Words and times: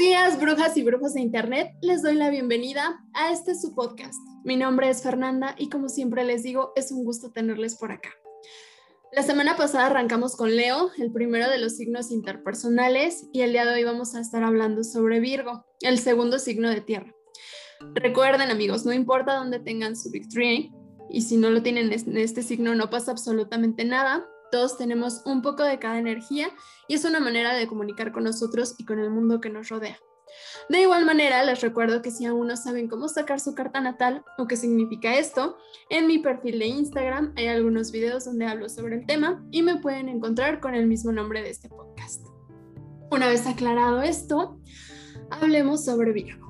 días, 0.00 0.40
brujas 0.40 0.78
y 0.78 0.82
brujos 0.82 1.12
de 1.12 1.20
Internet. 1.20 1.72
Les 1.82 2.02
doy 2.02 2.14
la 2.14 2.30
bienvenida 2.30 3.04
a 3.12 3.32
este 3.32 3.54
su 3.54 3.74
podcast. 3.74 4.18
Mi 4.44 4.56
nombre 4.56 4.88
es 4.88 5.02
Fernanda 5.02 5.54
y 5.58 5.68
como 5.68 5.90
siempre 5.90 6.24
les 6.24 6.42
digo, 6.42 6.72
es 6.74 6.90
un 6.90 7.04
gusto 7.04 7.32
tenerles 7.32 7.76
por 7.76 7.92
acá. 7.92 8.08
La 9.12 9.22
semana 9.22 9.58
pasada 9.58 9.88
arrancamos 9.88 10.36
con 10.36 10.56
Leo, 10.56 10.90
el 10.96 11.12
primero 11.12 11.50
de 11.50 11.58
los 11.58 11.76
signos 11.76 12.10
interpersonales, 12.10 13.28
y 13.34 13.42
el 13.42 13.52
día 13.52 13.66
de 13.66 13.74
hoy 13.74 13.84
vamos 13.84 14.14
a 14.14 14.20
estar 14.20 14.42
hablando 14.42 14.84
sobre 14.84 15.20
Virgo, 15.20 15.66
el 15.82 15.98
segundo 15.98 16.38
signo 16.38 16.70
de 16.70 16.80
tierra. 16.80 17.14
Recuerden 17.94 18.50
amigos, 18.50 18.86
no 18.86 18.94
importa 18.94 19.34
dónde 19.34 19.58
tengan 19.58 19.96
su 19.96 20.10
victory, 20.10 20.72
y 21.10 21.20
si 21.20 21.36
no 21.36 21.50
lo 21.50 21.62
tienen 21.62 21.92
en 21.92 22.16
este 22.16 22.42
signo 22.42 22.74
no 22.74 22.88
pasa 22.88 23.10
absolutamente 23.10 23.84
nada, 23.84 24.26
todos 24.50 24.76
tenemos 24.76 25.22
un 25.24 25.42
poco 25.42 25.62
de 25.62 25.78
cada 25.78 25.98
energía 25.98 26.48
y 26.88 26.94
es 26.94 27.04
una 27.04 27.20
manera 27.20 27.54
de 27.54 27.66
comunicar 27.66 28.12
con 28.12 28.24
nosotros 28.24 28.74
y 28.78 28.84
con 28.84 28.98
el 28.98 29.10
mundo 29.10 29.40
que 29.40 29.50
nos 29.50 29.68
rodea. 29.68 29.98
De 30.68 30.80
igual 30.80 31.04
manera, 31.04 31.42
les 31.44 31.60
recuerdo 31.60 32.02
que 32.02 32.10
si 32.10 32.24
aún 32.24 32.46
no 32.46 32.56
saben 32.56 32.88
cómo 32.88 33.08
sacar 33.08 33.40
su 33.40 33.54
carta 33.54 33.80
natal 33.80 34.24
o 34.38 34.46
qué 34.46 34.56
significa 34.56 35.18
esto, 35.18 35.56
en 35.88 36.06
mi 36.06 36.18
perfil 36.18 36.58
de 36.58 36.66
Instagram 36.66 37.32
hay 37.36 37.48
algunos 37.48 37.90
videos 37.90 38.24
donde 38.24 38.46
hablo 38.46 38.68
sobre 38.68 38.96
el 38.96 39.06
tema 39.06 39.44
y 39.50 39.62
me 39.62 39.76
pueden 39.76 40.08
encontrar 40.08 40.60
con 40.60 40.74
el 40.74 40.86
mismo 40.86 41.10
nombre 41.12 41.42
de 41.42 41.50
este 41.50 41.68
podcast. 41.68 42.24
Una 43.10 43.26
vez 43.26 43.46
aclarado 43.46 44.02
esto, 44.02 44.60
hablemos 45.30 45.84
sobre 45.84 46.12
Virgo. 46.12 46.48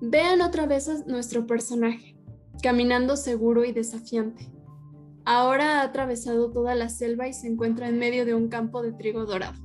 Vean 0.00 0.40
otra 0.42 0.66
vez 0.66 0.88
a 0.88 1.04
nuestro 1.06 1.44
personaje, 1.44 2.16
caminando 2.62 3.16
seguro 3.16 3.64
y 3.64 3.72
desafiante 3.72 4.57
Ahora 5.30 5.80
ha 5.80 5.82
atravesado 5.82 6.50
toda 6.52 6.74
la 6.74 6.88
selva 6.88 7.28
y 7.28 7.34
se 7.34 7.48
encuentra 7.48 7.86
en 7.86 7.98
medio 7.98 8.24
de 8.24 8.32
un 8.32 8.48
campo 8.48 8.80
de 8.80 8.94
trigo 8.94 9.26
dorado. 9.26 9.60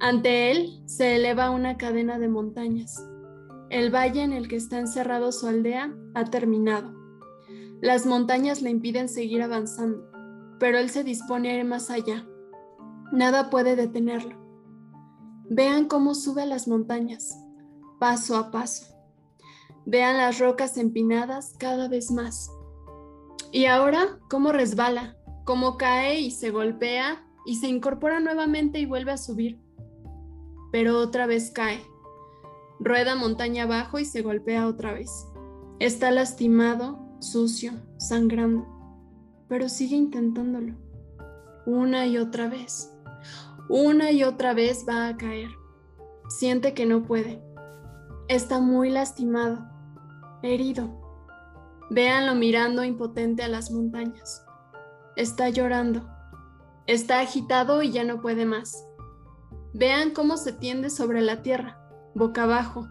Ante 0.00 0.50
él 0.50 0.82
se 0.86 1.14
eleva 1.14 1.50
una 1.50 1.76
cadena 1.76 2.18
de 2.18 2.28
montañas. 2.28 3.06
El 3.68 3.94
valle 3.94 4.22
en 4.22 4.32
el 4.32 4.48
que 4.48 4.56
está 4.56 4.78
encerrado 4.78 5.30
su 5.30 5.46
aldea 5.46 5.94
ha 6.14 6.24
terminado. 6.24 6.94
Las 7.82 8.06
montañas 8.06 8.62
le 8.62 8.70
impiden 8.70 9.10
seguir 9.10 9.42
avanzando, 9.42 10.10
pero 10.58 10.78
él 10.78 10.88
se 10.88 11.04
dispone 11.04 11.50
a 11.50 11.58
ir 11.58 11.66
más 11.66 11.90
allá. 11.90 12.26
Nada 13.12 13.50
puede 13.50 13.76
detenerlo. 13.76 14.38
Vean 15.50 15.84
cómo 15.84 16.14
sube 16.14 16.44
a 16.44 16.46
las 16.46 16.66
montañas, 16.66 17.38
paso 18.00 18.36
a 18.38 18.50
paso. 18.50 18.86
Vean 19.84 20.16
las 20.16 20.38
rocas 20.38 20.78
empinadas 20.78 21.54
cada 21.58 21.88
vez 21.88 22.10
más. 22.10 22.50
Y 23.56 23.64
ahora, 23.64 24.18
cómo 24.28 24.52
resbala, 24.52 25.16
cómo 25.44 25.78
cae 25.78 26.20
y 26.20 26.30
se 26.30 26.50
golpea 26.50 27.24
y 27.46 27.56
se 27.56 27.68
incorpora 27.68 28.20
nuevamente 28.20 28.78
y 28.80 28.84
vuelve 28.84 29.12
a 29.12 29.16
subir. 29.16 29.58
Pero 30.72 30.98
otra 30.98 31.26
vez 31.26 31.52
cae. 31.52 31.80
Rueda 32.80 33.14
montaña 33.14 33.62
abajo 33.62 33.98
y 33.98 34.04
se 34.04 34.20
golpea 34.20 34.66
otra 34.66 34.92
vez. 34.92 35.26
Está 35.78 36.10
lastimado, 36.10 36.98
sucio, 37.20 37.72
sangrando, 37.96 38.66
pero 39.48 39.70
sigue 39.70 39.96
intentándolo. 39.96 40.74
Una 41.64 42.04
y 42.06 42.18
otra 42.18 42.50
vez. 42.50 42.92
Una 43.70 44.12
y 44.12 44.22
otra 44.22 44.52
vez 44.52 44.84
va 44.86 45.08
a 45.08 45.16
caer. 45.16 45.48
Siente 46.28 46.74
que 46.74 46.84
no 46.84 47.04
puede. 47.04 47.42
Está 48.28 48.60
muy 48.60 48.90
lastimado, 48.90 49.66
herido 50.42 51.05
Véanlo 51.88 52.34
mirando 52.34 52.82
impotente 52.82 53.44
a 53.44 53.48
las 53.48 53.70
montañas. 53.70 54.44
Está 55.14 55.50
llorando. 55.50 56.04
Está 56.86 57.20
agitado 57.20 57.82
y 57.82 57.92
ya 57.92 58.02
no 58.02 58.20
puede 58.20 58.44
más. 58.44 58.84
Vean 59.72 60.10
cómo 60.10 60.36
se 60.36 60.52
tiende 60.52 60.90
sobre 60.90 61.20
la 61.20 61.42
tierra, 61.42 61.78
boca 62.14 62.42
abajo, 62.42 62.88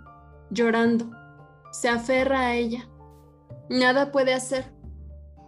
llorando. 0.50 1.12
Se 1.72 1.90
aferra 1.90 2.42
a 2.42 2.56
ella. 2.56 2.90
Nada 3.70 4.12
puede 4.14 4.34
hacer. 4.34 4.74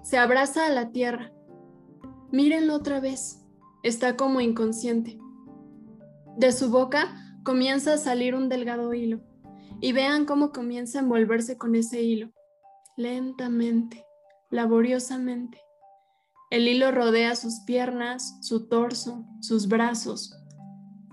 Se 0.04 0.18
abraza 0.18 0.66
a 0.66 0.70
la 0.70 0.92
tierra. 0.92 1.32
Mírenlo 2.32 2.76
otra 2.76 3.00
vez. 3.00 3.46
Está 3.82 4.18
como 4.18 4.42
inconsciente. 4.42 5.20
De 6.36 6.52
su 6.52 6.70
boca 6.70 7.16
comienza 7.46 7.94
a 7.94 7.98
salir 7.98 8.36
un 8.36 8.50
delgado 8.50 8.94
hilo. 8.94 9.22
Y 9.80 9.94
vean 9.94 10.26
cómo 10.26 10.52
comienza 10.52 11.00
a 11.00 11.04
envolverse 11.04 11.58
con 11.58 11.76
ese 11.76 12.02
hilo 12.02 12.32
lentamente, 12.98 14.06
laboriosamente. 14.50 15.62
El 16.50 16.68
hilo 16.68 16.92
rodea 16.92 17.36
sus 17.36 17.60
piernas, 17.66 18.40
su 18.42 18.68
torso, 18.68 19.24
sus 19.40 19.68
brazos. 19.68 20.36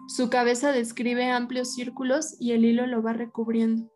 Su 0.08 0.30
cabeza 0.30 0.72
describe 0.72 1.30
amplios 1.30 1.74
círculos 1.74 2.36
y 2.40 2.52
el 2.52 2.64
hilo 2.64 2.86
lo 2.86 3.02
va 3.02 3.12
recubriendo, 3.12 3.92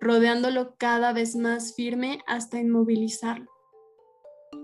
rodeándolo 0.00 0.76
cada 0.78 1.12
vez 1.12 1.34
más 1.34 1.74
firme 1.74 2.20
hasta 2.26 2.60
inmovilizarlo. 2.60 3.50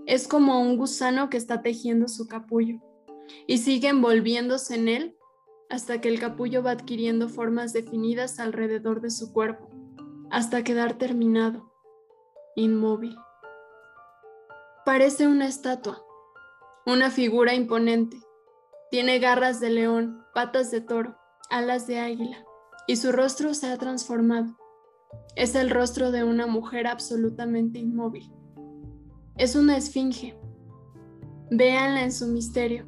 Es 0.05 0.27
como 0.27 0.61
un 0.61 0.77
gusano 0.77 1.29
que 1.29 1.37
está 1.37 1.61
tejiendo 1.61 2.07
su 2.07 2.27
capullo 2.27 2.79
y 3.47 3.57
sigue 3.57 3.89
envolviéndose 3.89 4.75
en 4.75 4.87
él 4.87 5.17
hasta 5.69 5.99
que 5.99 6.09
el 6.09 6.19
capullo 6.19 6.63
va 6.63 6.71
adquiriendo 6.71 7.27
formas 7.27 7.73
definidas 7.73 8.39
alrededor 8.39 9.01
de 9.01 9.09
su 9.09 9.33
cuerpo, 9.33 9.69
hasta 10.29 10.63
quedar 10.63 10.97
terminado 10.97 11.70
inmóvil. 12.55 13.17
Parece 14.85 15.27
una 15.27 15.47
estatua, 15.47 16.03
una 16.85 17.09
figura 17.09 17.53
imponente. 17.53 18.17
Tiene 18.89 19.19
garras 19.19 19.59
de 19.59 19.69
león, 19.69 20.25
patas 20.33 20.71
de 20.71 20.81
toro, 20.81 21.17
alas 21.49 21.87
de 21.87 21.99
águila, 21.99 22.43
y 22.87 22.97
su 22.97 23.11
rostro 23.11 23.53
se 23.53 23.67
ha 23.67 23.77
transformado. 23.77 24.57
Es 25.35 25.55
el 25.55 25.69
rostro 25.69 26.11
de 26.11 26.23
una 26.23 26.47
mujer 26.47 26.87
absolutamente 26.87 27.79
inmóvil. 27.79 28.31
Es 29.37 29.55
una 29.55 29.77
esfinge. 29.77 30.37
Véanla 31.49 32.03
en 32.03 32.11
su 32.11 32.27
misterio, 32.27 32.87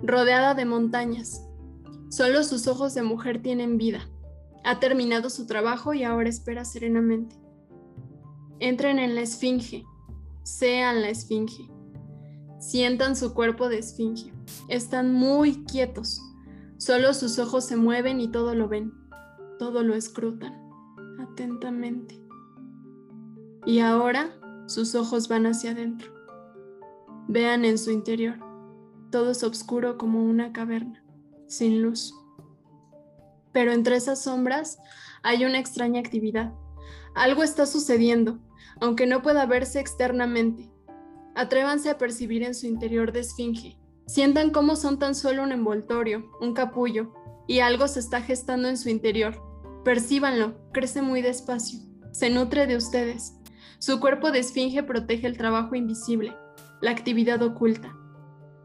rodeada 0.00 0.54
de 0.54 0.64
montañas. 0.64 1.46
Solo 2.08 2.42
sus 2.42 2.66
ojos 2.66 2.94
de 2.94 3.02
mujer 3.02 3.40
tienen 3.40 3.78
vida. 3.78 4.08
Ha 4.64 4.80
terminado 4.80 5.30
su 5.30 5.46
trabajo 5.46 5.94
y 5.94 6.02
ahora 6.02 6.28
espera 6.28 6.64
serenamente. 6.64 7.39
Entren 8.60 8.98
en 8.98 9.14
la 9.14 9.22
esfinge, 9.22 9.86
sean 10.42 11.00
la 11.00 11.08
esfinge. 11.08 11.70
Sientan 12.58 13.16
su 13.16 13.32
cuerpo 13.32 13.70
de 13.70 13.78
esfinge. 13.78 14.34
Están 14.68 15.14
muy 15.14 15.64
quietos. 15.64 16.20
Solo 16.76 17.14
sus 17.14 17.38
ojos 17.38 17.64
se 17.64 17.76
mueven 17.76 18.20
y 18.20 18.28
todo 18.28 18.54
lo 18.54 18.68
ven. 18.68 18.92
Todo 19.58 19.82
lo 19.82 19.94
escrutan 19.94 20.54
atentamente. 21.18 22.20
Y 23.64 23.78
ahora 23.78 24.38
sus 24.66 24.94
ojos 24.94 25.28
van 25.28 25.46
hacia 25.46 25.70
adentro. 25.70 26.12
Vean 27.28 27.64
en 27.64 27.78
su 27.78 27.90
interior. 27.90 28.38
Todo 29.10 29.30
es 29.30 29.42
oscuro 29.42 29.96
como 29.96 30.22
una 30.22 30.52
caverna, 30.52 31.02
sin 31.46 31.80
luz. 31.80 32.14
Pero 33.52 33.72
entre 33.72 33.96
esas 33.96 34.22
sombras 34.22 34.78
hay 35.22 35.46
una 35.46 35.58
extraña 35.58 36.00
actividad. 36.00 36.52
Algo 37.14 37.42
está 37.42 37.64
sucediendo 37.64 38.38
aunque 38.80 39.06
no 39.06 39.22
pueda 39.22 39.46
verse 39.46 39.80
externamente. 39.80 40.70
Atrévanse 41.34 41.90
a 41.90 41.98
percibir 41.98 42.42
en 42.42 42.54
su 42.54 42.66
interior 42.66 43.12
de 43.12 43.20
esfinge. 43.20 43.78
Sientan 44.06 44.50
cómo 44.50 44.76
son 44.76 44.98
tan 44.98 45.14
solo 45.14 45.42
un 45.42 45.52
envoltorio, 45.52 46.30
un 46.40 46.54
capullo, 46.54 47.12
y 47.46 47.60
algo 47.60 47.88
se 47.88 48.00
está 48.00 48.20
gestando 48.22 48.68
en 48.68 48.76
su 48.76 48.88
interior. 48.88 49.42
Percíbanlo, 49.84 50.54
crece 50.72 51.02
muy 51.02 51.22
despacio, 51.22 51.80
se 52.12 52.30
nutre 52.30 52.66
de 52.66 52.76
ustedes. 52.76 53.34
Su 53.78 53.98
cuerpo 53.98 54.30
de 54.30 54.40
esfinge 54.40 54.82
protege 54.82 55.26
el 55.26 55.38
trabajo 55.38 55.74
invisible, 55.74 56.36
la 56.80 56.90
actividad 56.90 57.42
oculta, 57.42 57.96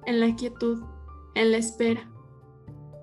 en 0.05 0.19
la 0.19 0.35
quietud, 0.35 0.83
en 1.35 1.51
la 1.51 1.57
espera. 1.57 2.11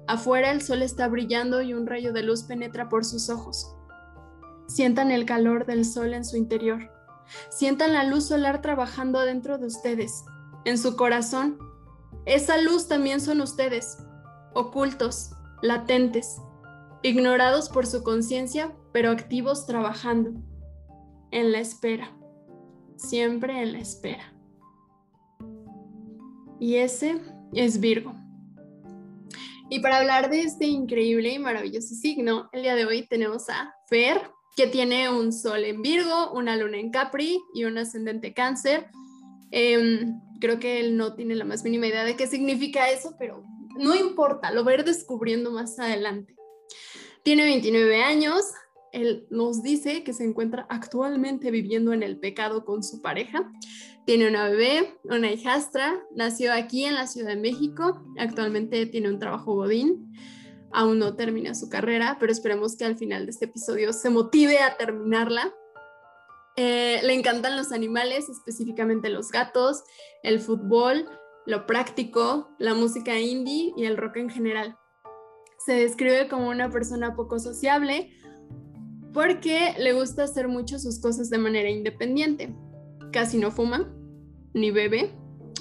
Afuera 0.07 0.51
el 0.51 0.61
sol 0.61 0.83
está 0.83 1.09
brillando 1.09 1.63
y 1.63 1.75
un 1.75 1.87
rayo 1.87 2.13
de 2.13 2.23
luz 2.23 2.43
penetra 2.43 2.89
por 2.89 3.05
sus 3.05 3.31
ojos. 3.31 3.75
Sientan 4.67 5.11
el 5.11 5.25
calor 5.25 5.65
del 5.65 5.85
sol 5.85 6.13
en 6.13 6.25
su 6.25 6.37
interior. 6.37 6.91
Sientan 7.51 7.93
la 7.93 8.05
luz 8.05 8.27
solar 8.27 8.63
trabajando 8.63 9.21
dentro 9.21 9.59
de 9.59 9.67
ustedes, 9.67 10.25
en 10.65 10.79
su 10.79 10.97
corazón. 10.97 11.59
Esa 12.25 12.59
luz 12.59 12.89
también 12.89 13.21
son 13.21 13.41
ustedes, 13.41 13.99
ocultos, 14.55 15.31
latentes, 15.63 16.41
ignorados 17.03 17.69
por 17.69 17.87
su 17.87 18.03
conciencia, 18.03 18.73
pero 18.93 19.11
activos 19.11 19.67
trabajando, 19.67 20.33
en 21.31 21.53
la 21.53 21.59
espera, 21.59 22.17
siempre 22.97 23.63
en 23.63 23.73
la 23.73 23.79
espera. 23.79 24.33
Y 26.61 26.77
ese 26.77 27.21
es 27.55 27.81
Virgo. 27.81 28.15
Y 29.69 29.81
para 29.81 29.97
hablar 29.97 30.31
de 30.31 30.43
este 30.43 30.67
increíble 30.67 31.31
y 31.31 31.39
maravilloso 31.39 31.95
signo, 31.95 32.51
el 32.53 32.63
día 32.63 32.75
de 32.75 32.85
hoy 32.85 33.07
tenemos 33.09 33.49
a 33.49 33.75
Fer, 33.89 34.31
que 34.57 34.67
tiene 34.67 35.09
un 35.09 35.33
sol 35.33 35.65
en 35.65 35.83
Virgo, 35.83 36.33
una 36.33 36.57
luna 36.57 36.79
en 36.79 36.91
Capri 36.91 37.41
y 37.55 37.65
un 37.65 37.79
ascendente 37.79 38.35
cáncer. 38.35 38.89
Em, 39.51 40.21
creo 40.41 40.59
que 40.59 40.81
él 40.81 40.97
no 40.97 41.15
tiene 41.15 41.35
la 41.35 41.45
más 41.45 41.65
mínima 41.65 41.87
idea 41.87 42.05
de 42.05 42.17
qué 42.17 42.27
significa 42.27 42.91
eso, 42.91 43.15
pero 43.19 43.45
no 43.79 43.95
importa, 43.95 44.51
lo 44.51 44.65
va 44.65 44.73
a 44.73 44.75
ir 44.75 44.85
descubriendo 44.85 45.51
más 45.51 45.79
adelante. 45.79 46.35
Tiene 47.23 47.45
29 47.45 48.03
años, 48.03 48.43
él 48.93 49.27
nos 49.31 49.63
dice 49.63 50.05
que 50.05 50.13
se 50.13 50.25
encuentra 50.25 50.67
actualmente 50.69 51.51
viviendo 51.51 51.93
en 51.93 52.03
el 52.03 52.19
pecado 52.19 52.65
con 52.65 52.83
su 52.83 53.01
pareja. 53.01 53.51
Tiene 54.05 54.29
una 54.29 54.49
bebé, 54.49 54.99
una 55.05 55.31
hijastra, 55.31 56.03
nació 56.15 56.53
aquí 56.53 56.85
en 56.85 56.95
la 56.95 57.07
Ciudad 57.07 57.31
de 57.31 57.41
México, 57.41 58.03
actualmente 58.19 58.85
tiene 58.87 59.09
un 59.09 59.19
trabajo 59.19 59.55
godín, 59.55 60.13
aún 60.73 60.99
no 60.99 61.15
termina 61.15 61.55
su 61.55 61.69
carrera, 61.69 62.17
pero 62.19 62.33
esperemos 62.33 62.77
que 62.77 62.85
al 62.85 62.97
final 62.97 63.27
de 63.27 63.33
este 63.33 63.47
episodio 63.47 63.93
se 63.93 64.11
motive 64.11 64.59
a 64.59 64.77
terminarla. 64.77 65.53
Eh, 66.57 67.01
le 67.03 67.15
encantan 67.15 67.57
los 67.57 67.73
animales, 67.73 68.29
específicamente 68.29 69.09
los 69.09 69.31
gatos, 69.31 69.85
el 70.23 70.41
fútbol, 70.41 71.09
lo 71.47 71.67
práctico, 71.67 72.51
la 72.59 72.75
música 72.75 73.19
indie 73.19 73.73
y 73.77 73.85
el 73.85 73.97
rock 73.97 74.17
en 74.17 74.31
general. 74.31 74.77
Se 75.65 75.75
describe 75.75 76.29
como 76.29 76.49
una 76.49 76.71
persona 76.71 77.15
poco 77.15 77.39
sociable 77.39 78.11
porque 79.13 79.75
le 79.79 79.93
gusta 79.93 80.25
hacer 80.25 80.49
mucho 80.49 80.79
sus 80.79 81.01
cosas 81.01 81.31
de 81.31 81.39
manera 81.39 81.69
independiente. 81.69 82.55
Casi 83.13 83.39
no 83.39 83.51
fuma, 83.51 83.93
ni 84.55 84.71
bebe. 84.71 85.15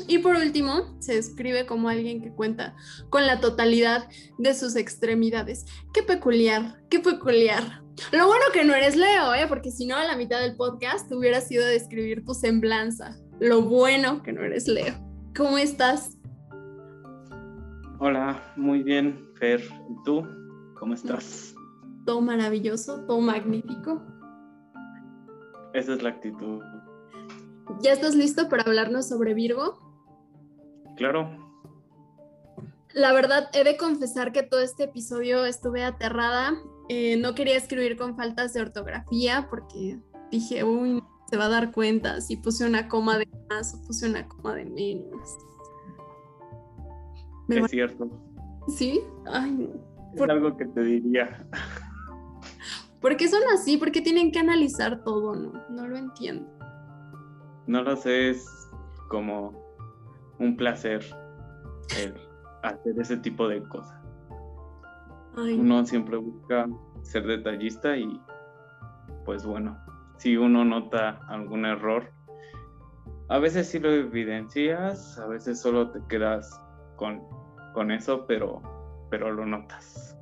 Y 0.08 0.20
por 0.20 0.36
último, 0.36 0.96
se 1.00 1.16
describe 1.16 1.66
como 1.66 1.90
alguien 1.90 2.22
que 2.22 2.32
cuenta 2.32 2.76
con 3.10 3.26
la 3.28 3.40
totalidad 3.40 4.08
de 4.38 4.54
sus 4.54 4.76
extremidades. 4.76 5.66
Qué 5.94 6.04
peculiar, 6.04 6.82
qué 6.90 7.00
peculiar. 7.00 7.82
Lo 8.12 8.28
bueno 8.28 8.46
que 8.54 8.64
no 8.64 8.74
eres 8.74 8.96
Leo, 8.96 9.34
¿eh? 9.34 9.46
porque 9.48 9.72
si 9.72 9.86
no, 9.86 9.96
a 9.96 10.06
la 10.06 10.16
mitad 10.16 10.40
del 10.40 10.56
podcast 10.56 11.12
hubiera 11.12 11.42
sido 11.42 11.66
describir 11.66 12.26
tu 12.26 12.34
semblanza. 12.34 13.18
Lo 13.40 13.62
bueno 13.62 14.24
que 14.24 14.34
no 14.34 14.44
eres 14.44 14.68
Leo. 14.68 14.94
¿Cómo 15.36 15.58
estás? 15.58 16.18
Hola, 18.00 18.54
muy 18.56 18.82
bien, 18.84 19.30
Fer. 19.36 19.62
¿Y 19.62 20.04
tú? 20.04 20.26
¿Cómo 20.80 20.94
estás? 20.94 21.54
Todo 22.06 22.22
maravilloso, 22.22 23.06
todo 23.06 23.22
magnífico. 23.22 24.02
Esa 25.74 25.94
es 25.94 26.02
la 26.02 26.10
actitud. 26.10 26.62
¿Ya 27.82 27.94
estás 27.94 28.16
listo 28.16 28.50
para 28.50 28.64
hablarnos 28.64 29.08
sobre 29.08 29.34
Virgo? 29.34 29.80
Claro. 31.02 31.32
La 32.94 33.12
verdad, 33.12 33.50
he 33.54 33.64
de 33.64 33.76
confesar 33.76 34.32
que 34.32 34.44
todo 34.44 34.60
este 34.62 34.84
episodio 34.84 35.46
estuve 35.46 35.84
aterrada. 35.84 36.54
Eh, 36.90 37.18
no 37.18 37.34
quería 37.34 37.58
escribir 37.58 37.98
con 37.98 38.16
faltas 38.16 38.54
de 38.54 38.62
ortografía 38.62 39.48
porque 39.50 39.98
dije, 40.30 40.64
uy, 40.64 41.02
se 41.28 41.38
va 41.38 41.46
a 41.46 41.50
dar 41.50 41.72
cuenta 41.72 42.22
si 42.22 42.38
puse 42.38 42.68
una 42.68 42.88
coma 42.88 43.18
de 43.18 43.28
más 43.50 43.74
o 43.74 43.82
puse 43.88 44.08
una 44.08 44.28
coma 44.28 44.54
de 44.54 44.66
menos. 44.66 45.38
es 47.50 47.72
cierto. 47.72 48.08
¿Sí? 48.68 49.02
Ay, 49.26 49.72
Es 50.14 50.22
algo 50.22 50.56
que 50.56 50.66
te 50.66 50.82
diría. 50.82 51.48
¿Por 53.02 53.18
qué 53.18 53.28
son 53.28 53.42
así? 53.56 53.78
¿Por 53.78 53.92
qué 53.92 54.02
tienen 54.02 54.32
que 54.32 54.38
analizar 54.38 55.04
todo? 55.04 55.34
No, 55.34 55.52
no 55.68 55.88
lo 55.88 55.98
entiendo. 55.98 56.48
No 57.66 57.82
lo 57.82 57.96
sé, 57.96 58.30
es 58.30 58.46
como 59.10 59.61
un 60.42 60.58
placer 60.58 61.06
hacer 62.64 63.00
ese 63.00 63.18
tipo 63.18 63.48
de 63.48 63.62
cosas. 63.64 63.98
Uno 65.36 65.86
siempre 65.86 66.18
busca 66.18 66.68
ser 67.04 67.26
detallista 67.26 67.96
y 67.96 68.20
pues 69.24 69.46
bueno, 69.46 69.78
si 70.18 70.36
uno 70.36 70.66
nota 70.66 71.20
algún 71.28 71.66
error, 71.66 72.12
a 73.30 73.40
veces 73.40 73.68
sí 73.68 73.80
lo 73.80 73.92
evidencias, 73.92 75.18
a 75.20 75.28
veces 75.28 75.62
solo 75.62 75.92
te 75.92 76.00
quedas 76.10 76.60
con, 76.98 77.22
con 77.74 77.92
eso, 77.92 78.26
pero, 78.28 78.62
pero 79.10 79.32
lo 79.32 79.46
notas. 79.46 80.18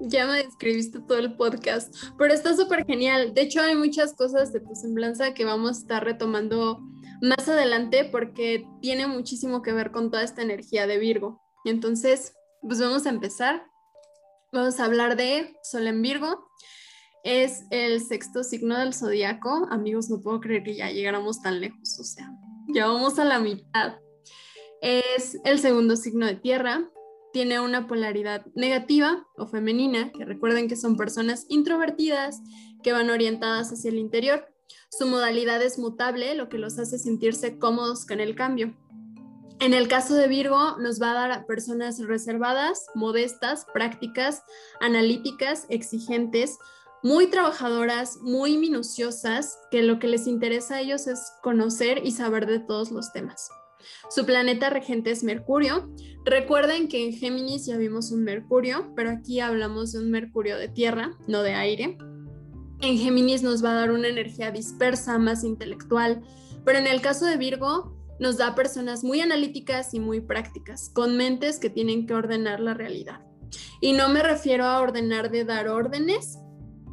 Ya 0.00 0.26
me 0.26 0.44
describiste 0.44 1.00
todo 1.00 1.18
el 1.18 1.36
podcast, 1.36 1.94
pero 2.18 2.32
está 2.32 2.54
súper 2.54 2.84
genial. 2.86 3.34
De 3.34 3.42
hecho, 3.42 3.60
hay 3.60 3.74
muchas 3.76 4.14
cosas 4.14 4.52
de 4.52 4.60
tu 4.60 4.74
semblanza 4.74 5.34
que 5.34 5.44
vamos 5.44 5.78
a 5.78 5.80
estar 5.80 6.04
retomando 6.04 6.80
más 7.20 7.48
adelante 7.48 8.04
porque 8.04 8.66
tiene 8.80 9.06
muchísimo 9.06 9.62
que 9.62 9.72
ver 9.72 9.90
con 9.90 10.10
toda 10.10 10.22
esta 10.22 10.42
energía 10.42 10.86
de 10.86 10.98
Virgo. 10.98 11.40
Entonces, 11.64 12.34
pues 12.62 12.80
vamos 12.80 13.06
a 13.06 13.10
empezar. 13.10 13.66
Vamos 14.52 14.80
a 14.80 14.84
hablar 14.84 15.16
de 15.16 15.56
Sol 15.62 15.86
en 15.86 16.02
Virgo. 16.02 16.48
Es 17.24 17.64
el 17.70 18.00
sexto 18.00 18.44
signo 18.44 18.78
del 18.78 18.94
zodiaco. 18.94 19.66
Amigos, 19.70 20.08
no 20.08 20.20
puedo 20.20 20.40
creer 20.40 20.62
que 20.62 20.76
ya 20.76 20.90
llegáramos 20.90 21.42
tan 21.42 21.60
lejos. 21.60 21.98
O 21.98 22.04
sea, 22.04 22.30
ya 22.72 22.86
vamos 22.86 23.18
a 23.18 23.24
la 23.24 23.40
mitad. 23.40 23.96
Es 24.80 25.38
el 25.44 25.58
segundo 25.58 25.96
signo 25.96 26.26
de 26.26 26.36
tierra. 26.36 26.88
Tiene 27.32 27.60
una 27.60 27.86
polaridad 27.86 28.46
negativa 28.54 29.26
o 29.36 29.46
femenina, 29.46 30.12
que 30.12 30.24
recuerden 30.24 30.68
que 30.68 30.76
son 30.76 30.96
personas 30.96 31.46
introvertidas 31.48 32.40
que 32.82 32.92
van 32.92 33.10
orientadas 33.10 33.72
hacia 33.72 33.90
el 33.90 33.98
interior. 33.98 34.46
Su 34.90 35.06
modalidad 35.06 35.62
es 35.62 35.78
mutable, 35.78 36.34
lo 36.34 36.48
que 36.48 36.58
los 36.58 36.78
hace 36.78 36.98
sentirse 36.98 37.58
cómodos 37.58 38.06
con 38.06 38.20
el 38.20 38.34
cambio. 38.34 38.76
En 39.58 39.72
el 39.72 39.88
caso 39.88 40.14
de 40.14 40.28
Virgo, 40.28 40.76
nos 40.78 41.00
va 41.00 41.12
a 41.12 41.14
dar 41.14 41.32
a 41.32 41.46
personas 41.46 41.98
reservadas, 41.98 42.86
modestas, 42.94 43.66
prácticas, 43.72 44.42
analíticas, 44.80 45.66
exigentes, 45.70 46.58
muy 47.02 47.28
trabajadoras, 47.28 48.18
muy 48.20 48.58
minuciosas, 48.58 49.58
que 49.70 49.82
lo 49.82 49.98
que 49.98 50.08
les 50.08 50.26
interesa 50.26 50.76
a 50.76 50.80
ellos 50.80 51.06
es 51.06 51.32
conocer 51.42 52.04
y 52.04 52.12
saber 52.12 52.46
de 52.46 52.58
todos 52.58 52.90
los 52.90 53.12
temas. 53.12 53.48
Su 54.10 54.26
planeta 54.26 54.70
regente 54.70 55.10
es 55.10 55.22
Mercurio. 55.22 55.90
Recuerden 56.24 56.88
que 56.88 57.04
en 57.04 57.12
Géminis 57.12 57.66
ya 57.66 57.76
vimos 57.76 58.10
un 58.10 58.24
Mercurio, 58.24 58.92
pero 58.94 59.10
aquí 59.10 59.40
hablamos 59.40 59.92
de 59.92 60.00
un 60.00 60.10
Mercurio 60.10 60.58
de 60.58 60.68
tierra, 60.68 61.16
no 61.28 61.42
de 61.42 61.54
aire. 61.54 61.98
En 62.80 62.98
Géminis 62.98 63.42
nos 63.42 63.64
va 63.64 63.70
a 63.70 63.74
dar 63.74 63.90
una 63.90 64.08
energía 64.08 64.50
dispersa, 64.50 65.18
más 65.18 65.44
intelectual, 65.44 66.22
pero 66.64 66.78
en 66.78 66.86
el 66.86 67.00
caso 67.00 67.24
de 67.24 67.36
Virgo 67.36 67.96
nos 68.20 68.36
da 68.36 68.54
personas 68.54 69.04
muy 69.04 69.20
analíticas 69.20 69.94
y 69.94 70.00
muy 70.00 70.20
prácticas, 70.20 70.90
con 70.90 71.16
mentes 71.16 71.58
que 71.58 71.70
tienen 71.70 72.06
que 72.06 72.14
ordenar 72.14 72.60
la 72.60 72.74
realidad. 72.74 73.20
Y 73.80 73.92
no 73.92 74.08
me 74.08 74.22
refiero 74.22 74.64
a 74.64 74.80
ordenar 74.80 75.30
de 75.30 75.44
dar 75.44 75.68
órdenes, 75.68 76.38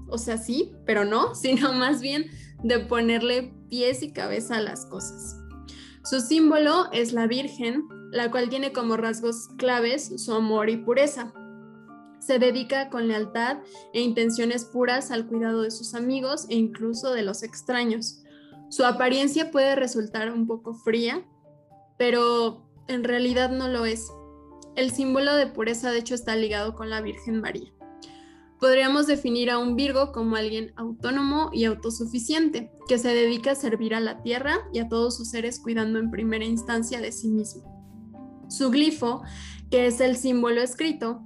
o 0.07 0.17
sea, 0.17 0.37
sí, 0.37 0.73
pero 0.85 1.05
no, 1.05 1.35
sino 1.35 1.73
más 1.73 2.01
bien 2.01 2.29
de 2.63 2.79
ponerle 2.79 3.53
pies 3.69 4.03
y 4.03 4.13
cabeza 4.13 4.57
a 4.57 4.61
las 4.61 4.85
cosas. 4.85 5.37
Su 6.05 6.19
símbolo 6.19 6.91
es 6.91 7.13
la 7.13 7.27
Virgen, 7.27 7.87
la 8.11 8.29
cual 8.29 8.49
tiene 8.49 8.73
como 8.73 8.97
rasgos 8.97 9.49
claves 9.57 10.11
su 10.23 10.33
amor 10.33 10.69
y 10.69 10.77
pureza. 10.77 11.33
Se 12.25 12.39
dedica 12.39 12.89
con 12.89 13.09
lealtad 13.09 13.57
e 13.93 13.99
intenciones 13.99 14.63
puras 14.63 15.11
al 15.11 15.27
cuidado 15.27 15.61
de 15.61 15.71
sus 15.71 15.93
amigos 15.93 16.45
e 16.49 16.55
incluso 16.55 17.11
de 17.11 17.21
los 17.21 17.43
extraños. 17.43 18.23
Su 18.69 18.85
apariencia 18.85 19.51
puede 19.51 19.75
resultar 19.75 20.31
un 20.31 20.47
poco 20.47 20.73
fría, 20.73 21.25
pero 21.97 22.65
en 22.87 23.03
realidad 23.03 23.51
no 23.51 23.67
lo 23.67 23.85
es. 23.85 24.07
El 24.75 24.91
símbolo 24.91 25.35
de 25.35 25.47
pureza 25.47 25.91
de 25.91 25.99
hecho 25.99 26.15
está 26.15 26.37
ligado 26.37 26.75
con 26.75 26.89
la 26.89 27.01
Virgen 27.01 27.41
María. 27.41 27.73
Podríamos 28.57 29.05
definir 29.05 29.51
a 29.51 29.57
un 29.57 29.75
Virgo 29.75 30.13
como 30.13 30.37
alguien 30.37 30.71
autónomo 30.77 31.49
y 31.51 31.65
autosuficiente, 31.65 32.71
que 32.87 32.97
se 32.97 33.09
dedica 33.09 33.51
a 33.51 33.55
servir 33.55 33.93
a 33.93 33.99
la 33.99 34.21
tierra 34.21 34.59
y 34.71 34.79
a 34.79 34.87
todos 34.87 35.17
sus 35.17 35.31
seres 35.31 35.59
cuidando 35.59 35.99
en 35.99 36.09
primera 36.09 36.45
instancia 36.45 37.01
de 37.01 37.11
sí 37.11 37.27
mismo. 37.27 37.63
Su 38.47 38.69
glifo, 38.69 39.23
que 39.69 39.87
es 39.87 39.99
el 39.99 40.15
símbolo 40.15 40.61
escrito, 40.61 41.21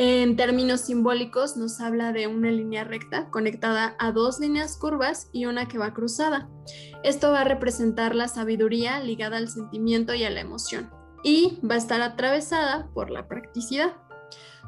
en 0.00 0.36
términos 0.36 0.82
simbólicos 0.82 1.56
nos 1.56 1.80
habla 1.80 2.12
de 2.12 2.28
una 2.28 2.52
línea 2.52 2.84
recta 2.84 3.30
conectada 3.30 3.96
a 3.98 4.12
dos 4.12 4.38
líneas 4.38 4.76
curvas 4.76 5.28
y 5.32 5.46
una 5.46 5.66
que 5.66 5.76
va 5.76 5.92
cruzada. 5.92 6.48
Esto 7.02 7.32
va 7.32 7.40
a 7.40 7.44
representar 7.44 8.14
la 8.14 8.28
sabiduría 8.28 9.00
ligada 9.00 9.38
al 9.38 9.48
sentimiento 9.48 10.14
y 10.14 10.22
a 10.22 10.30
la 10.30 10.38
emoción 10.38 10.88
y 11.24 11.58
va 11.68 11.74
a 11.74 11.78
estar 11.78 12.00
atravesada 12.00 12.88
por 12.94 13.10
la 13.10 13.26
practicidad. 13.26 13.96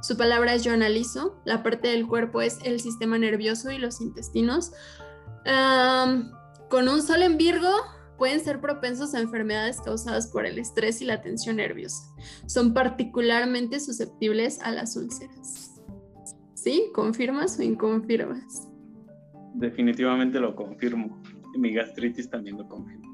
Su 0.03 0.17
palabra 0.17 0.53
es 0.55 0.65
yo 0.65 0.73
analizo, 0.73 1.41
la 1.45 1.63
parte 1.63 1.87
del 1.87 2.09
cuerpo 2.09 2.41
es 2.41 2.59
el 2.65 2.81
sistema 2.81 3.17
nervioso 3.17 3.71
y 3.71 3.79
los 3.79 4.01
intestinos. 4.01 4.73
con 5.45 6.89
un 6.89 7.03
sol 7.03 7.23
en 7.23 7.37
Virgo 7.37 7.71
pueden 8.21 8.39
ser 8.39 8.61
propensos 8.61 9.15
a 9.15 9.21
enfermedades 9.21 9.81
causadas 9.81 10.29
por 10.29 10.45
el 10.47 10.59
estrés 10.59 11.01
y 11.03 11.07
la 11.07 11.23
tensión 11.23 11.57
nerviosa. 11.57 12.05
Son 12.47 12.75
particularmente 12.75 13.81
susceptibles 13.81 14.61
a 14.61 14.71
las 14.71 14.95
úlceras. 14.95 15.83
¿Sí? 16.55 16.91
¿Confirmas 16.95 17.59
o 17.59 17.63
inconfirmas? 17.63 18.69
Definitivamente 19.55 20.39
lo 20.39 20.55
confirmo. 20.55 21.21
Mi 21.57 21.73
gastritis 21.73 22.29
también 22.29 22.59
lo 22.59 22.69
confirma. 22.69 23.09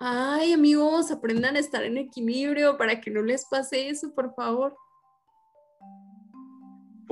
Ay, 0.00 0.52
amigos, 0.52 1.12
aprendan 1.12 1.54
a 1.54 1.60
estar 1.60 1.84
en 1.84 1.98
equilibrio 1.98 2.76
para 2.76 3.00
que 3.00 3.10
no 3.10 3.22
les 3.22 3.44
pase 3.44 3.88
eso, 3.88 4.12
por 4.14 4.34
favor 4.34 4.74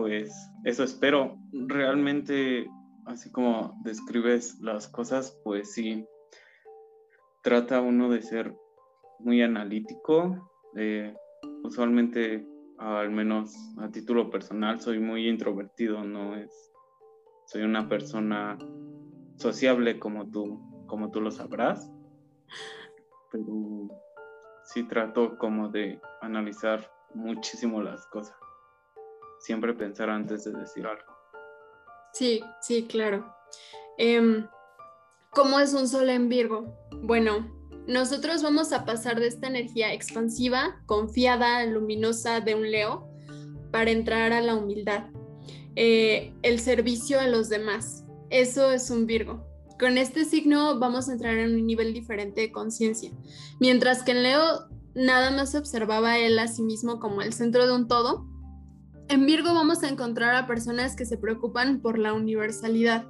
pues 0.01 0.51
eso 0.65 0.83
espero. 0.83 1.37
Realmente, 1.53 2.67
así 3.05 3.31
como 3.31 3.79
describes 3.85 4.59
las 4.61 4.89
cosas, 4.89 5.39
pues 5.45 5.75
sí, 5.75 6.07
trata 7.43 7.81
uno 7.81 8.09
de 8.11 8.23
ser 8.23 8.55
muy 9.19 9.43
analítico. 9.43 10.49
usualmente 11.63 12.47
al 12.81 13.11
menos 13.11 13.55
a 13.79 13.91
título 13.91 14.31
personal, 14.31 14.81
soy 14.81 14.99
muy 14.99 15.29
introvertido, 15.29 16.03
no 16.03 16.35
es, 16.35 16.73
soy 17.47 17.63
una 17.63 17.89
persona 17.89 18.59
sociable 19.37 19.99
como 19.99 20.31
tú, 20.31 20.59
como 20.87 21.11
tú 21.11 21.21
lo 21.21 21.31
sabrás, 21.31 21.91
pero 23.31 23.89
sí 24.65 24.89
trato 24.89 25.37
como 25.37 25.69
de 25.69 26.01
analizar 26.23 26.91
muchísimo 27.15 27.83
las 27.83 28.07
cosas, 28.07 28.37
siempre 29.41 29.75
pensar 29.75 30.09
antes 30.09 30.45
de 30.45 30.53
decir 30.53 30.87
algo. 30.87 31.13
Sí, 32.15 32.41
sí, 32.63 32.87
claro. 32.87 33.31
Em, 33.99 34.47
¿Cómo 35.33 35.61
es 35.61 35.75
un 35.75 35.87
sol 35.87 36.11
en 36.11 36.29
Virgo? 36.29 36.75
Bueno, 37.03 37.49
nosotros 37.87 38.43
vamos 38.43 38.73
a 38.73 38.85
pasar 38.85 39.21
de 39.21 39.29
esta 39.29 39.47
energía 39.47 39.93
expansiva, 39.93 40.83
confiada, 40.87 41.65
luminosa 41.67 42.41
de 42.41 42.57
un 42.57 42.69
Leo 42.69 43.09
para 43.71 43.93
entrar 43.93 44.33
a 44.33 44.41
la 44.41 44.57
humildad, 44.57 45.05
eh, 45.77 46.35
el 46.43 46.59
servicio 46.59 47.21
a 47.21 47.29
los 47.29 47.49
demás. 47.49 48.05
Eso 48.31 48.73
es 48.73 48.91
un 48.91 49.07
Virgo. 49.07 49.47
Con 49.79 49.99
este 49.99 50.25
signo 50.25 50.81
vamos 50.81 51.09
a 51.09 51.13
entrar 51.13 51.37
en 51.37 51.55
un 51.55 51.65
nivel 51.65 51.95
diferente 51.95 52.41
de 52.41 52.51
conciencia. 52.51 53.13
Mientras 53.61 54.03
que 54.03 54.11
en 54.11 54.25
Leo 54.25 54.69
nada 54.97 55.31
más 55.31 55.53
se 55.53 55.59
observaba 55.59 56.19
él 56.19 56.41
a 56.41 56.49
sí 56.49 56.63
mismo 56.63 56.99
como 56.99 57.23
el 57.23 57.33
centro 57.33 57.69
de 57.69 57.73
un 57.73 57.87
todo, 57.87 58.27
en 59.09 59.27
Virgo 59.27 59.55
vamos 59.55 59.85
a 59.85 59.89
encontrar 59.89 60.35
a 60.35 60.49
personas 60.49 60.97
que 60.97 61.07
se 61.07 61.19
preocupan 61.19 61.81
por 61.81 61.99
la 61.99 62.15
universalidad, 62.15 63.07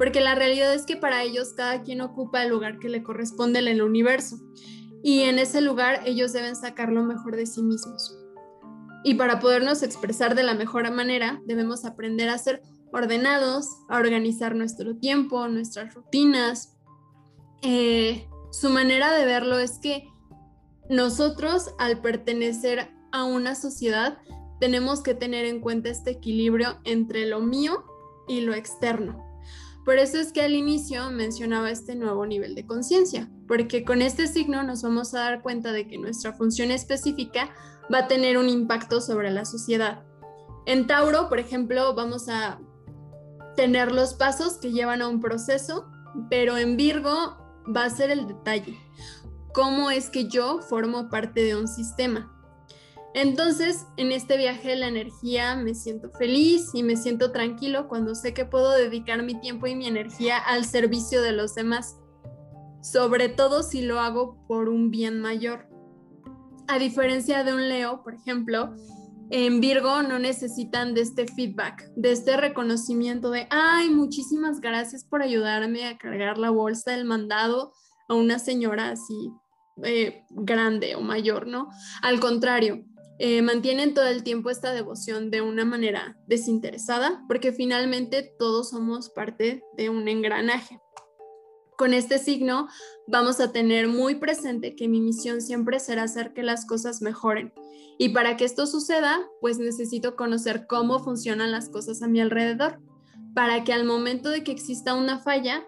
porque 0.00 0.22
la 0.22 0.34
realidad 0.34 0.72
es 0.72 0.86
que 0.86 0.96
para 0.96 1.22
ellos 1.24 1.52
cada 1.52 1.82
quien 1.82 2.00
ocupa 2.00 2.42
el 2.42 2.48
lugar 2.48 2.78
que 2.78 2.88
le 2.88 3.02
corresponde 3.02 3.58
en 3.58 3.68
el 3.68 3.82
universo 3.82 4.38
y 5.02 5.24
en 5.24 5.38
ese 5.38 5.60
lugar 5.60 6.00
ellos 6.06 6.32
deben 6.32 6.56
sacar 6.56 6.90
lo 6.90 7.02
mejor 7.02 7.36
de 7.36 7.44
sí 7.44 7.60
mismos. 7.60 8.16
Y 9.04 9.16
para 9.16 9.40
podernos 9.40 9.82
expresar 9.82 10.34
de 10.34 10.42
la 10.42 10.54
mejor 10.54 10.90
manera, 10.90 11.42
debemos 11.44 11.84
aprender 11.84 12.30
a 12.30 12.38
ser 12.38 12.62
ordenados, 12.94 13.66
a 13.90 13.98
organizar 13.98 14.54
nuestro 14.54 14.96
tiempo, 14.96 15.46
nuestras 15.48 15.92
rutinas. 15.92 16.78
Eh, 17.60 18.26
su 18.52 18.70
manera 18.70 19.12
de 19.12 19.26
verlo 19.26 19.58
es 19.58 19.78
que 19.80 20.08
nosotros, 20.88 21.74
al 21.78 22.00
pertenecer 22.00 22.90
a 23.12 23.24
una 23.24 23.54
sociedad, 23.54 24.16
tenemos 24.60 25.02
que 25.02 25.12
tener 25.12 25.44
en 25.44 25.60
cuenta 25.60 25.90
este 25.90 26.12
equilibrio 26.12 26.78
entre 26.84 27.26
lo 27.26 27.40
mío 27.40 27.84
y 28.28 28.40
lo 28.40 28.54
externo. 28.54 29.29
Por 29.90 29.98
eso 29.98 30.18
es 30.18 30.30
que 30.30 30.42
al 30.42 30.54
inicio 30.54 31.10
mencionaba 31.10 31.68
este 31.68 31.96
nuevo 31.96 32.24
nivel 32.24 32.54
de 32.54 32.64
conciencia, 32.64 33.28
porque 33.48 33.84
con 33.84 34.02
este 34.02 34.28
signo 34.28 34.62
nos 34.62 34.84
vamos 34.84 35.14
a 35.14 35.18
dar 35.18 35.42
cuenta 35.42 35.72
de 35.72 35.88
que 35.88 35.98
nuestra 35.98 36.32
función 36.32 36.70
específica 36.70 37.50
va 37.92 37.98
a 37.98 38.06
tener 38.06 38.38
un 38.38 38.48
impacto 38.48 39.00
sobre 39.00 39.32
la 39.32 39.44
sociedad. 39.44 40.04
En 40.64 40.86
Tauro, 40.86 41.28
por 41.28 41.40
ejemplo, 41.40 41.92
vamos 41.96 42.28
a 42.28 42.60
tener 43.56 43.90
los 43.90 44.14
pasos 44.14 44.58
que 44.58 44.70
llevan 44.70 45.02
a 45.02 45.08
un 45.08 45.20
proceso, 45.20 45.90
pero 46.30 46.56
en 46.56 46.76
Virgo 46.76 47.36
va 47.76 47.82
a 47.82 47.90
ser 47.90 48.12
el 48.12 48.28
detalle. 48.28 48.78
¿Cómo 49.52 49.90
es 49.90 50.08
que 50.08 50.28
yo 50.28 50.60
formo 50.62 51.08
parte 51.08 51.42
de 51.42 51.56
un 51.56 51.66
sistema? 51.66 52.39
Entonces, 53.14 53.86
en 53.96 54.12
este 54.12 54.36
viaje 54.36 54.68
de 54.68 54.76
la 54.76 54.88
energía 54.88 55.56
me 55.56 55.74
siento 55.74 56.10
feliz 56.12 56.70
y 56.74 56.84
me 56.84 56.96
siento 56.96 57.32
tranquilo 57.32 57.88
cuando 57.88 58.14
sé 58.14 58.32
que 58.34 58.44
puedo 58.44 58.70
dedicar 58.70 59.22
mi 59.22 59.34
tiempo 59.40 59.66
y 59.66 59.74
mi 59.74 59.86
energía 59.86 60.38
al 60.38 60.64
servicio 60.64 61.20
de 61.20 61.32
los 61.32 61.54
demás, 61.56 61.96
sobre 62.82 63.28
todo 63.28 63.64
si 63.64 63.82
lo 63.82 63.98
hago 63.98 64.46
por 64.46 64.68
un 64.68 64.90
bien 64.90 65.20
mayor. 65.20 65.68
A 66.68 66.78
diferencia 66.78 67.42
de 67.42 67.52
un 67.52 67.68
Leo, 67.68 68.04
por 68.04 68.14
ejemplo, 68.14 68.76
en 69.30 69.60
Virgo 69.60 70.02
no 70.02 70.20
necesitan 70.20 70.94
de 70.94 71.00
este 71.00 71.26
feedback, 71.26 71.90
de 71.96 72.12
este 72.12 72.36
reconocimiento 72.36 73.30
de, 73.30 73.48
ay, 73.50 73.90
muchísimas 73.90 74.60
gracias 74.60 75.04
por 75.04 75.22
ayudarme 75.22 75.86
a 75.86 75.98
cargar 75.98 76.38
la 76.38 76.50
bolsa 76.50 76.92
del 76.92 77.04
mandado 77.04 77.72
a 78.08 78.14
una 78.14 78.38
señora 78.38 78.90
así 78.90 79.32
eh, 79.84 80.24
grande 80.30 80.94
o 80.94 81.00
mayor, 81.00 81.46
¿no? 81.46 81.68
Al 82.02 82.20
contrario, 82.20 82.84
eh, 83.22 83.42
mantienen 83.42 83.92
todo 83.92 84.06
el 84.06 84.24
tiempo 84.24 84.48
esta 84.48 84.72
devoción 84.72 85.30
de 85.30 85.42
una 85.42 85.66
manera 85.66 86.16
desinteresada, 86.26 87.22
porque 87.28 87.52
finalmente 87.52 88.34
todos 88.38 88.70
somos 88.70 89.10
parte 89.10 89.62
de 89.76 89.90
un 89.90 90.08
engranaje. 90.08 90.80
Con 91.76 91.92
este 91.92 92.18
signo 92.18 92.66
vamos 93.06 93.38
a 93.40 93.52
tener 93.52 93.88
muy 93.88 94.14
presente 94.14 94.74
que 94.74 94.88
mi 94.88 95.02
misión 95.02 95.42
siempre 95.42 95.80
será 95.80 96.04
hacer 96.04 96.32
que 96.32 96.42
las 96.42 96.64
cosas 96.64 97.02
mejoren. 97.02 97.52
Y 97.98 98.08
para 98.08 98.38
que 98.38 98.46
esto 98.46 98.66
suceda, 98.66 99.20
pues 99.42 99.58
necesito 99.58 100.16
conocer 100.16 100.66
cómo 100.66 100.98
funcionan 101.00 101.52
las 101.52 101.68
cosas 101.68 102.00
a 102.00 102.08
mi 102.08 102.22
alrededor, 102.22 102.80
para 103.34 103.64
que 103.64 103.74
al 103.74 103.84
momento 103.84 104.30
de 104.30 104.44
que 104.44 104.52
exista 104.52 104.94
una 104.94 105.18
falla, 105.18 105.66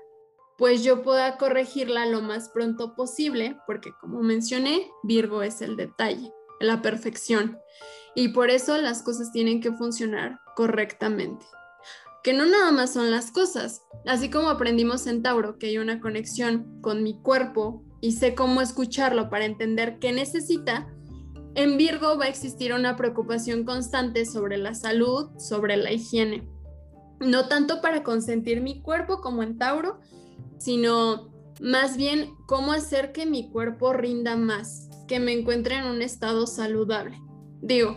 pues 0.56 0.82
yo 0.82 1.02
pueda 1.02 1.36
corregirla 1.36 2.06
lo 2.06 2.22
más 2.22 2.48
pronto 2.48 2.94
posible, 2.94 3.58
porque 3.66 3.92
como 4.00 4.22
mencioné, 4.22 4.90
Virgo 5.02 5.42
es 5.42 5.60
el 5.60 5.76
detalle 5.76 6.32
la 6.62 6.82
perfección. 6.82 7.58
Y 8.14 8.28
por 8.28 8.50
eso 8.50 8.76
las 8.78 9.02
cosas 9.02 9.32
tienen 9.32 9.60
que 9.60 9.72
funcionar 9.72 10.40
correctamente. 10.54 11.44
Que 12.22 12.32
no 12.32 12.46
nada 12.46 12.70
más 12.72 12.92
son 12.92 13.10
las 13.10 13.30
cosas. 13.30 13.82
Así 14.06 14.30
como 14.30 14.48
aprendimos 14.48 15.06
en 15.06 15.22
Tauro 15.22 15.58
que 15.58 15.68
hay 15.68 15.78
una 15.78 16.00
conexión 16.00 16.80
con 16.80 17.02
mi 17.02 17.20
cuerpo 17.20 17.84
y 18.00 18.12
sé 18.12 18.34
cómo 18.34 18.60
escucharlo 18.60 19.30
para 19.30 19.44
entender 19.44 19.98
qué 19.98 20.12
necesita, 20.12 20.88
en 21.54 21.76
Virgo 21.76 22.18
va 22.18 22.24
a 22.24 22.28
existir 22.28 22.72
una 22.72 22.96
preocupación 22.96 23.64
constante 23.64 24.24
sobre 24.24 24.56
la 24.56 24.74
salud, 24.74 25.30
sobre 25.38 25.76
la 25.76 25.92
higiene. 25.92 26.48
No 27.20 27.46
tanto 27.48 27.80
para 27.80 28.02
consentir 28.02 28.60
mi 28.60 28.80
cuerpo 28.82 29.20
como 29.20 29.42
en 29.42 29.58
Tauro, 29.58 30.00
sino 30.58 31.30
más 31.60 31.96
bien 31.96 32.34
cómo 32.46 32.72
hacer 32.72 33.12
que 33.12 33.26
mi 33.26 33.50
cuerpo 33.50 33.92
rinda 33.92 34.36
más, 34.36 34.88
que 35.06 35.20
me 35.20 35.32
encuentre 35.32 35.76
en 35.76 35.84
un 35.84 36.02
estado 36.02 36.46
saludable. 36.46 37.20
Digo, 37.60 37.96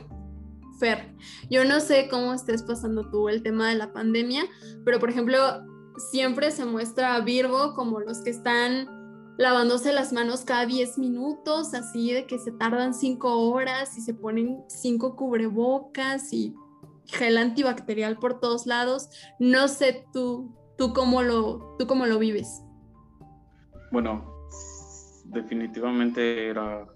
Fer, 0.79 1.15
yo 1.49 1.65
no 1.65 1.79
sé 1.79 2.07
cómo 2.09 2.33
estés 2.33 2.63
pasando 2.63 3.09
tú 3.09 3.29
el 3.29 3.41
tema 3.41 3.69
de 3.69 3.75
la 3.75 3.93
pandemia, 3.93 4.43
pero 4.83 4.99
por 4.99 5.09
ejemplo, 5.09 5.37
siempre 6.11 6.51
se 6.51 6.65
muestra 6.65 7.19
Virgo 7.21 7.73
como 7.73 7.99
los 7.99 8.21
que 8.21 8.29
están 8.29 8.87
lavándose 9.37 9.93
las 9.93 10.13
manos 10.13 10.45
cada 10.45 10.65
10 10.65 10.97
minutos, 10.97 11.73
así 11.73 12.11
de 12.11 12.25
que 12.25 12.39
se 12.39 12.51
tardan 12.51 12.93
5 12.93 13.49
horas 13.49 13.97
y 13.97 14.01
se 14.01 14.13
ponen 14.13 14.63
5 14.67 15.15
cubrebocas 15.15 16.31
y 16.33 16.55
gel 17.05 17.37
antibacterial 17.37 18.17
por 18.17 18.39
todos 18.39 18.65
lados. 18.65 19.09
No 19.39 19.67
sé 19.67 20.05
tú, 20.13 20.53
tú 20.77 20.93
cómo 20.93 21.21
lo, 21.21 21.75
tú 21.77 21.87
cómo 21.87 22.05
lo 22.05 22.19
vives. 22.19 22.61
Bueno, 23.91 24.25
definitivamente 25.25 26.49
era 26.49 26.87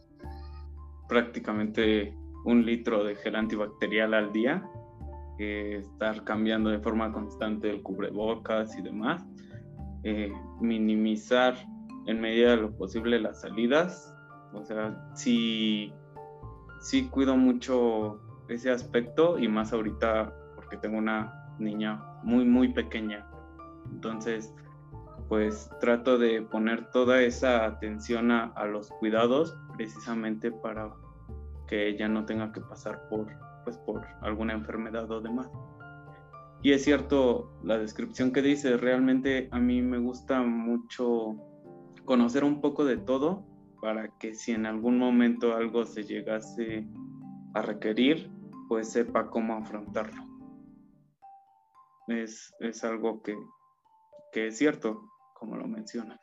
prácticamente 1.09 2.15
un 2.45 2.65
litro 2.65 3.03
de 3.03 3.15
gel 3.15 3.35
antibacterial 3.35 4.13
al 4.13 4.31
día, 4.31 4.63
estar 5.39 6.23
cambiando 6.25 6.69
de 6.69 6.79
forma 6.79 7.11
constante 7.11 7.69
el 7.69 7.81
cubrebocas 7.81 8.77
y 8.77 8.81
demás, 8.81 9.25
eh, 10.03 10.31
minimizar 10.59 11.55
en 12.05 12.19
medida 12.19 12.51
de 12.51 12.57
lo 12.57 12.75
posible 12.75 13.19
las 13.19 13.41
salidas, 13.41 14.13
o 14.53 14.63
sea, 14.63 15.09
sí, 15.15 15.93
sí 16.81 17.07
cuido 17.07 17.37
mucho 17.37 18.19
ese 18.49 18.71
aspecto 18.71 19.37
y 19.39 19.47
más 19.47 19.71
ahorita 19.71 20.33
porque 20.55 20.77
tengo 20.77 20.97
una 20.97 21.55
niña 21.59 22.03
muy, 22.23 22.45
muy 22.45 22.73
pequeña, 22.73 23.25
entonces 23.91 24.53
pues 25.29 25.69
trato 25.79 26.17
de 26.17 26.41
poner 26.41 26.89
toda 26.89 27.21
esa 27.21 27.63
atención 27.63 28.31
a, 28.31 28.65
los 28.65 28.89
cuidados 28.89 29.55
precisamente 29.77 30.51
para 30.51 30.91
que 31.67 31.87
ella 31.87 32.07
no 32.07 32.25
tenga 32.25 32.51
que 32.51 32.61
pasar 32.61 33.07
por, 33.09 33.27
pues, 33.63 33.77
por 33.77 34.07
alguna 34.21 34.53
enfermedad 34.53 35.09
o 35.11 35.21
demás. 35.21 35.49
Y 36.63 36.71
es 36.71 36.83
cierto 36.83 37.53
la 37.63 37.77
descripción 37.77 38.33
que 38.33 38.41
dice, 38.41 38.75
realmente 38.75 39.47
a 39.51 39.59
mí 39.59 39.83
me 39.83 39.99
gusta 39.99 40.41
mucho 40.41 41.35
conocer 42.05 42.43
un 42.43 42.59
poco 42.59 42.83
de 42.83 42.97
todo 42.97 43.45
para 43.81 44.09
que 44.17 44.33
si 44.33 44.51
en 44.51 44.65
algún 44.65 44.97
momento 44.97 45.55
algo 45.55 45.85
se 45.85 46.03
llegase 46.03 46.87
a 47.53 47.61
requerir, 47.61 48.31
pues 48.67 48.89
sepa 48.89 49.29
cómo 49.29 49.53
afrontarlo. 49.53 50.23
Es, 52.07 52.51
es 52.59 52.83
algo 52.83 53.21
que, 53.21 53.37
que 54.33 54.47
es 54.47 54.57
cierto, 54.57 55.09
como 55.39 55.55
lo 55.55 55.67
mencionas. 55.67 56.19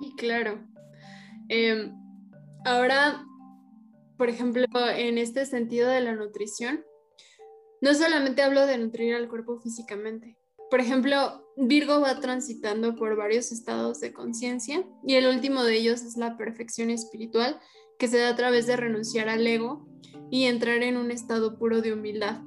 Y 0.00 0.14
claro. 0.16 0.66
Em, 1.48 1.92
ahora, 2.64 3.24
por 4.16 4.28
ejemplo, 4.28 4.64
en 4.90 5.18
este 5.18 5.46
sentido 5.46 5.88
de 5.88 6.00
la 6.00 6.14
nutrición, 6.14 6.84
no 7.80 7.94
solamente 7.94 8.42
hablo 8.42 8.66
de 8.66 8.78
nutrir 8.78 9.14
al 9.14 9.28
cuerpo 9.28 9.58
físicamente. 9.60 10.38
Por 10.70 10.80
ejemplo, 10.80 11.46
Virgo 11.56 12.00
va 12.00 12.20
transitando 12.20 12.96
por 12.96 13.16
varios 13.16 13.52
estados 13.52 14.00
de 14.00 14.12
conciencia 14.12 14.84
y 15.06 15.14
el 15.14 15.26
último 15.26 15.62
de 15.62 15.76
ellos 15.76 16.02
es 16.02 16.16
la 16.16 16.36
perfección 16.36 16.90
espiritual 16.90 17.60
que 17.98 18.08
se 18.08 18.18
da 18.18 18.30
a 18.30 18.36
través 18.36 18.66
de 18.66 18.76
renunciar 18.76 19.28
al 19.28 19.46
ego 19.46 19.86
y 20.30 20.44
entrar 20.44 20.82
en 20.82 20.96
un 20.96 21.10
estado 21.10 21.58
puro 21.58 21.80
de 21.80 21.92
humildad. 21.92 22.42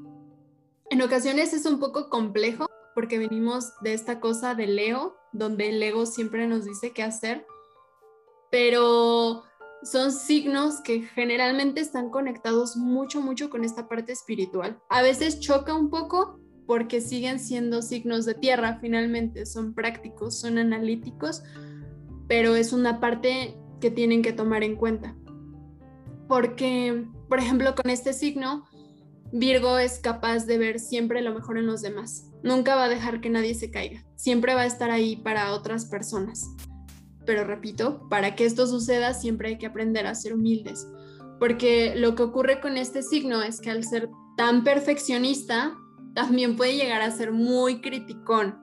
En 0.90 1.02
ocasiones 1.02 1.54
es 1.54 1.66
un 1.66 1.80
poco 1.80 2.10
complejo 2.10 2.68
porque 2.98 3.20
venimos 3.20 3.74
de 3.82 3.94
esta 3.94 4.20
cosa 4.20 4.56
de 4.56 4.66
Leo, 4.66 5.18
donde 5.32 5.70
el 5.70 5.84
ego 5.84 6.08
siempre 6.08 6.48
nos 6.48 6.66
dice 6.66 6.94
qué 6.94 7.04
hacer, 7.04 7.46
pero 8.50 9.44
son 9.84 10.12
signos 10.12 10.82
que 10.82 11.04
generalmente 11.04 11.80
están 11.80 12.10
conectados 12.10 12.76
mucho, 12.76 13.22
mucho 13.22 13.52
con 13.52 13.64
esta 13.64 13.88
parte 13.88 14.14
espiritual. 14.14 14.82
A 14.90 15.04
veces 15.04 15.40
choca 15.40 15.76
un 15.76 15.92
poco 15.92 16.40
porque 16.66 17.00
siguen 17.00 17.40
siendo 17.40 17.84
signos 17.84 18.26
de 18.26 18.34
tierra, 18.34 18.80
finalmente 18.82 19.46
son 19.46 19.76
prácticos, 19.76 20.40
son 20.40 20.58
analíticos, 20.58 21.44
pero 22.28 22.56
es 22.56 22.74
una 22.74 23.00
parte 23.00 23.60
que 23.80 23.92
tienen 23.92 24.24
que 24.24 24.34
tomar 24.34 24.64
en 24.64 24.76
cuenta. 24.76 25.16
Porque, 26.28 27.06
por 27.30 27.38
ejemplo, 27.38 27.76
con 27.76 27.92
este 27.92 28.12
signo, 28.12 28.66
Virgo 29.32 29.78
es 29.78 30.00
capaz 30.00 30.48
de 30.48 30.58
ver 30.58 30.80
siempre 30.80 31.22
lo 31.22 31.36
mejor 31.36 31.60
en 31.60 31.68
los 31.68 31.84
demás. 31.84 32.32
Nunca 32.48 32.76
va 32.76 32.86
a 32.86 32.90
dejar 32.90 33.20
que 33.20 33.30
nadie 33.30 33.54
se 33.56 33.72
caiga. 33.72 34.06
Siempre 34.16 34.56
va 34.56 34.62
a 34.62 34.66
estar 34.66 34.90
ahí 34.90 35.18
para 35.18 35.52
otras 35.52 35.84
personas. 35.84 36.50
Pero 37.26 37.44
repito, 37.44 38.08
para 38.10 38.36
que 38.36 38.46
esto 38.46 38.68
suceda 38.68 39.14
siempre 39.14 39.50
hay 39.50 39.58
que 39.58 39.66
aprender 39.66 40.08
a 40.08 40.16
ser 40.16 40.34
humildes. 40.34 40.88
Porque 41.40 41.94
lo 41.98 42.16
que 42.16 42.24
ocurre 42.24 42.62
con 42.62 42.78
este 42.78 43.04
signo 43.04 43.44
es 43.44 43.60
que 43.60 43.70
al 43.70 43.84
ser 43.84 44.10
tan 44.38 44.64
perfeccionista, 44.64 45.76
también 46.16 46.56
puede 46.56 46.78
llegar 46.78 47.02
a 47.02 47.12
ser 47.12 47.34
muy 47.34 47.82
criticón. 47.82 48.58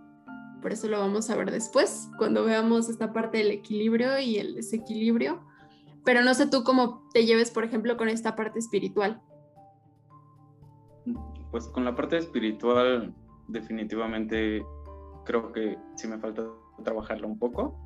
Por 0.63 0.73
eso 0.73 0.89
lo 0.89 0.99
vamos 0.99 1.29
a 1.29 1.37
ver 1.37 1.51
después, 1.51 2.09
cuando 2.17 2.43
veamos 2.43 2.89
esta 2.89 3.13
parte 3.13 3.37
del 3.37 3.51
equilibrio 3.51 4.19
y 4.19 4.39
el 4.39 4.55
desequilibrio. 4.55 5.45
Pero 6.07 6.23
no 6.23 6.33
sé 6.33 6.47
tú 6.47 6.65
cómo 6.65 7.07
te 7.13 7.27
lleves, 7.27 7.51
por 7.51 7.65
ejemplo, 7.65 7.99
con 7.99 8.09
esta 8.09 8.35
parte 8.35 8.61
espiritual. 8.61 9.21
Pues 11.51 11.67
con 11.69 11.85
la 11.85 11.95
parte 11.95 12.17
espiritual, 12.17 13.15
definitivamente 13.49 14.65
creo 15.25 15.53
que 15.53 15.79
sí 15.97 16.09
me 16.09 16.19
falta 16.19 16.45
trabajarlo 16.83 17.29
un 17.29 17.39
poco. 17.39 17.79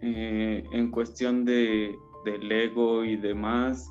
Eh, 0.00 0.64
en 0.72 0.90
cuestión 0.90 1.44
de, 1.44 1.94
del 2.24 2.50
ego 2.50 3.04
y 3.04 3.16
demás, 3.16 3.90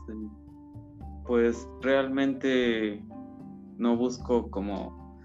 pues 1.26 1.68
realmente 1.82 3.04
no 3.78 3.96
busco 3.98 4.50
como 4.50 5.20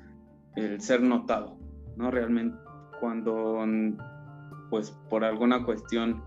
el 0.56 0.80
ser 0.80 1.02
notado, 1.02 1.58
¿no? 1.96 2.10
Realmente 2.10 2.56
cuando 3.00 3.64
pues 4.70 4.90
por 5.08 5.25
alguna 5.25 5.64
cuestión 5.64 6.22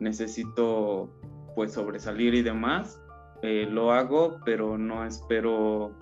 necesito 0.00 1.10
pues 1.54 1.72
sobresalir 1.72 2.34
y 2.34 2.42
demás, 2.42 3.00
eh, 3.42 3.66
lo 3.70 3.92
hago, 3.92 4.38
pero 4.44 4.76
no 4.76 5.04
espero 5.04 5.92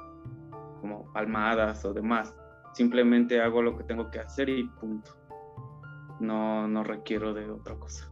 como 0.80 1.12
palmadas 1.12 1.84
o 1.84 1.92
demás. 1.92 2.34
Simplemente 2.74 3.40
hago 3.40 3.62
lo 3.62 3.76
que 3.76 3.84
tengo 3.84 4.10
que 4.10 4.18
hacer 4.18 4.48
y 4.48 4.64
punto. 4.64 5.12
No, 6.20 6.66
no 6.66 6.82
requiero 6.82 7.32
de 7.32 7.48
otra 7.50 7.76
cosa. 7.76 8.10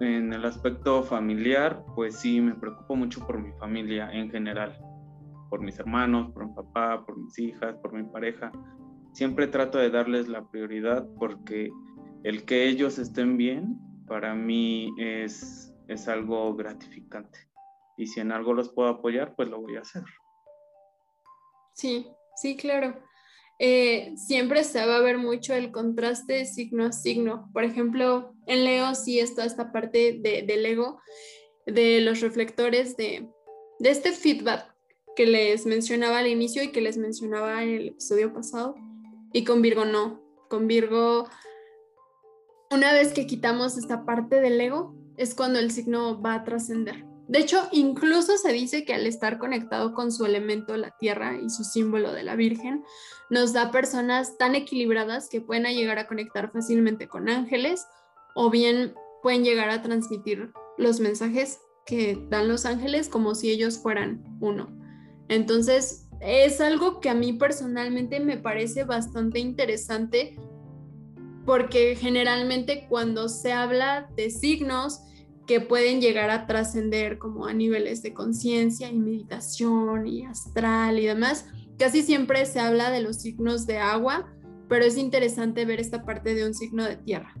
En 0.00 0.32
el 0.32 0.44
aspecto 0.44 1.02
familiar, 1.02 1.84
pues 1.94 2.16
sí, 2.16 2.40
me 2.40 2.54
preocupo 2.54 2.94
mucho 2.94 3.26
por 3.26 3.40
mi 3.40 3.52
familia 3.52 4.10
en 4.12 4.30
general, 4.30 4.78
por 5.50 5.60
mis 5.60 5.78
hermanos, 5.78 6.30
por 6.32 6.46
mi 6.46 6.54
papá, 6.54 7.04
por 7.04 7.16
mis 7.16 7.38
hijas, 7.38 7.74
por 7.76 7.94
mi 7.94 8.04
pareja. 8.04 8.52
Siempre 9.12 9.46
trato 9.46 9.78
de 9.78 9.90
darles 9.90 10.28
la 10.28 10.46
prioridad 10.48 11.08
porque 11.18 11.70
el 12.22 12.44
que 12.44 12.68
ellos 12.68 12.98
estén 12.98 13.36
bien, 13.36 13.78
para 14.06 14.34
mí 14.34 14.94
es, 14.98 15.74
es 15.88 16.06
algo 16.06 16.54
gratificante. 16.54 17.48
Y 17.96 18.06
si 18.06 18.20
en 18.20 18.30
algo 18.30 18.52
los 18.52 18.68
puedo 18.68 18.90
apoyar, 18.90 19.34
pues 19.34 19.48
lo 19.48 19.60
voy 19.60 19.76
a 19.76 19.80
hacer. 19.80 20.04
Sí, 21.72 22.06
sí, 22.40 22.56
claro. 22.56 23.00
Eh, 23.58 24.14
siempre 24.16 24.62
se 24.62 24.84
va 24.86 24.96
a 24.96 25.02
ver 25.02 25.18
mucho 25.18 25.52
el 25.52 25.72
contraste 25.72 26.44
signo 26.44 26.86
a 26.86 26.92
signo. 26.92 27.50
Por 27.52 27.64
ejemplo, 27.64 28.34
en 28.46 28.64
Leo 28.64 28.94
sí 28.94 29.18
está 29.18 29.44
esta 29.44 29.72
parte 29.72 30.18
de, 30.20 30.42
del 30.42 30.64
ego, 30.64 31.00
de 31.66 32.00
los 32.00 32.20
reflectores, 32.20 32.96
de, 32.96 33.28
de 33.80 33.90
este 33.90 34.12
feedback 34.12 34.74
que 35.16 35.26
les 35.26 35.66
mencionaba 35.66 36.18
al 36.18 36.28
inicio 36.28 36.62
y 36.62 36.70
que 36.70 36.80
les 36.80 36.96
mencionaba 36.96 37.62
en 37.62 37.70
el 37.70 37.88
episodio 37.88 38.32
pasado. 38.32 38.76
Y 39.32 39.44
con 39.44 39.60
Virgo 39.60 39.84
no. 39.84 40.22
Con 40.48 40.68
Virgo, 40.68 41.28
una 42.70 42.92
vez 42.92 43.12
que 43.12 43.26
quitamos 43.26 43.76
esta 43.76 44.04
parte 44.04 44.40
del 44.40 44.60
ego, 44.60 44.94
es 45.16 45.34
cuando 45.34 45.58
el 45.58 45.72
signo 45.72 46.22
va 46.22 46.34
a 46.34 46.44
trascender. 46.44 47.04
De 47.28 47.40
hecho, 47.40 47.68
incluso 47.72 48.38
se 48.38 48.52
dice 48.52 48.86
que 48.86 48.94
al 48.94 49.06
estar 49.06 49.38
conectado 49.38 49.92
con 49.92 50.10
su 50.10 50.24
elemento, 50.24 50.76
la 50.78 50.96
tierra, 50.98 51.36
y 51.36 51.50
su 51.50 51.62
símbolo 51.62 52.12
de 52.12 52.22
la 52.22 52.36
Virgen, 52.36 52.82
nos 53.28 53.52
da 53.52 53.70
personas 53.70 54.38
tan 54.38 54.54
equilibradas 54.54 55.28
que 55.28 55.42
pueden 55.42 55.64
llegar 55.64 55.98
a 55.98 56.06
conectar 56.06 56.50
fácilmente 56.50 57.06
con 57.06 57.28
ángeles 57.28 57.86
o 58.34 58.50
bien 58.50 58.94
pueden 59.22 59.44
llegar 59.44 59.68
a 59.68 59.82
transmitir 59.82 60.52
los 60.78 61.00
mensajes 61.00 61.58
que 61.84 62.18
dan 62.30 62.48
los 62.48 62.64
ángeles 62.64 63.10
como 63.10 63.34
si 63.34 63.50
ellos 63.50 63.78
fueran 63.78 64.24
uno. 64.40 64.74
Entonces, 65.28 66.08
es 66.20 66.62
algo 66.62 67.00
que 67.00 67.10
a 67.10 67.14
mí 67.14 67.34
personalmente 67.34 68.20
me 68.20 68.38
parece 68.38 68.84
bastante 68.84 69.38
interesante 69.38 70.36
porque 71.44 71.94
generalmente 71.94 72.86
cuando 72.88 73.28
se 73.28 73.52
habla 73.52 74.10
de 74.16 74.30
signos, 74.30 75.00
que 75.48 75.60
pueden 75.62 76.02
llegar 76.02 76.28
a 76.28 76.46
trascender 76.46 77.18
como 77.18 77.46
a 77.46 77.54
niveles 77.54 78.02
de 78.02 78.12
conciencia 78.12 78.90
y 78.90 78.98
meditación 78.98 80.06
y 80.06 80.26
astral 80.26 80.98
y 80.98 81.06
demás. 81.06 81.46
Casi 81.78 82.02
siempre 82.02 82.44
se 82.44 82.60
habla 82.60 82.90
de 82.90 83.00
los 83.00 83.22
signos 83.22 83.66
de 83.66 83.78
agua, 83.78 84.30
pero 84.68 84.84
es 84.84 84.98
interesante 84.98 85.64
ver 85.64 85.80
esta 85.80 86.04
parte 86.04 86.34
de 86.34 86.46
un 86.46 86.52
signo 86.52 86.84
de 86.84 86.96
tierra. 86.96 87.34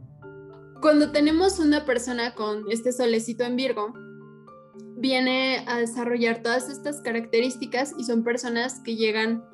Cuando 0.80 1.12
tenemos 1.12 1.58
una 1.58 1.84
persona 1.84 2.34
con 2.34 2.64
este 2.70 2.92
solecito 2.92 3.44
en 3.44 3.56
Virgo, 3.56 3.92
viene 4.96 5.64
a 5.66 5.78
desarrollar 5.78 6.42
todas 6.42 6.70
estas 6.70 7.02
características 7.02 7.92
y 7.98 8.04
son 8.04 8.24
personas 8.24 8.80
que 8.80 8.96
llegan 8.96 9.44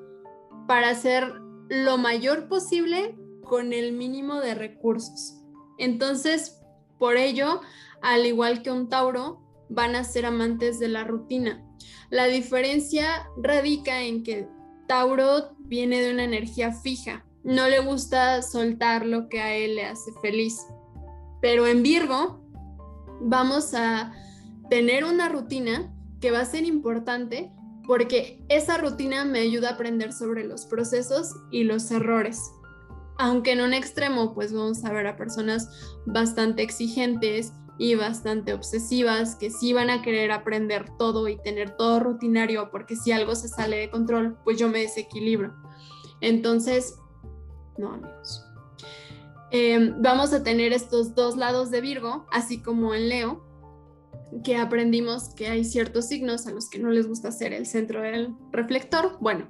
para 0.68 0.90
hacer 0.90 1.24
lo 1.68 1.98
mayor 1.98 2.46
posible 2.46 3.18
con 3.42 3.72
el 3.72 3.94
mínimo 3.94 4.40
de 4.40 4.54
recursos. 4.54 5.40
Entonces, 5.76 6.60
por 7.00 7.16
ello, 7.16 7.60
al 8.04 8.26
igual 8.26 8.62
que 8.62 8.70
un 8.70 8.88
Tauro, 8.88 9.40
van 9.70 9.96
a 9.96 10.04
ser 10.04 10.26
amantes 10.26 10.78
de 10.78 10.88
la 10.88 11.04
rutina. 11.04 11.64
La 12.10 12.26
diferencia 12.26 13.26
radica 13.36 14.02
en 14.02 14.22
que 14.22 14.46
Tauro 14.86 15.56
viene 15.58 16.02
de 16.02 16.12
una 16.12 16.24
energía 16.24 16.72
fija, 16.72 17.24
no 17.42 17.66
le 17.66 17.80
gusta 17.80 18.42
soltar 18.42 19.06
lo 19.06 19.28
que 19.28 19.40
a 19.40 19.54
él 19.54 19.76
le 19.76 19.86
hace 19.86 20.12
feliz. 20.20 20.66
Pero 21.40 21.66
en 21.66 21.82
Virgo 21.82 22.42
vamos 23.22 23.72
a 23.74 24.12
tener 24.68 25.04
una 25.04 25.30
rutina 25.30 25.90
que 26.20 26.30
va 26.30 26.40
a 26.40 26.46
ser 26.46 26.64
importante 26.64 27.50
porque 27.86 28.42
esa 28.48 28.76
rutina 28.78 29.24
me 29.24 29.40
ayuda 29.40 29.70
a 29.70 29.72
aprender 29.72 30.12
sobre 30.12 30.44
los 30.44 30.66
procesos 30.66 31.34
y 31.50 31.64
los 31.64 31.90
errores. 31.90 32.50
Aunque 33.18 33.52
en 33.52 33.62
un 33.62 33.72
extremo, 33.72 34.34
pues 34.34 34.52
vamos 34.52 34.84
a 34.84 34.92
ver 34.92 35.06
a 35.06 35.16
personas 35.16 35.68
bastante 36.06 36.62
exigentes 36.62 37.52
y 37.78 37.94
bastante 37.94 38.54
obsesivas 38.54 39.36
que 39.36 39.50
sí 39.50 39.72
van 39.72 39.90
a 39.90 40.02
querer 40.02 40.32
aprender 40.32 40.96
todo 40.96 41.28
y 41.28 41.40
tener 41.42 41.76
todo 41.76 42.00
rutinario 42.00 42.70
porque 42.70 42.96
si 42.96 43.12
algo 43.12 43.34
se 43.34 43.48
sale 43.48 43.78
de 43.78 43.90
control, 43.90 44.38
pues 44.44 44.58
yo 44.58 44.68
me 44.68 44.80
desequilibro. 44.80 45.54
Entonces, 46.20 46.96
no 47.76 47.92
amigos. 47.92 48.44
Em, 49.50 49.94
vamos 50.00 50.32
a 50.32 50.42
tener 50.42 50.72
estos 50.72 51.14
dos 51.14 51.36
lados 51.36 51.70
de 51.70 51.80
Virgo, 51.80 52.26
así 52.32 52.60
como 52.60 52.94
en 52.94 53.08
Leo, 53.08 53.44
que 54.42 54.56
aprendimos 54.56 55.34
que 55.34 55.48
hay 55.48 55.64
ciertos 55.64 56.08
signos 56.08 56.46
a 56.46 56.50
los 56.50 56.68
que 56.68 56.78
no 56.78 56.90
les 56.90 57.06
gusta 57.06 57.30
ser 57.30 57.52
el 57.52 57.66
centro 57.66 58.02
del 58.02 58.34
reflector. 58.50 59.16
Bueno, 59.20 59.48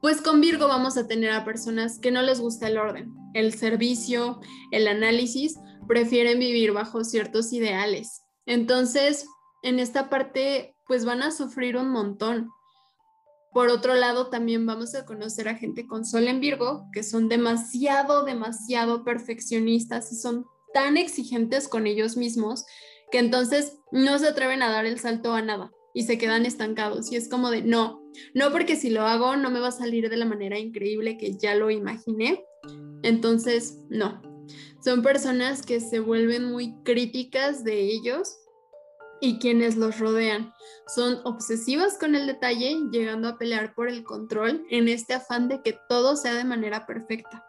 pues 0.00 0.20
con 0.20 0.40
Virgo 0.40 0.66
vamos 0.66 0.96
a 0.96 1.06
tener 1.06 1.30
a 1.30 1.44
personas 1.44 1.98
que 1.98 2.10
no 2.10 2.22
les 2.22 2.40
gusta 2.40 2.66
el 2.66 2.78
orden, 2.78 3.14
el 3.32 3.52
servicio, 3.54 4.40
el 4.72 4.88
análisis, 4.88 5.56
prefieren 5.86 6.38
vivir 6.38 6.72
bajo 6.72 7.04
ciertos 7.04 7.52
ideales. 7.52 8.22
Entonces, 8.46 9.26
en 9.62 9.78
esta 9.78 10.10
parte, 10.10 10.76
pues 10.86 11.04
van 11.04 11.22
a 11.22 11.30
sufrir 11.30 11.76
un 11.76 11.90
montón. 11.90 12.50
Por 13.52 13.68
otro 13.68 13.94
lado, 13.94 14.28
también 14.28 14.66
vamos 14.66 14.94
a 14.94 15.06
conocer 15.06 15.48
a 15.48 15.54
gente 15.54 15.86
con 15.86 16.04
Sol 16.04 16.26
en 16.28 16.40
Virgo, 16.40 16.86
que 16.92 17.02
son 17.02 17.28
demasiado, 17.28 18.24
demasiado 18.24 19.04
perfeccionistas 19.04 20.12
y 20.12 20.16
son 20.16 20.44
tan 20.72 20.96
exigentes 20.96 21.68
con 21.68 21.86
ellos 21.86 22.16
mismos 22.16 22.66
que 23.12 23.18
entonces 23.18 23.78
no 23.92 24.18
se 24.18 24.26
atreven 24.26 24.62
a 24.62 24.70
dar 24.70 24.86
el 24.86 24.98
salto 24.98 25.32
a 25.34 25.40
nada 25.40 25.70
y 25.94 26.02
se 26.02 26.18
quedan 26.18 26.44
estancados. 26.44 27.12
Y 27.12 27.16
es 27.16 27.28
como 27.28 27.50
de, 27.50 27.62
no, 27.62 28.02
no 28.34 28.50
porque 28.50 28.74
si 28.74 28.90
lo 28.90 29.02
hago 29.02 29.36
no 29.36 29.50
me 29.50 29.60
va 29.60 29.68
a 29.68 29.72
salir 29.72 30.10
de 30.10 30.16
la 30.16 30.26
manera 30.26 30.58
increíble 30.58 31.16
que 31.16 31.38
ya 31.38 31.54
lo 31.54 31.70
imaginé. 31.70 32.44
Entonces, 33.02 33.78
no, 33.88 34.20
son 34.82 35.02
personas 35.02 35.62
que 35.62 35.80
se 35.80 36.00
vuelven 36.00 36.44
muy 36.44 36.74
críticas 36.82 37.64
de 37.64 37.82
ellos 37.82 38.36
y 39.20 39.38
quienes 39.38 39.76
los 39.76 39.98
rodean. 39.98 40.52
Son 40.86 41.20
obsesivas 41.24 41.96
con 41.98 42.14
el 42.14 42.26
detalle, 42.26 42.76
llegando 42.90 43.28
a 43.28 43.38
pelear 43.38 43.74
por 43.74 43.88
el 43.88 44.04
control 44.04 44.66
en 44.70 44.88
este 44.88 45.14
afán 45.14 45.48
de 45.48 45.62
que 45.62 45.78
todo 45.88 46.16
sea 46.16 46.34
de 46.34 46.44
manera 46.44 46.86
perfecta. 46.86 47.44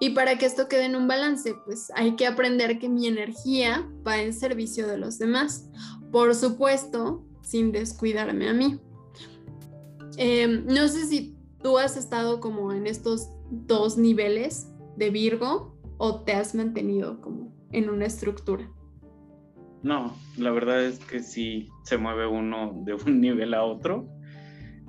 Y 0.00 0.10
para 0.10 0.36
que 0.36 0.46
esto 0.46 0.68
quede 0.68 0.86
en 0.86 0.96
un 0.96 1.06
balance, 1.06 1.54
pues 1.64 1.92
hay 1.94 2.16
que 2.16 2.26
aprender 2.26 2.78
que 2.78 2.88
mi 2.88 3.06
energía 3.06 3.88
va 4.06 4.20
en 4.20 4.32
servicio 4.32 4.88
de 4.88 4.98
los 4.98 5.18
demás. 5.18 5.68
Por 6.10 6.34
supuesto, 6.34 7.24
sin 7.42 7.70
descuidarme 7.70 8.48
a 8.48 8.52
mí. 8.52 8.80
Em, 10.16 10.66
no 10.66 10.88
sé 10.88 11.06
si 11.06 11.36
tú 11.62 11.78
has 11.78 11.96
estado 11.96 12.40
como 12.40 12.72
en 12.72 12.86
estos 12.86 13.28
dos 13.50 13.96
niveles 13.96 14.66
de 14.96 15.10
Virgo 15.10 15.72
o 15.98 16.22
te 16.22 16.32
has 16.32 16.54
mantenido 16.54 17.20
como 17.20 17.52
en 17.72 17.90
una 17.90 18.06
estructura. 18.06 18.68
No, 19.82 20.14
la 20.36 20.50
verdad 20.50 20.84
es 20.84 20.98
que 21.00 21.20
sí 21.20 21.68
se 21.84 21.98
mueve 21.98 22.26
uno 22.26 22.72
de 22.84 22.94
un 22.94 23.20
nivel 23.20 23.54
a 23.54 23.64
otro. 23.64 24.08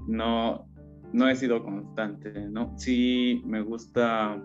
No, 0.07 0.67
no 1.13 1.29
he 1.29 1.35
sido 1.35 1.63
constante, 1.63 2.31
¿no? 2.49 2.73
Sí 2.77 3.41
me 3.45 3.61
gusta 3.61 4.41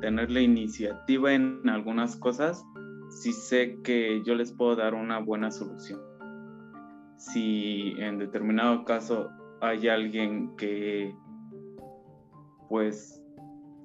tener 0.00 0.30
la 0.30 0.40
iniciativa 0.40 1.32
en 1.32 1.68
algunas 1.68 2.16
cosas 2.16 2.64
si 3.10 3.32
sé 3.32 3.78
que 3.82 4.22
yo 4.24 4.34
les 4.34 4.52
puedo 4.52 4.76
dar 4.76 4.94
una 4.94 5.18
buena 5.18 5.50
solución. 5.50 6.00
Si 7.16 7.94
en 7.98 8.18
determinado 8.18 8.84
caso 8.84 9.30
hay 9.60 9.88
alguien 9.88 10.54
que 10.56 11.14
pues 12.68 13.23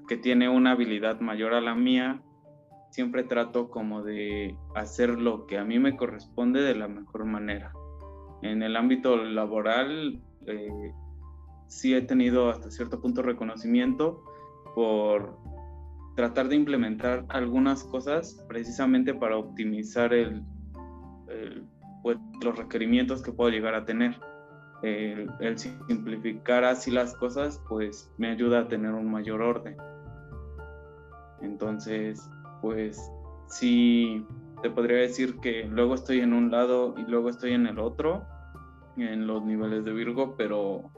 que 0.10 0.18
tiene 0.18 0.50
una 0.50 0.72
habilidad 0.72 1.20
mayor 1.20 1.54
a 1.54 1.62
la 1.62 1.76
mía, 1.76 2.20
siempre 2.90 3.24
trato 3.24 3.70
como 3.70 4.02
de 4.02 4.58
hacer 4.74 5.12
lo 5.22 5.46
que 5.46 5.60
a 5.60 5.64
mí 5.64 5.78
me 5.78 5.96
corresponde 5.96 6.64
de 6.64 6.74
la 6.74 6.88
mejor 6.88 7.26
manera. 7.26 7.72
En 8.42 8.64
el 8.64 8.76
ámbito 8.76 9.16
laboral 9.18 10.20
eh, 10.48 10.94
sí 11.68 11.94
he 11.94 12.02
tenido 12.02 12.50
hasta 12.50 12.72
cierto 12.72 13.00
punto 13.00 13.22
reconocimiento 13.22 14.24
por 14.74 15.38
tratar 16.16 16.50
de 16.50 16.56
implementar 16.56 17.26
algunas 17.30 17.84
cosas 17.84 18.44
precisamente 18.50 19.14
para 19.14 19.38
optimizar 19.38 20.12
el, 20.12 20.44
pues, 22.02 22.18
los 22.44 22.58
requerimientos 22.58 23.22
que 23.22 23.32
puedo 23.32 23.52
llegar 23.52 23.76
a 23.76 23.86
tener. 23.86 24.20
El, 24.82 25.30
el, 25.42 25.60
simplificar 25.60 26.64
así 26.64 26.90
las 26.90 27.14
cosas 27.16 27.62
pues 27.68 28.10
me 28.18 28.30
ayuda 28.30 28.62
a 28.62 28.68
tener 28.70 28.94
un 28.94 29.12
mayor 29.12 29.42
orden. 29.42 29.76
Entonces, 31.42 32.30
pues 32.62 33.12
sí, 33.48 34.26
te 34.62 34.70
podría 34.70 34.98
decir 34.98 35.40
que 35.40 35.66
luego 35.66 35.96
estoy 35.96 36.20
en 36.20 36.34
un 36.34 36.52
lado 36.52 36.96
y 36.98 37.04
luego 37.04 37.30
estoy 37.30 37.54
en 37.54 37.68
el 37.68 37.80
otro, 37.80 38.26
en 38.98 39.28
los 39.28 39.44
niveles 39.44 39.86
de 39.86 39.94
Virgo, 39.94 40.36
pero, 40.38 40.92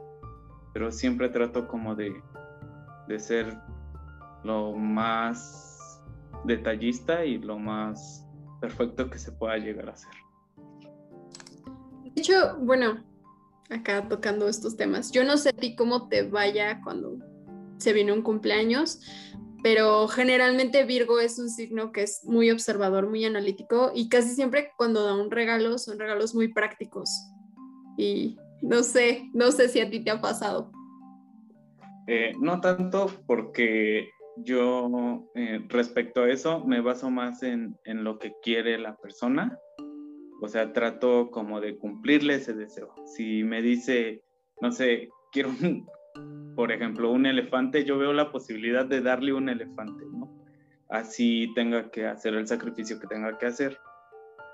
pero 0.73 0.91
siempre 0.91 1.29
trato 1.29 1.67
como 1.67 1.95
de, 1.95 2.21
de 3.07 3.19
ser 3.19 3.57
lo 4.43 4.73
más 4.73 6.01
detallista 6.45 7.23
y 7.25 7.37
lo 7.37 7.59
más 7.59 8.27
perfecto 8.59 9.09
que 9.09 9.19
se 9.19 9.31
pueda 9.31 9.57
llegar 9.57 9.89
a 9.89 9.95
ser. 9.95 10.11
De 12.03 12.11
hecho, 12.15 12.57
bueno, 12.59 13.03
acá 13.69 14.07
tocando 14.07 14.47
estos 14.47 14.75
temas, 14.75 15.11
yo 15.11 15.23
no 15.23 15.37
sé 15.37 15.53
ti 15.53 15.75
cómo 15.75 16.07
te 16.09 16.27
vaya 16.27 16.81
cuando 16.83 17.17
se 17.77 17.93
viene 17.93 18.11
un 18.11 18.21
cumpleaños, 18.21 19.01
pero 19.63 20.07
generalmente 20.07 20.85
Virgo 20.85 21.19
es 21.19 21.37
un 21.37 21.49
signo 21.49 21.91
que 21.91 22.03
es 22.03 22.23
muy 22.23 22.49
observador, 22.49 23.07
muy 23.07 23.25
analítico 23.25 23.91
y 23.93 24.09
casi 24.09 24.29
siempre 24.29 24.71
cuando 24.77 25.03
da 25.03 25.13
un 25.13 25.29
regalo 25.29 25.77
son 25.77 25.99
regalos 25.99 26.33
muy 26.33 26.47
prácticos. 26.47 27.09
Y 27.97 28.37
no 28.61 28.83
sé, 28.83 29.29
no 29.33 29.51
sé 29.51 29.69
si 29.69 29.79
a 29.79 29.89
ti 29.89 30.03
te 30.03 30.11
ha 30.11 30.21
pasado. 30.21 30.71
Eh, 32.07 32.33
no 32.39 32.59
tanto 32.59 33.11
porque 33.27 34.09
yo 34.37 35.27
eh, 35.35 35.63
respecto 35.69 36.23
a 36.23 36.29
eso 36.29 36.65
me 36.65 36.81
baso 36.81 37.09
más 37.11 37.43
en, 37.43 37.77
en, 37.85 38.03
lo 38.03 38.17
que 38.17 38.33
quiere 38.41 38.79
la 38.79 38.95
persona. 38.95 39.57
O 40.41 40.47
sea, 40.47 40.73
trato 40.73 41.29
como 41.29 41.61
de 41.61 41.77
cumplirle 41.77 42.35
ese 42.35 42.53
deseo. 42.53 42.95
Si 43.05 43.43
me 43.43 43.61
dice, 43.61 44.23
no 44.59 44.71
sé, 44.71 45.09
quiero 45.31 45.49
un, 45.49 45.85
por 46.55 46.71
ejemplo, 46.71 47.11
un 47.11 47.25
elefante, 47.25 47.83
yo 47.85 47.97
veo 47.97 48.13
la 48.13 48.31
posibilidad 48.31 48.85
de 48.85 49.01
darle 49.01 49.33
un 49.33 49.49
elefante, 49.49 50.05
¿no? 50.11 50.29
Así 50.89 51.51
tenga 51.55 51.89
que 51.89 52.05
hacer 52.05 52.33
el 52.33 52.47
sacrificio 52.47 52.99
que 52.99 53.07
tenga 53.07 53.37
que 53.37 53.45
hacer. 53.45 53.79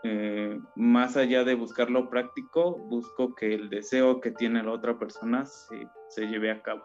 Eh, 0.03 0.60
más 0.75 1.17
allá 1.17 1.43
de 1.43 1.55
buscar 1.55 1.89
lo 1.89 2.10
práctico, 2.10 2.77
busco 2.77 3.33
que 3.33 3.55
el 3.55 3.69
deseo 3.69 4.21
que 4.21 4.31
tiene 4.31 4.63
la 4.63 4.71
otra 4.71 4.99
persona 4.99 5.45
se, 5.45 5.88
se 6.10 6.27
lleve 6.27 6.51
a 6.51 6.62
cabo. 6.62 6.83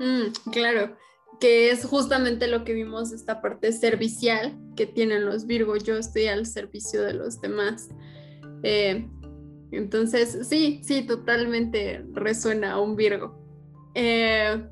Mm, 0.00 0.50
claro, 0.50 0.96
que 1.38 1.70
es 1.70 1.84
justamente 1.84 2.48
lo 2.48 2.64
que 2.64 2.72
vimos, 2.72 3.12
esta 3.12 3.40
parte 3.40 3.72
servicial 3.72 4.58
que 4.76 4.86
tienen 4.86 5.26
los 5.26 5.46
Virgo, 5.46 5.76
yo 5.76 5.96
estoy 5.96 6.26
al 6.26 6.46
servicio 6.46 7.02
de 7.02 7.14
los 7.14 7.40
demás. 7.40 7.88
Eh, 8.62 9.08
entonces, 9.72 10.46
sí, 10.48 10.80
sí, 10.84 11.02
totalmente 11.02 12.04
resuena 12.12 12.80
un 12.80 12.96
Virgo. 12.96 13.38
Eh, 13.94 14.66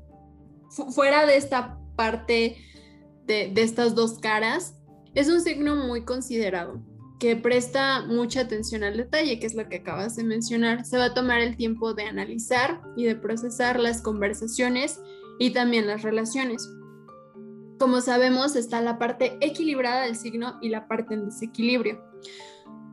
fuera 0.93 1.25
de 1.25 1.37
esta 1.37 1.77
parte 1.95 2.57
de, 3.25 3.51
de 3.53 3.61
estas 3.61 3.95
dos 3.95 4.19
caras, 4.19 4.75
es 5.13 5.29
un 5.29 5.41
signo 5.41 5.75
muy 5.75 6.05
considerado, 6.05 6.81
que 7.19 7.35
presta 7.35 8.05
mucha 8.05 8.41
atención 8.41 8.83
al 8.83 8.97
detalle, 8.97 9.39
que 9.39 9.45
es 9.47 9.53
lo 9.53 9.67
que 9.67 9.77
acabas 9.77 10.15
de 10.15 10.23
mencionar. 10.23 10.85
Se 10.85 10.97
va 10.97 11.05
a 11.05 11.13
tomar 11.13 11.41
el 11.41 11.57
tiempo 11.57 11.93
de 11.93 12.03
analizar 12.03 12.81
y 12.95 13.05
de 13.05 13.15
procesar 13.15 13.79
las 13.79 14.01
conversaciones 14.01 14.99
y 15.39 15.51
también 15.51 15.87
las 15.87 16.01
relaciones. 16.01 16.69
Como 17.79 18.01
sabemos, 18.01 18.55
está 18.55 18.81
la 18.81 18.99
parte 18.99 19.37
equilibrada 19.41 20.03
del 20.03 20.15
signo 20.15 20.59
y 20.61 20.69
la 20.69 20.87
parte 20.87 21.13
en 21.13 21.25
desequilibrio. 21.25 22.01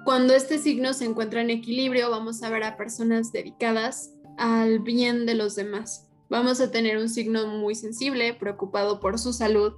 Cuando 0.06 0.34
este 0.34 0.58
signo 0.60 0.94
se 0.94 1.04
encuentra 1.04 1.40
en 1.40 1.50
equilibrio, 1.50 2.10
vamos 2.10 2.40
a 2.44 2.48
ver 2.48 2.62
a 2.62 2.76
personas 2.76 3.32
dedicadas 3.32 4.14
al 4.38 4.78
bien 4.78 5.26
de 5.26 5.34
los 5.34 5.56
demás. 5.56 6.06
Vamos 6.30 6.60
a 6.60 6.70
tener 6.70 6.96
un 6.96 7.08
signo 7.08 7.48
muy 7.48 7.74
sensible, 7.74 8.32
preocupado 8.32 9.00
por 9.00 9.18
su 9.18 9.32
salud, 9.32 9.72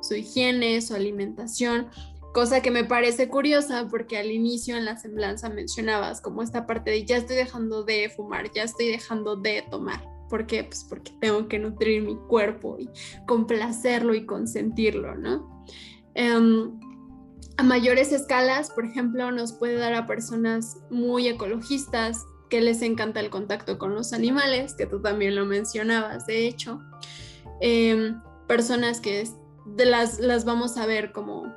su 0.00 0.14
higiene, 0.14 0.80
su 0.82 0.94
alimentación, 0.94 1.88
cosa 2.32 2.62
que 2.62 2.70
me 2.70 2.84
parece 2.84 3.28
curiosa 3.28 3.88
porque 3.90 4.18
al 4.18 4.30
inicio 4.30 4.76
en 4.76 4.84
la 4.84 4.98
semblanza 4.98 5.48
mencionabas 5.48 6.20
como 6.20 6.44
esta 6.44 6.64
parte 6.64 6.92
de 6.92 7.04
ya 7.04 7.16
estoy 7.16 7.34
dejando 7.34 7.82
de 7.82 8.08
fumar, 8.08 8.52
ya 8.52 8.62
estoy 8.62 8.86
dejando 8.86 9.34
de 9.34 9.64
tomar. 9.68 10.00
¿Por 10.28 10.46
qué? 10.46 10.62
Pues 10.62 10.86
porque 10.88 11.10
tengo 11.20 11.48
que 11.48 11.58
nutrir 11.58 12.02
mi 12.02 12.14
cuerpo 12.28 12.76
y 12.78 12.88
complacerlo 13.26 14.14
y 14.14 14.26
consentirlo, 14.26 15.16
¿no? 15.16 15.64
Um, 16.14 16.78
a 17.56 17.62
mayores 17.62 18.12
escalas, 18.12 18.70
por 18.70 18.84
ejemplo, 18.84 19.30
nos 19.30 19.52
puede 19.52 19.76
dar 19.76 19.94
a 19.94 20.06
personas 20.06 20.78
muy 20.90 21.28
ecologistas 21.28 22.24
que 22.48 22.60
les 22.60 22.82
encanta 22.82 23.20
el 23.20 23.30
contacto 23.30 23.78
con 23.78 23.94
los 23.94 24.12
animales, 24.12 24.74
que 24.74 24.86
tú 24.86 25.00
también 25.00 25.34
lo 25.34 25.46
mencionabas, 25.46 26.26
de 26.26 26.46
hecho. 26.46 26.80
Em, 27.60 28.20
personas 28.46 29.00
que 29.00 29.26
de 29.64 29.86
las, 29.86 30.18
las 30.18 30.44
vamos 30.44 30.76
a 30.76 30.86
ver 30.86 31.12
como 31.12 31.54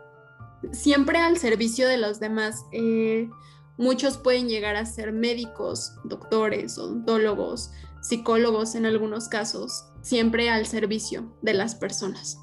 siempre 0.72 1.20
al 1.20 1.38
servicio 1.38 1.88
de 1.88 1.98
los 1.98 2.20
demás. 2.20 2.66
Eh, 2.72 3.30
muchos 3.78 4.18
pueden 4.18 4.48
llegar 4.48 4.76
a 4.76 4.86
ser 4.86 5.12
médicos, 5.12 5.94
doctores, 6.04 6.78
odontólogos, 6.78 7.72
psicólogos 8.02 8.76
en 8.76 8.86
algunos 8.86 9.28
casos, 9.28 9.86
siempre 10.02 10.50
al 10.50 10.66
servicio 10.66 11.36
de 11.42 11.54
las 11.54 11.76
personas. 11.76 12.38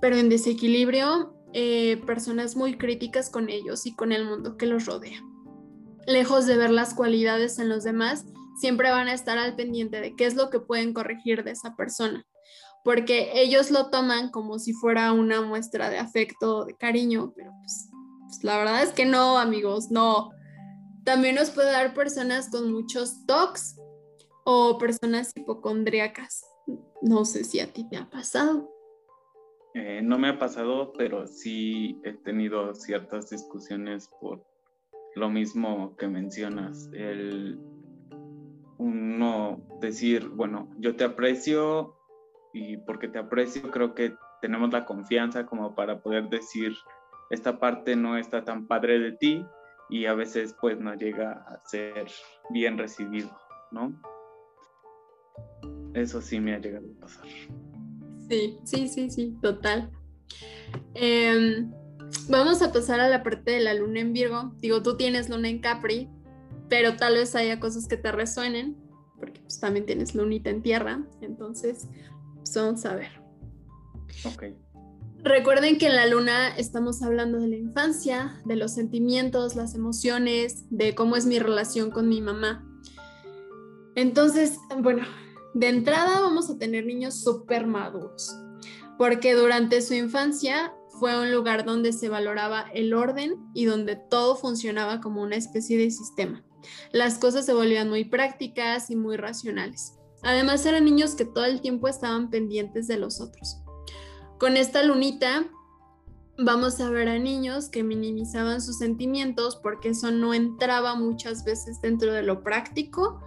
Pero 0.00 0.16
en 0.16 0.28
desequilibrio 0.28 1.34
eh, 1.54 1.98
personas 2.06 2.56
muy 2.56 2.78
críticas 2.78 3.30
con 3.30 3.48
ellos 3.48 3.86
y 3.86 3.94
con 3.94 4.12
el 4.12 4.24
mundo 4.24 4.56
que 4.56 4.66
los 4.66 4.86
rodea. 4.86 5.22
Lejos 6.06 6.46
de 6.46 6.56
ver 6.56 6.70
las 6.70 6.94
cualidades 6.94 7.58
en 7.58 7.68
los 7.68 7.84
demás, 7.84 8.24
siempre 8.58 8.90
van 8.90 9.08
a 9.08 9.14
estar 9.14 9.38
al 9.38 9.54
pendiente 9.54 10.00
de 10.00 10.16
qué 10.16 10.26
es 10.26 10.34
lo 10.34 10.50
que 10.50 10.60
pueden 10.60 10.94
corregir 10.94 11.44
de 11.44 11.52
esa 11.52 11.76
persona, 11.76 12.24
porque 12.84 13.32
ellos 13.34 13.70
lo 13.70 13.90
toman 13.90 14.30
como 14.30 14.58
si 14.58 14.72
fuera 14.72 15.12
una 15.12 15.42
muestra 15.42 15.90
de 15.90 15.98
afecto, 15.98 16.58
o 16.58 16.64
de 16.64 16.74
cariño, 16.74 17.32
pero 17.36 17.52
pues, 17.60 17.90
pues 18.26 18.44
la 18.44 18.56
verdad 18.58 18.82
es 18.82 18.90
que 18.90 19.04
no, 19.04 19.38
amigos, 19.38 19.90
no. 19.90 20.30
También 21.04 21.34
nos 21.34 21.50
puede 21.50 21.70
dar 21.70 21.94
personas 21.94 22.48
con 22.48 22.72
muchos 22.72 23.26
tocs 23.26 23.76
o 24.44 24.78
personas 24.78 25.32
hipocondríacas. 25.34 26.44
No 27.02 27.24
sé 27.24 27.44
si 27.44 27.60
a 27.60 27.72
ti 27.72 27.88
te 27.88 27.96
ha 27.96 28.08
pasado. 28.08 28.71
Eh, 29.74 30.02
no 30.02 30.18
me 30.18 30.28
ha 30.28 30.38
pasado, 30.38 30.92
pero 30.96 31.26
sí 31.26 32.00
he 32.04 32.12
tenido 32.12 32.74
ciertas 32.74 33.30
discusiones 33.30 34.08
por 34.20 34.44
lo 35.14 35.30
mismo 35.30 35.96
que 35.96 36.08
mencionas. 36.08 36.90
El 36.92 37.58
uno 38.78 39.62
decir, 39.80 40.28
bueno, 40.28 40.68
yo 40.78 40.96
te 40.96 41.04
aprecio 41.04 41.96
y 42.52 42.76
porque 42.78 43.08
te 43.08 43.18
aprecio 43.18 43.70
creo 43.70 43.94
que 43.94 44.14
tenemos 44.42 44.72
la 44.72 44.84
confianza 44.84 45.46
como 45.46 45.74
para 45.74 46.02
poder 46.02 46.28
decir, 46.28 46.72
esta 47.30 47.58
parte 47.58 47.96
no 47.96 48.18
está 48.18 48.44
tan 48.44 48.66
padre 48.66 48.98
de 48.98 49.12
ti 49.12 49.46
y 49.88 50.06
a 50.06 50.14
veces 50.14 50.54
pues 50.60 50.78
no 50.78 50.94
llega 50.94 51.32
a 51.32 51.60
ser 51.60 52.08
bien 52.50 52.76
recibido, 52.76 53.30
¿no? 53.70 53.92
Eso 55.94 56.20
sí 56.20 56.40
me 56.40 56.54
ha 56.54 56.58
llegado 56.58 56.86
a 56.96 57.00
pasar. 57.00 57.26
Sí, 58.32 58.58
sí, 58.64 58.88
sí, 58.88 59.10
sí, 59.10 59.36
total. 59.42 59.90
Em, 60.94 61.70
vamos 62.30 62.62
a 62.62 62.72
pasar 62.72 62.98
a 62.98 63.08
la 63.10 63.22
parte 63.22 63.50
de 63.50 63.60
la 63.60 63.74
luna 63.74 64.00
en 64.00 64.14
Virgo. 64.14 64.54
Digo, 64.58 64.82
tú 64.82 64.96
tienes 64.96 65.28
luna 65.28 65.50
en 65.50 65.58
Capri, 65.58 66.08
pero 66.70 66.96
tal 66.96 67.16
vez 67.16 67.34
haya 67.34 67.60
cosas 67.60 67.86
que 67.86 67.98
te 67.98 68.10
resuenen, 68.10 68.78
porque 69.18 69.38
pues, 69.40 69.60
también 69.60 69.84
tienes 69.84 70.14
lunita 70.14 70.48
en 70.48 70.62
tierra, 70.62 71.04
entonces 71.20 71.88
pues, 72.36 72.54
vamos 72.54 72.86
a 72.86 72.94
ver. 72.94 73.10
Ok. 74.24 74.44
Recuerden 75.22 75.76
que 75.76 75.88
en 75.88 75.96
la 75.96 76.06
luna 76.06 76.56
estamos 76.56 77.02
hablando 77.02 77.38
de 77.38 77.48
la 77.48 77.56
infancia, 77.56 78.40
de 78.46 78.56
los 78.56 78.72
sentimientos, 78.72 79.56
las 79.56 79.74
emociones, 79.74 80.64
de 80.70 80.94
cómo 80.94 81.16
es 81.16 81.26
mi 81.26 81.38
relación 81.38 81.90
con 81.90 82.08
mi 82.08 82.22
mamá. 82.22 82.66
Entonces, 83.94 84.56
bueno, 84.78 85.02
de 85.54 85.68
entrada 85.68 86.20
vamos 86.20 86.48
a 86.50 86.58
tener 86.58 86.86
niños 86.86 87.22
súper 87.22 87.66
maduros, 87.66 88.34
porque 88.98 89.34
durante 89.34 89.82
su 89.82 89.94
infancia 89.94 90.74
fue 90.98 91.20
un 91.20 91.32
lugar 91.32 91.64
donde 91.64 91.92
se 91.92 92.08
valoraba 92.08 92.66
el 92.74 92.94
orden 92.94 93.36
y 93.54 93.64
donde 93.64 93.96
todo 93.96 94.36
funcionaba 94.36 95.00
como 95.00 95.22
una 95.22 95.36
especie 95.36 95.78
de 95.78 95.90
sistema. 95.90 96.44
Las 96.92 97.18
cosas 97.18 97.44
se 97.44 97.54
volvían 97.54 97.88
muy 97.88 98.04
prácticas 98.04 98.90
y 98.90 98.96
muy 98.96 99.16
racionales. 99.16 99.94
Además 100.22 100.64
eran 100.64 100.84
niños 100.84 101.14
que 101.14 101.24
todo 101.24 101.44
el 101.44 101.60
tiempo 101.60 101.88
estaban 101.88 102.30
pendientes 102.30 102.86
de 102.86 102.98
los 102.98 103.20
otros. 103.20 103.58
Con 104.38 104.56
esta 104.56 104.82
lunita 104.82 105.46
vamos 106.38 106.80
a 106.80 106.90
ver 106.90 107.08
a 107.08 107.18
niños 107.18 107.68
que 107.68 107.82
minimizaban 107.82 108.60
sus 108.60 108.78
sentimientos 108.78 109.56
porque 109.56 109.90
eso 109.90 110.10
no 110.10 110.34
entraba 110.34 110.94
muchas 110.94 111.44
veces 111.44 111.80
dentro 111.80 112.12
de 112.12 112.22
lo 112.22 112.42
práctico 112.42 113.20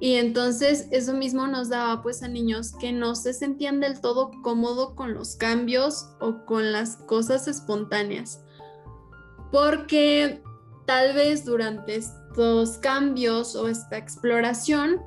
y 0.00 0.14
entonces 0.14 0.86
eso 0.92 1.12
mismo 1.12 1.46
nos 1.48 1.68
daba 1.68 2.02
pues 2.02 2.22
a 2.22 2.28
niños 2.28 2.72
que 2.78 2.92
no 2.92 3.16
se 3.16 3.32
sentían 3.32 3.80
del 3.80 4.00
todo 4.00 4.30
cómodo 4.42 4.94
con 4.94 5.12
los 5.12 5.34
cambios 5.34 6.10
o 6.20 6.44
con 6.44 6.70
las 6.70 6.96
cosas 6.96 7.48
espontáneas. 7.48 8.44
Porque 9.50 10.40
tal 10.86 11.14
vez 11.14 11.44
durante 11.44 11.96
estos 11.96 12.78
cambios 12.78 13.56
o 13.56 13.66
esta 13.66 13.96
exploración 13.96 15.02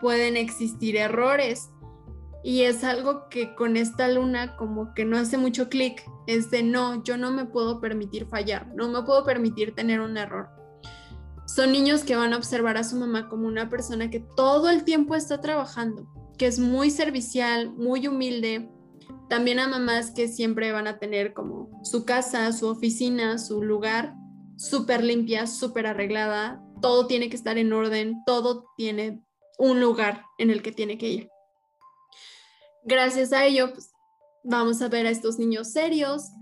pueden 0.00 0.36
existir 0.36 0.96
errores. 0.96 1.70
Y 2.42 2.62
es 2.62 2.84
algo 2.84 3.30
que 3.30 3.54
con 3.54 3.78
esta 3.78 4.08
luna 4.08 4.56
como 4.56 4.92
que 4.92 5.06
no 5.06 5.16
hace 5.16 5.38
mucho 5.38 5.70
clic. 5.70 6.04
Es 6.26 6.50
de 6.50 6.62
no, 6.62 7.02
yo 7.02 7.16
no 7.16 7.30
me 7.30 7.46
puedo 7.46 7.80
permitir 7.80 8.26
fallar, 8.26 8.66
no 8.74 8.90
me 8.90 9.02
puedo 9.02 9.24
permitir 9.24 9.74
tener 9.74 10.00
un 10.00 10.18
error 10.18 10.63
son 11.54 11.70
niños 11.70 12.02
que 12.02 12.16
van 12.16 12.32
a 12.32 12.36
observar 12.36 12.76
a 12.78 12.82
su 12.82 12.96
mamá 12.96 13.28
como 13.28 13.46
una 13.46 13.68
persona 13.68 14.10
que 14.10 14.18
todo 14.18 14.70
el 14.70 14.82
tiempo 14.82 15.14
está 15.14 15.40
trabajando, 15.40 16.08
que 16.36 16.46
es 16.46 16.58
muy 16.58 16.90
servicial, 16.90 17.70
muy 17.70 18.08
humilde. 18.08 18.68
También 19.28 19.60
a 19.60 19.68
mamás 19.68 20.10
que 20.10 20.26
siempre 20.26 20.72
van 20.72 20.88
a 20.88 20.98
tener 20.98 21.32
como 21.32 21.70
su 21.84 22.04
casa, 22.04 22.52
su 22.52 22.66
oficina, 22.66 23.38
su 23.38 23.62
lugar 23.62 24.16
súper 24.56 25.04
limpia, 25.04 25.46
súper 25.46 25.86
arreglada. 25.86 26.60
Todo 26.82 27.06
tiene 27.06 27.28
que 27.28 27.36
estar 27.36 27.56
en 27.56 27.72
orden, 27.72 28.16
todo 28.26 28.66
tiene 28.76 29.22
un 29.56 29.80
lugar 29.80 30.24
en 30.38 30.50
el 30.50 30.60
que 30.60 30.72
tiene 30.72 30.98
que 30.98 31.08
ir. 31.08 31.28
Gracias 32.82 33.32
a 33.32 33.44
ello, 33.46 33.72
pues, 33.72 33.92
vamos 34.42 34.82
a 34.82 34.88
ver 34.88 35.06
a 35.06 35.10
estos 35.10 35.38
niños 35.38 35.70
serios, 35.70 36.32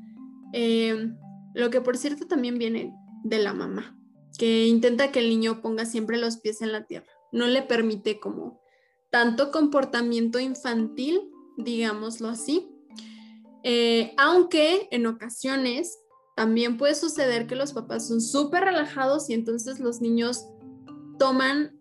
eh, 0.54 1.12
lo 1.52 1.68
que 1.68 1.82
por 1.82 1.98
cierto 1.98 2.26
también 2.26 2.56
viene 2.56 2.94
de 3.24 3.38
la 3.38 3.52
mamá 3.52 3.98
que 4.38 4.66
intenta 4.66 5.12
que 5.12 5.20
el 5.20 5.28
niño 5.28 5.60
ponga 5.60 5.86
siempre 5.86 6.18
los 6.18 6.38
pies 6.38 6.62
en 6.62 6.72
la 6.72 6.86
tierra. 6.86 7.12
No 7.32 7.46
le 7.46 7.62
permite 7.62 8.20
como 8.20 8.60
tanto 9.10 9.50
comportamiento 9.50 10.38
infantil, 10.38 11.30
digámoslo 11.56 12.28
así. 12.28 12.68
Eh, 13.62 14.14
aunque 14.16 14.88
en 14.90 15.06
ocasiones 15.06 15.98
también 16.34 16.78
puede 16.78 16.94
suceder 16.94 17.46
que 17.46 17.54
los 17.54 17.72
papás 17.72 18.08
son 18.08 18.20
súper 18.20 18.64
relajados 18.64 19.28
y 19.30 19.34
entonces 19.34 19.78
los 19.78 20.00
niños 20.00 20.46
toman 21.18 21.78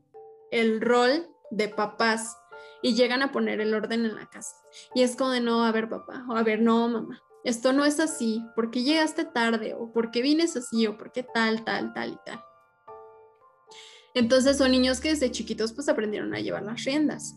el 0.51 0.81
rol 0.81 1.27
de 1.49 1.69
papás 1.69 2.37
y 2.81 2.93
llegan 2.93 3.21
a 3.21 3.31
poner 3.31 3.61
el 3.61 3.73
orden 3.73 4.05
en 4.05 4.15
la 4.15 4.27
casa. 4.27 4.55
Y 4.93 5.03
es 5.03 5.15
como 5.15 5.31
de 5.31 5.41
no, 5.41 5.63
a 5.63 5.71
ver 5.71 5.89
papá, 5.89 6.25
o 6.29 6.35
a 6.35 6.43
ver, 6.43 6.61
no 6.61 6.87
mamá, 6.87 7.21
esto 7.43 7.73
no 7.73 7.85
es 7.85 7.99
así, 7.99 8.45
porque 8.55 8.83
llegaste 8.83 9.25
tarde, 9.25 9.73
o 9.73 9.91
porque 9.91 10.21
vienes 10.21 10.55
así, 10.55 10.85
o 10.87 10.97
porque 10.97 11.23
tal, 11.23 11.63
tal, 11.63 11.93
tal 11.93 12.13
y 12.13 12.17
tal. 12.25 12.41
Entonces 14.13 14.57
son 14.57 14.71
niños 14.71 14.99
que 14.99 15.09
desde 15.09 15.31
chiquitos 15.31 15.73
pues 15.73 15.89
aprendieron 15.89 16.35
a 16.35 16.39
llevar 16.39 16.63
las 16.63 16.83
riendas, 16.83 17.35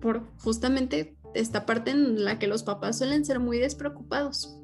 por 0.00 0.26
justamente 0.38 1.16
esta 1.34 1.66
parte 1.66 1.92
en 1.92 2.24
la 2.24 2.38
que 2.38 2.48
los 2.48 2.64
papás 2.64 2.98
suelen 2.98 3.24
ser 3.24 3.38
muy 3.38 3.58
despreocupados. 3.58 4.56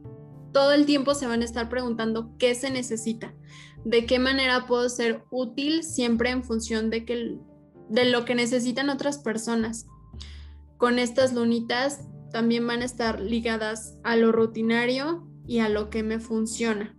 Todo 0.53 0.73
el 0.73 0.87
tiempo 0.87 1.15
se 1.15 1.27
van 1.27 1.43
a 1.43 1.45
estar 1.45 1.69
preguntando 1.69 2.35
qué 2.39 2.55
se 2.55 2.71
necesita, 2.71 3.35
de 3.85 4.07
qué 4.07 4.19
manera 4.19 4.67
puedo 4.67 4.89
ser 4.89 5.25
útil 5.31 5.85
siempre 5.85 6.31
en 6.31 6.43
función 6.43 6.91
de, 6.91 7.05
que, 7.05 7.39
de 7.89 8.05
lo 8.07 8.25
que 8.25 8.35
necesitan 8.35 8.91
otras 8.91 9.19
personas. 9.19 9.87
Con 10.77 10.99
estas 10.99 11.33
lunitas 11.33 12.01
también 12.37 12.67
van 12.67 12.83
a 12.83 12.85
estar 12.85 13.19
ligadas 13.19 13.97
a 14.05 14.15
lo 14.15 14.31
rutinario 14.31 15.27
y 15.47 15.61
a 15.61 15.71
lo 15.71 15.89
que 15.89 16.03
me 16.03 16.21
funciona. 16.21 16.95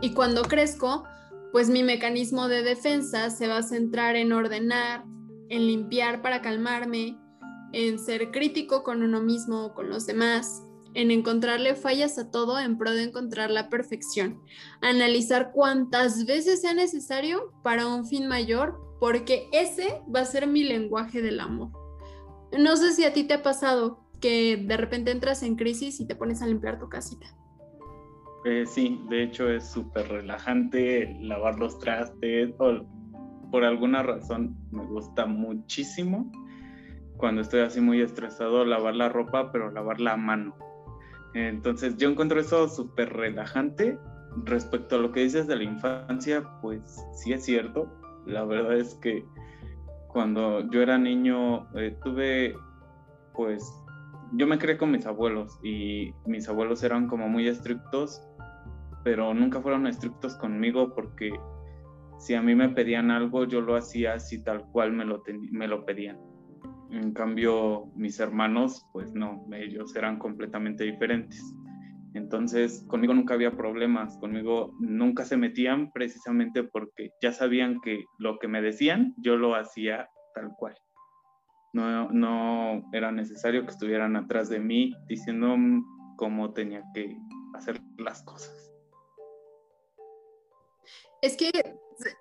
Y 0.00 0.14
cuando 0.14 0.44
crezco, 0.44 1.04
pues 1.52 1.68
mi 1.68 1.82
mecanismo 1.82 2.48
de 2.48 2.62
defensa 2.62 3.28
se 3.28 3.48
va 3.48 3.58
a 3.58 3.62
centrar 3.62 4.16
en 4.16 4.32
ordenar, 4.32 5.04
en 5.50 5.66
limpiar 5.66 6.22
para 6.22 6.40
calmarme, 6.40 7.18
en 7.74 7.98
ser 7.98 8.30
crítico 8.30 8.82
con 8.82 9.02
uno 9.02 9.20
mismo 9.20 9.66
o 9.66 9.74
con 9.74 9.90
los 9.90 10.06
demás, 10.06 10.64
en 10.94 11.10
encontrarle 11.10 11.74
fallas 11.74 12.16
a 12.16 12.30
todo 12.30 12.58
en 12.58 12.78
pro 12.78 12.92
de 12.92 13.02
encontrar 13.02 13.50
la 13.50 13.68
perfección, 13.68 14.40
analizar 14.80 15.52
cuántas 15.52 16.24
veces 16.24 16.62
sea 16.62 16.72
necesario 16.72 17.52
para 17.62 17.86
un 17.86 18.06
fin 18.06 18.26
mayor, 18.26 18.80
porque 19.00 19.50
ese 19.52 20.00
va 20.08 20.20
a 20.20 20.24
ser 20.24 20.46
mi 20.46 20.64
lenguaje 20.64 21.20
del 21.20 21.40
amor. 21.40 21.72
No 22.58 22.76
sé 22.78 22.92
si 22.92 23.04
a 23.04 23.12
ti 23.12 23.24
te 23.24 23.34
ha 23.34 23.42
pasado, 23.42 24.03
que 24.24 24.56
de 24.56 24.78
repente 24.78 25.10
entras 25.10 25.42
en 25.42 25.54
crisis 25.54 26.00
y 26.00 26.06
te 26.06 26.16
pones 26.16 26.40
a 26.40 26.46
limpiar 26.46 26.78
tu 26.78 26.88
casita. 26.88 27.26
Eh, 28.46 28.64
sí, 28.64 29.04
de 29.10 29.22
hecho 29.22 29.50
es 29.50 29.68
súper 29.68 30.08
relajante 30.08 31.14
lavar 31.20 31.58
los 31.58 31.78
trastes 31.78 32.54
por 32.54 33.64
alguna 33.64 34.02
razón 34.02 34.56
me 34.70 34.82
gusta 34.86 35.26
muchísimo 35.26 36.32
cuando 37.18 37.42
estoy 37.42 37.60
así 37.60 37.82
muy 37.82 38.00
estresado 38.00 38.64
lavar 38.64 38.96
la 38.96 39.10
ropa, 39.10 39.52
pero 39.52 39.70
lavarla 39.70 40.14
a 40.14 40.16
mano. 40.16 40.56
Entonces 41.34 41.98
yo 41.98 42.08
encuentro 42.08 42.40
eso 42.40 42.66
súper 42.66 43.12
relajante. 43.12 43.98
Respecto 44.44 44.96
a 44.96 45.00
lo 45.00 45.12
que 45.12 45.20
dices 45.20 45.46
de 45.46 45.56
la 45.56 45.64
infancia, 45.64 46.42
pues 46.62 46.80
sí 47.12 47.34
es 47.34 47.44
cierto. 47.44 47.92
La 48.24 48.44
verdad 48.44 48.78
es 48.78 48.94
que 48.94 49.22
cuando 50.08 50.70
yo 50.70 50.80
era 50.80 50.96
niño 50.96 51.68
eh, 51.78 51.94
tuve 52.02 52.56
pues 53.34 53.70
yo 54.32 54.46
me 54.46 54.58
crié 54.58 54.76
con 54.76 54.90
mis 54.90 55.06
abuelos 55.06 55.58
y 55.62 56.12
mis 56.26 56.48
abuelos 56.48 56.82
eran 56.82 57.06
como 57.06 57.28
muy 57.28 57.46
estrictos, 57.46 58.22
pero 59.04 59.34
nunca 59.34 59.60
fueron 59.60 59.86
estrictos 59.86 60.36
conmigo 60.36 60.94
porque 60.94 61.32
si 62.18 62.34
a 62.34 62.42
mí 62.42 62.54
me 62.54 62.68
pedían 62.70 63.10
algo, 63.10 63.44
yo 63.44 63.60
lo 63.60 63.76
hacía 63.76 64.14
así 64.14 64.42
tal 64.42 64.64
cual 64.72 64.92
me 64.92 65.04
lo, 65.04 65.22
me 65.50 65.68
lo 65.68 65.84
pedían. 65.84 66.18
En 66.90 67.12
cambio, 67.12 67.86
mis 67.96 68.20
hermanos, 68.20 68.86
pues 68.92 69.12
no, 69.14 69.46
ellos 69.52 69.94
eran 69.96 70.18
completamente 70.18 70.84
diferentes. 70.84 71.42
Entonces, 72.14 72.84
conmigo 72.88 73.12
nunca 73.12 73.34
había 73.34 73.56
problemas, 73.56 74.16
conmigo 74.18 74.72
nunca 74.78 75.24
se 75.24 75.36
metían 75.36 75.90
precisamente 75.90 76.62
porque 76.62 77.10
ya 77.20 77.32
sabían 77.32 77.80
que 77.80 78.04
lo 78.18 78.38
que 78.38 78.46
me 78.46 78.62
decían, 78.62 79.14
yo 79.18 79.36
lo 79.36 79.56
hacía 79.56 80.08
tal 80.34 80.50
cual 80.56 80.74
no, 81.74 82.10
no 82.10 82.88
era 82.92 83.12
necesario 83.12 83.64
que 83.64 83.72
estuvieran 83.72 84.16
atrás 84.16 84.48
de 84.48 84.60
mí 84.60 84.94
diciendo 85.06 85.56
cómo 86.16 86.52
tenía 86.52 86.82
que 86.94 87.18
hacer 87.54 87.80
las 87.98 88.22
cosas. 88.22 88.72
Es 91.20 91.36
que 91.36 91.50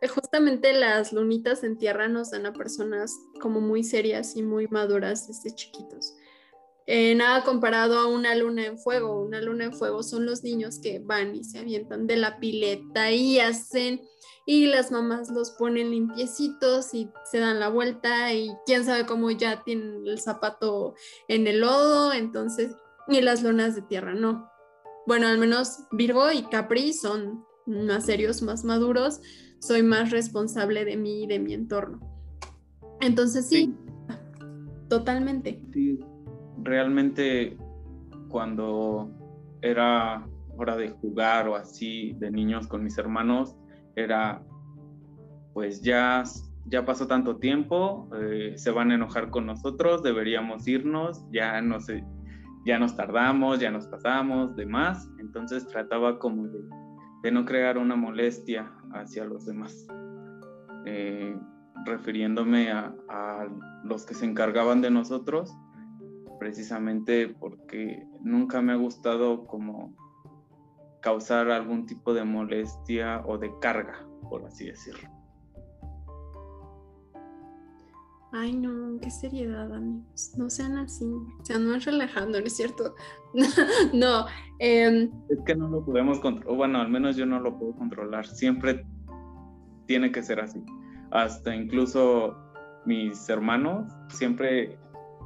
justamente 0.10 0.74
las 0.74 1.14
lunitas 1.14 1.64
en 1.64 1.78
tierra 1.78 2.08
nos 2.08 2.32
dan 2.32 2.46
a 2.46 2.54
personas 2.54 3.16
como 3.40 3.62
muy 3.62 3.84
serias 3.84 4.36
y 4.36 4.44
muy 4.44 4.68
maduras 4.68 5.28
desde 5.28 5.56
chiquitos. 5.56 6.16
Eh, 6.86 7.16
nada 7.16 7.44
comparado 7.44 7.98
a 7.98 8.08
una 8.08 8.36
luna 8.36 8.66
en 8.66 8.78
fuego. 8.78 9.22
Una 9.22 9.42
luna 9.42 9.66
en 9.66 9.74
fuego 9.74 10.04
son 10.04 10.26
los 10.26 10.44
niños 10.44 10.80
que 10.80 11.00
van 11.00 11.36
y 11.36 11.44
se 11.44 11.60
avientan 11.60 12.08
de 12.08 12.18
la 12.18 12.40
pileta 12.40 13.12
y 13.12 13.40
hacen 13.40 14.02
y 14.46 14.68
las 14.68 14.92
mamás 14.92 15.30
los 15.30 15.52
ponen 15.52 15.92
limpiecitos 15.92 16.94
y 16.94 17.10
se 17.32 17.40
dan 17.40 17.60
la 17.60 17.70
vuelta 17.70 18.34
y 18.34 18.52
quién 18.66 18.84
sabe 18.84 19.06
cómo 19.06 19.32
ya 19.32 19.64
tienen 19.64 20.06
el 20.06 20.20
zapato 20.20 20.96
en 21.28 21.48
el 21.48 21.62
lodo, 21.62 22.14
entonces, 22.14 22.76
y 23.08 23.22
las 23.22 23.44
lunas 23.44 23.76
de 23.76 23.82
tierra 23.84 24.14
no. 24.14 24.50
Bueno, 25.08 25.28
al 25.28 25.38
menos 25.38 25.86
Virgo 25.92 26.32
y 26.32 26.44
Capri 26.44 26.94
son 26.94 27.46
más 27.66 28.06
serios, 28.06 28.42
más 28.42 28.64
maduros, 28.64 29.22
soy 29.60 29.84
más 29.84 30.12
responsable 30.12 30.86
de 30.86 30.98
mí 30.98 31.24
y 31.24 31.28
de 31.28 31.40
mi 31.40 31.54
entorno. 31.54 32.00
Entonces 33.00 33.48
sí, 33.48 33.74
totalmente. 34.90 35.62
Sí, 35.74 36.00
realmente 36.62 37.58
cuando 38.30 39.10
era 39.62 40.28
hora 40.58 40.76
de 40.76 40.90
jugar 40.90 41.48
o 41.48 41.56
así 41.56 42.14
de 42.14 42.32
niños 42.32 42.68
con 42.68 42.84
mis 42.84 42.98
hermanos, 42.98 43.56
era 43.96 44.42
pues 45.54 45.82
ya, 45.82 46.24
ya 46.66 46.86
pasó 46.86 47.08
tanto 47.08 47.38
tiempo, 47.38 48.10
eh, 48.20 48.54
se 48.58 48.72
van 48.72 48.92
a 48.92 48.96
enojar 48.96 49.30
con 49.30 49.46
nosotros, 49.46 50.02
deberíamos 50.02 50.68
irnos, 50.68 51.26
ya 51.32 51.62
no 51.62 51.80
sé, 51.80 52.04
ya 52.66 52.80
nos 52.80 52.96
tardamos, 52.96 53.60
ya 53.60 53.72
nos 53.72 53.88
pasamos, 53.88 54.56
demás. 54.56 55.10
Entonces 55.20 55.68
trataba 55.68 56.18
como 56.18 56.48
de, 56.48 57.32
no 57.32 57.46
crear 57.46 57.78
una 57.78 57.96
molestia 57.96 58.72
hacia 58.94 59.26
los 59.26 59.46
demás. 59.46 59.88
Eh, 60.86 61.38
refiriéndome 61.86 62.72
a, 62.72 62.94
a, 63.10 63.48
los 63.84 64.06
que 64.06 64.14
se 64.14 64.26
encargaban 64.26 64.82
de 64.82 64.90
nosotros, 64.90 65.54
precisamente 66.40 67.28
porque 67.28 68.06
nunca 68.22 68.62
me 68.62 68.74
ha 68.74 68.76
gustado 68.76 69.46
como 69.46 69.96
causar 71.04 71.52
algún 71.52 71.86
tipo 71.86 72.14
de 72.14 72.24
molestia 72.24 73.22
o 73.28 73.38
de 73.38 73.52
carga, 73.60 74.08
por 74.30 74.46
así 74.46 74.66
decirlo. 74.66 75.10
Ay, 78.32 78.54
no, 78.54 79.00
qué 79.00 79.12
seriedad, 79.12 79.72
amigos. 79.72 80.34
No 80.38 80.50
sean 80.50 80.78
así. 80.80 81.06
Se 81.44 81.60
más 81.60 81.86
relajando, 81.86 82.40
¿no 82.40 82.48
es 82.48 82.56
cierto? 82.56 82.96
no. 83.94 84.26
Em, 84.58 85.12
es 85.30 85.40
que 85.46 85.56
no 85.56 85.68
lo 85.68 85.86
podemos 85.86 86.20
controlar. 86.20 86.58
Bueno, 86.58 86.82
al 86.82 86.90
menos 86.90 87.16
yo 87.16 87.28
no 87.28 87.40
lo 87.40 87.60
puedo 87.60 87.76
controlar. 87.76 88.26
Siempre 88.26 88.88
tiene 89.86 90.12
que 90.12 90.24
ser 90.24 90.40
así. 90.40 90.64
Hasta 91.12 91.54
incluso 91.54 92.36
mis 92.86 93.30
hermanos 93.30 93.94
siempre, 94.10 94.80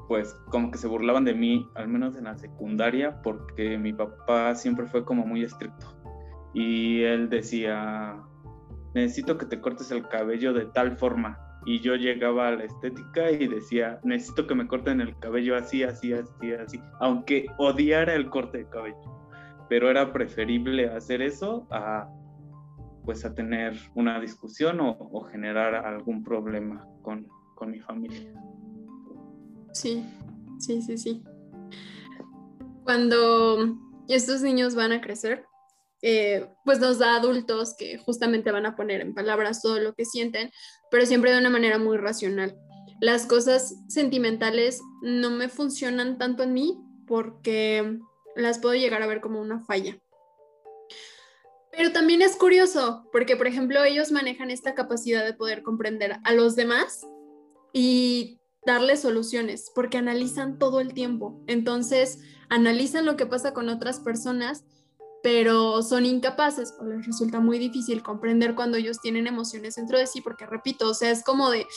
pues, 0.08 0.34
como 0.50 0.72
que 0.72 0.78
se 0.78 0.88
burlaban 0.88 1.26
de 1.26 1.34
mí, 1.34 1.68
al 1.76 1.88
menos 1.88 2.16
en 2.16 2.26
la 2.26 2.38
secundaria, 2.38 3.22
porque 3.22 3.78
mi 3.78 3.94
papá 3.94 4.56
siempre 4.56 4.86
fue 4.88 5.04
como 5.04 5.26
muy 5.26 5.44
estricto. 5.44 5.88
Y 6.54 7.04
él 7.04 7.30
decía, 7.30 8.18
necesito 8.94 9.38
que 9.38 9.46
te 9.46 9.60
cortes 9.60 9.92
el 9.92 10.08
cabello 10.08 10.54
de 10.54 10.66
tal 10.66 10.98
forma 10.98 11.40
y 11.66 11.82
yo 11.82 11.96
llegaba 11.96 12.48
a 12.48 12.52
la 12.52 12.64
estética 12.64 13.30
y 13.30 13.46
decía, 13.46 14.00
necesito 14.04 14.48
que 14.48 14.56
me 14.56 14.68
corten 14.68 15.02
el 15.02 15.18
cabello 15.20 15.58
así, 15.58 15.84
así, 15.84 16.14
así, 16.14 16.54
así, 16.54 16.80
aunque 17.00 17.46
odiara 17.58 18.14
el 18.16 18.30
corte 18.30 18.60
de 18.60 18.70
cabello, 18.70 19.28
pero 19.68 19.90
era 19.92 20.14
preferible 20.14 20.88
hacer 20.88 21.22
eso 21.22 21.68
a 21.70 22.10
pues 23.04 23.24
a 23.24 23.34
tener 23.34 23.74
una 23.96 24.20
discusión 24.20 24.80
o, 24.82 25.22
generar 25.22 25.76
algún 25.76 26.24
problema 26.24 26.86
con, 27.02 27.26
con 27.56 27.72
mi 27.72 27.80
familia. 27.80 28.34
Sí, 29.78 30.04
sí, 30.58 30.82
sí, 30.82 30.98
sí. 30.98 31.24
Cuando 32.84 33.78
estos 34.08 34.42
niños 34.42 34.74
van 34.74 34.92
a 34.92 35.02
crecer, 35.02 35.46
eh, 36.02 36.50
pues 36.66 36.80
nos 36.80 36.98
da 36.98 37.16
adultos 37.16 37.76
que 37.78 38.00
justamente 38.00 38.52
van 38.52 38.66
a 38.66 38.76
poner 38.76 39.02
en 39.02 39.14
palabras 39.14 39.62
todo 39.62 39.78
lo 39.80 39.94
que 39.94 40.06
sienten, 40.06 40.50
pero 40.90 41.06
siempre 41.06 41.32
de 41.32 41.38
una 41.38 41.52
manera 41.52 41.78
muy 41.78 41.98
racional. 41.98 42.58
Las 43.02 43.28
cosas 43.28 43.76
sentimentales 43.88 44.82
no 45.04 45.30
me 45.30 45.48
funcionan 45.48 46.18
tanto 46.18 46.42
en 46.42 46.54
mí 46.54 46.80
porque 47.06 48.00
las 48.36 48.58
puedo 48.58 48.74
llegar 48.74 49.04
a 49.04 49.08
ver 49.08 49.22
como 49.22 49.40
una 49.40 49.64
falla. 49.64 50.00
Pero 51.72 51.92
también 51.92 52.24
es 52.24 52.36
curioso 52.36 53.08
porque, 53.12 53.36
por 53.36 53.46
ejemplo, 53.46 53.84
ellos 53.84 54.12
manejan 54.12 54.50
esta 54.50 54.74
capacidad 54.74 55.24
de 55.24 55.36
poder 55.36 55.62
comprender 55.62 56.18
a 56.24 56.34
los 56.34 56.56
demás 56.56 57.06
y 57.74 58.40
darles 58.68 59.02
soluciones 59.02 59.72
porque 59.74 59.98
analizan 59.98 60.60
todo 60.60 60.80
el 60.80 60.94
tiempo. 60.94 61.42
Entonces, 61.48 62.20
analizan 62.50 63.08
lo 63.08 63.18
que 63.18 63.26
pasa 63.26 63.54
con 63.54 63.70
otras 63.70 64.00
personas 64.00 64.64
pero 65.24 65.82
son 65.82 66.06
incapaces 66.06 66.74
o 66.80 66.86
les 66.86 67.06
resulta 67.06 67.40
muy 67.40 67.60
difícil 67.60 68.02
comprender 68.04 68.56
cuando 68.56 68.78
ellos 68.78 69.02
tienen 69.02 69.28
emociones 69.28 69.76
dentro 69.76 69.98
de 69.98 70.08
sí, 70.08 70.22
porque 70.22 70.46
repito, 70.46 70.90
o 70.90 70.94
sea, 70.94 71.12
es 71.12 71.24
como 71.24 71.50
de, 71.50 71.68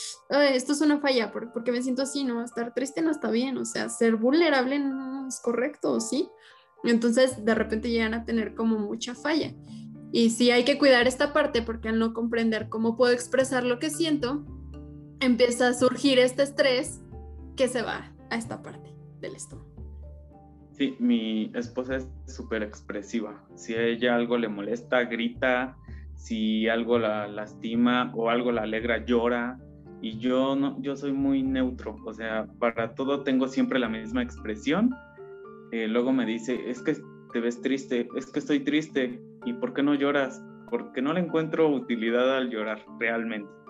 esto 0.53 0.73
es 0.73 0.79
una 0.79 0.99
falla, 0.99 1.31
porque 1.31 1.71
me 1.71 1.81
siento 1.81 2.03
así, 2.03 2.23
¿no? 2.23 2.43
Estar 2.43 2.73
triste 2.73 3.01
no 3.01 3.11
está 3.11 3.29
bien, 3.29 3.57
o 3.57 3.65
sea, 3.65 3.89
ser 3.89 4.15
vulnerable 4.15 4.79
no 4.79 5.27
es 5.27 5.41
correcto, 5.41 5.99
¿sí? 5.99 6.29
Entonces, 6.83 7.43
de 7.43 7.55
repente 7.55 7.89
llegan 7.89 8.13
a 8.13 8.23
tener 8.25 8.55
como 8.55 8.79
mucha 8.79 9.15
falla. 9.15 9.53
Y 10.13 10.29
sí 10.29 10.51
hay 10.51 10.63
que 10.63 10.77
cuidar 10.77 11.07
esta 11.07 11.33
parte 11.33 11.61
porque 11.61 11.89
al 11.89 11.99
no 11.99 12.13
comprender 12.13 12.69
cómo 12.69 12.95
puedo 12.95 13.11
expresar 13.11 13.63
lo 13.63 13.79
que 13.79 13.89
siento, 13.89 14.45
empieza 15.21 15.69
a 15.69 15.73
surgir 15.73 16.19
este 16.19 16.43
estrés 16.43 17.01
que 17.55 17.67
se 17.67 17.81
va 17.83 18.11
a 18.29 18.35
esta 18.35 18.61
parte 18.61 18.89
del 19.21 19.35
estómago. 19.35 19.69
Sí, 20.71 20.95
mi 20.99 21.51
esposa 21.53 21.97
es 21.97 22.09
súper 22.25 22.63
expresiva. 22.63 23.43
Si 23.55 23.75
a 23.75 23.83
ella 23.83 24.15
algo 24.15 24.37
le 24.37 24.47
molesta, 24.47 25.03
grita. 25.03 25.77
Si 26.15 26.67
algo 26.67 26.97
la 26.97 27.27
lastima 27.27 28.11
o 28.15 28.29
algo 28.29 28.51
la 28.51 28.63
alegra, 28.63 29.05
llora. 29.05 29.59
Y 30.01 30.17
yo 30.17 30.55
no, 30.55 30.81
yo 30.81 30.95
soy 30.95 31.11
muy 31.13 31.43
neutro. 31.43 31.97
O 32.05 32.13
sea, 32.13 32.47
para 32.59 32.95
todo 32.95 33.21
tengo 33.23 33.47
siempre 33.47 33.79
la 33.79 33.89
misma 33.89 34.23
expresión. 34.23 34.95
Eh, 35.71 35.87
luego 35.87 36.11
me 36.11 36.25
dice, 36.25 36.69
es 36.69 36.81
que 36.81 36.97
te 37.31 37.39
ves 37.39 37.61
triste, 37.61 38.09
es 38.15 38.25
que 38.31 38.39
estoy 38.39 38.61
triste. 38.61 39.21
¿Y 39.45 39.53
por 39.53 39.73
qué 39.73 39.83
no 39.83 39.93
lloras? 39.93 40.43
Porque 40.69 41.01
no 41.01 41.13
le 41.13 41.19
encuentro 41.19 41.69
utilidad 41.69 42.35
al 42.35 42.49
llorar 42.49 42.83
realmente. 42.99 43.60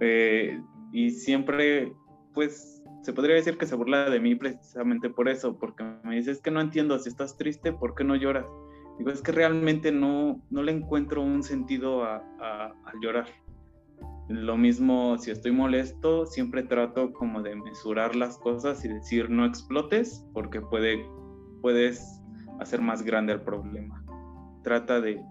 Eh, 0.00 0.60
y 0.92 1.10
siempre, 1.10 1.92
pues 2.34 2.82
se 3.02 3.12
podría 3.12 3.36
decir 3.36 3.56
que 3.56 3.66
se 3.66 3.74
burla 3.74 4.10
de 4.10 4.20
mí 4.20 4.34
precisamente 4.34 5.08
por 5.08 5.28
eso, 5.28 5.58
porque 5.58 5.84
me 6.04 6.16
dice, 6.16 6.30
es 6.30 6.40
que 6.40 6.50
no 6.50 6.60
entiendo, 6.60 6.98
si 6.98 7.08
estás 7.08 7.36
triste, 7.36 7.72
¿por 7.72 7.94
qué 7.94 8.04
no 8.04 8.16
lloras? 8.16 8.46
Digo, 8.98 9.10
es 9.10 9.22
que 9.22 9.32
realmente 9.32 9.92
no, 9.92 10.42
no 10.50 10.62
le 10.62 10.72
encuentro 10.72 11.22
un 11.22 11.42
sentido 11.42 12.02
a, 12.04 12.22
llorar. 13.00 13.26
Lo 14.28 14.56
mismo, 14.56 15.16
si 15.18 15.30
estoy 15.30 15.52
molesto, 15.52 16.26
siempre 16.26 16.64
trato 16.64 17.12
como 17.12 17.40
de 17.40 17.54
mesurar 17.54 18.16
las 18.16 18.36
cosas 18.38 18.84
y 18.84 18.88
decir, 18.88 19.30
no 19.30 19.46
explotes, 19.46 20.26
porque 20.34 20.60
puede, 20.60 21.06
puedes 21.62 22.20
hacer 22.58 22.80
más 22.80 23.02
grande 23.02 23.34
el 23.34 23.40
problema. 23.40 24.04
Trata 24.64 25.00
de, 25.00 25.22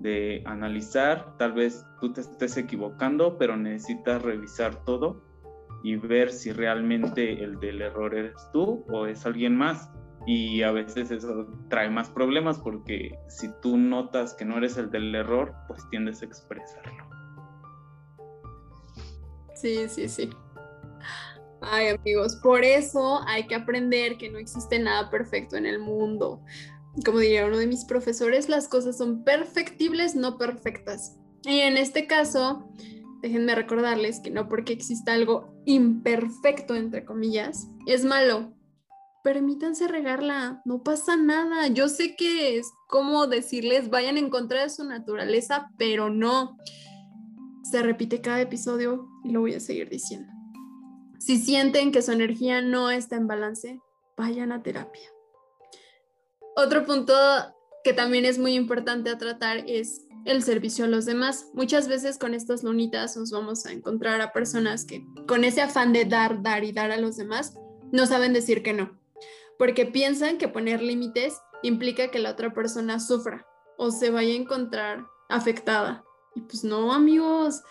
de 0.00 0.42
analizar, 0.46 1.36
tal 1.38 1.52
vez 1.52 1.84
tú 2.00 2.12
te 2.12 2.20
estés 2.20 2.56
equivocando, 2.56 3.36
pero 3.38 3.56
necesitas 3.56 4.22
revisar 4.22 4.84
todo 4.84 5.22
y 5.82 5.96
ver 5.96 6.30
si 6.30 6.52
realmente 6.52 7.42
el 7.42 7.58
del 7.60 7.82
error 7.82 8.14
eres 8.14 8.36
tú 8.52 8.84
o 8.88 9.06
es 9.06 9.26
alguien 9.26 9.56
más. 9.56 9.90
Y 10.26 10.62
a 10.62 10.72
veces 10.72 11.10
eso 11.10 11.46
trae 11.70 11.88
más 11.88 12.10
problemas 12.10 12.58
porque 12.58 13.18
si 13.28 13.48
tú 13.62 13.76
notas 13.76 14.34
que 14.34 14.44
no 14.44 14.58
eres 14.58 14.76
el 14.76 14.90
del 14.90 15.14
error, 15.14 15.54
pues 15.66 15.88
tiendes 15.90 16.20
a 16.22 16.26
expresarlo. 16.26 17.08
Sí, 19.54 19.88
sí, 19.88 20.08
sí. 20.08 20.30
Ay, 21.60 21.88
amigos, 21.88 22.36
por 22.36 22.62
eso 22.62 23.20
hay 23.26 23.46
que 23.46 23.54
aprender 23.54 24.16
que 24.16 24.30
no 24.30 24.38
existe 24.38 24.78
nada 24.78 25.10
perfecto 25.10 25.56
en 25.56 25.66
el 25.66 25.78
mundo. 25.80 26.40
Como 27.04 27.18
diría 27.18 27.46
uno 27.46 27.58
de 27.58 27.66
mis 27.66 27.84
profesores, 27.84 28.48
las 28.48 28.68
cosas 28.68 28.98
son 28.98 29.24
perfectibles, 29.24 30.14
no 30.14 30.36
perfectas. 30.38 31.16
Y 31.44 31.60
en 31.60 31.76
este 31.76 32.06
caso, 32.06 32.68
déjenme 33.22 33.54
recordarles 33.54 34.20
que 34.20 34.30
no 34.30 34.48
porque 34.48 34.72
exista 34.72 35.12
algo 35.12 35.54
imperfecto, 35.64 36.74
entre 36.74 37.04
comillas, 37.04 37.68
es 37.86 38.04
malo. 38.04 38.54
Permítanse 39.22 39.88
regarla, 39.88 40.62
no 40.64 40.82
pasa 40.82 41.16
nada. 41.16 41.68
Yo 41.68 41.88
sé 41.88 42.16
que 42.16 42.58
es 42.58 42.70
como 42.88 43.26
decirles 43.26 43.90
vayan 43.90 44.16
en 44.16 44.30
contra 44.30 44.62
de 44.62 44.70
su 44.70 44.84
naturaleza, 44.84 45.70
pero 45.76 46.10
no. 46.10 46.56
Se 47.70 47.82
repite 47.82 48.20
cada 48.20 48.40
episodio 48.40 49.08
y 49.24 49.32
lo 49.32 49.40
voy 49.40 49.54
a 49.54 49.60
seguir 49.60 49.88
diciendo. 49.88 50.32
Si 51.18 51.36
sienten 51.36 51.92
que 51.92 52.00
su 52.00 52.12
energía 52.12 52.62
no 52.62 52.90
está 52.90 53.16
en 53.16 53.26
balance, 53.26 53.80
vayan 54.16 54.52
a 54.52 54.62
terapia. 54.62 55.10
Otro 56.60 56.84
punto 56.84 57.14
que 57.84 57.92
también 57.92 58.24
es 58.24 58.36
muy 58.36 58.54
importante 58.54 59.10
a 59.10 59.16
tratar 59.16 59.58
es 59.68 60.04
el 60.24 60.42
servicio 60.42 60.86
a 60.86 60.88
los 60.88 61.06
demás. 61.06 61.46
Muchas 61.54 61.86
veces 61.86 62.18
con 62.18 62.34
estas 62.34 62.64
lunitas 62.64 63.16
nos 63.16 63.30
vamos 63.30 63.64
a 63.64 63.70
encontrar 63.70 64.20
a 64.20 64.32
personas 64.32 64.84
que 64.84 65.06
con 65.28 65.44
ese 65.44 65.62
afán 65.62 65.92
de 65.92 66.04
dar, 66.04 66.42
dar 66.42 66.64
y 66.64 66.72
dar 66.72 66.90
a 66.90 66.96
los 66.96 67.16
demás, 67.16 67.54
no 67.92 68.06
saben 68.06 68.32
decir 68.32 68.64
que 68.64 68.72
no, 68.72 68.98
porque 69.56 69.86
piensan 69.86 70.36
que 70.36 70.48
poner 70.48 70.82
límites 70.82 71.38
implica 71.62 72.10
que 72.10 72.18
la 72.18 72.32
otra 72.32 72.52
persona 72.52 72.98
sufra 72.98 73.46
o 73.76 73.92
se 73.92 74.10
vaya 74.10 74.32
a 74.32 74.38
encontrar 74.38 75.06
afectada. 75.28 76.04
Y 76.34 76.40
pues 76.40 76.64
no, 76.64 76.92
amigos, 76.92 77.62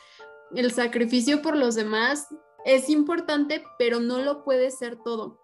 el 0.55 0.71
sacrificio 0.71 1.41
por 1.41 1.57
los 1.57 1.75
demás 1.75 2.29
es 2.63 2.89
importante, 2.89 3.65
pero 3.77 3.99
no 3.99 4.19
lo 4.19 4.45
puede 4.45 4.71
ser 4.71 4.95
todo. 5.03 5.41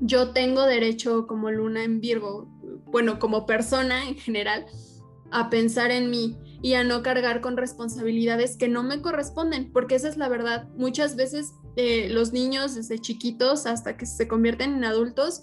Yo 0.00 0.30
tengo 0.30 0.62
derecho 0.62 1.26
como 1.26 1.50
luna 1.50 1.82
en 1.82 2.00
Virgo, 2.00 2.48
bueno, 2.90 3.18
como 3.18 3.46
persona 3.46 4.08
en 4.08 4.16
general, 4.16 4.66
a 5.30 5.50
pensar 5.50 5.90
en 5.90 6.10
mí 6.10 6.38
y 6.62 6.74
a 6.74 6.84
no 6.84 7.02
cargar 7.02 7.40
con 7.40 7.56
responsabilidades 7.56 8.56
que 8.56 8.68
no 8.68 8.82
me 8.82 9.00
corresponden, 9.00 9.70
porque 9.72 9.94
esa 9.94 10.08
es 10.08 10.16
la 10.16 10.28
verdad. 10.28 10.68
Muchas 10.76 11.16
veces 11.16 11.52
eh, 11.76 12.08
los 12.10 12.32
niños 12.32 12.74
desde 12.74 12.98
chiquitos 12.98 13.66
hasta 13.66 13.96
que 13.96 14.06
se 14.06 14.26
convierten 14.26 14.74
en 14.74 14.84
adultos 14.84 15.42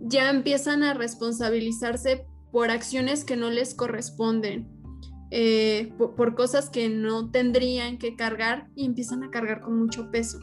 ya 0.00 0.30
empiezan 0.30 0.82
a 0.82 0.94
responsabilizarse 0.94 2.26
por 2.50 2.70
acciones 2.70 3.24
que 3.24 3.36
no 3.36 3.50
les 3.50 3.74
corresponden, 3.74 4.68
eh, 5.30 5.92
por, 5.98 6.34
cosas 6.34 6.68
que 6.70 6.88
no 6.88 7.30
tendrían 7.30 7.98
que 7.98 8.16
cargar 8.16 8.68
y 8.74 8.86
empiezan 8.86 9.22
a 9.22 9.30
cargar 9.30 9.60
con 9.60 9.78
mucho 9.78 10.10
peso. 10.10 10.40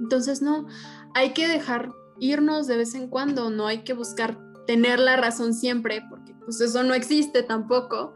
Entonces 0.00 0.42
no, 0.42 0.66
hay 1.14 1.30
que 1.30 1.46
dejar 1.46 1.92
irnos 2.18 2.66
de 2.66 2.78
vez 2.78 2.94
en 2.94 3.08
cuando, 3.08 3.50
no 3.50 3.66
hay 3.66 3.84
que 3.84 3.92
buscar 3.92 4.45
tener 4.66 4.98
la 4.98 5.16
razón 5.16 5.54
siempre, 5.54 6.02
porque 6.08 6.34
pues 6.44 6.60
eso 6.60 6.82
no 6.82 6.94
existe 6.94 7.42
tampoco. 7.42 8.14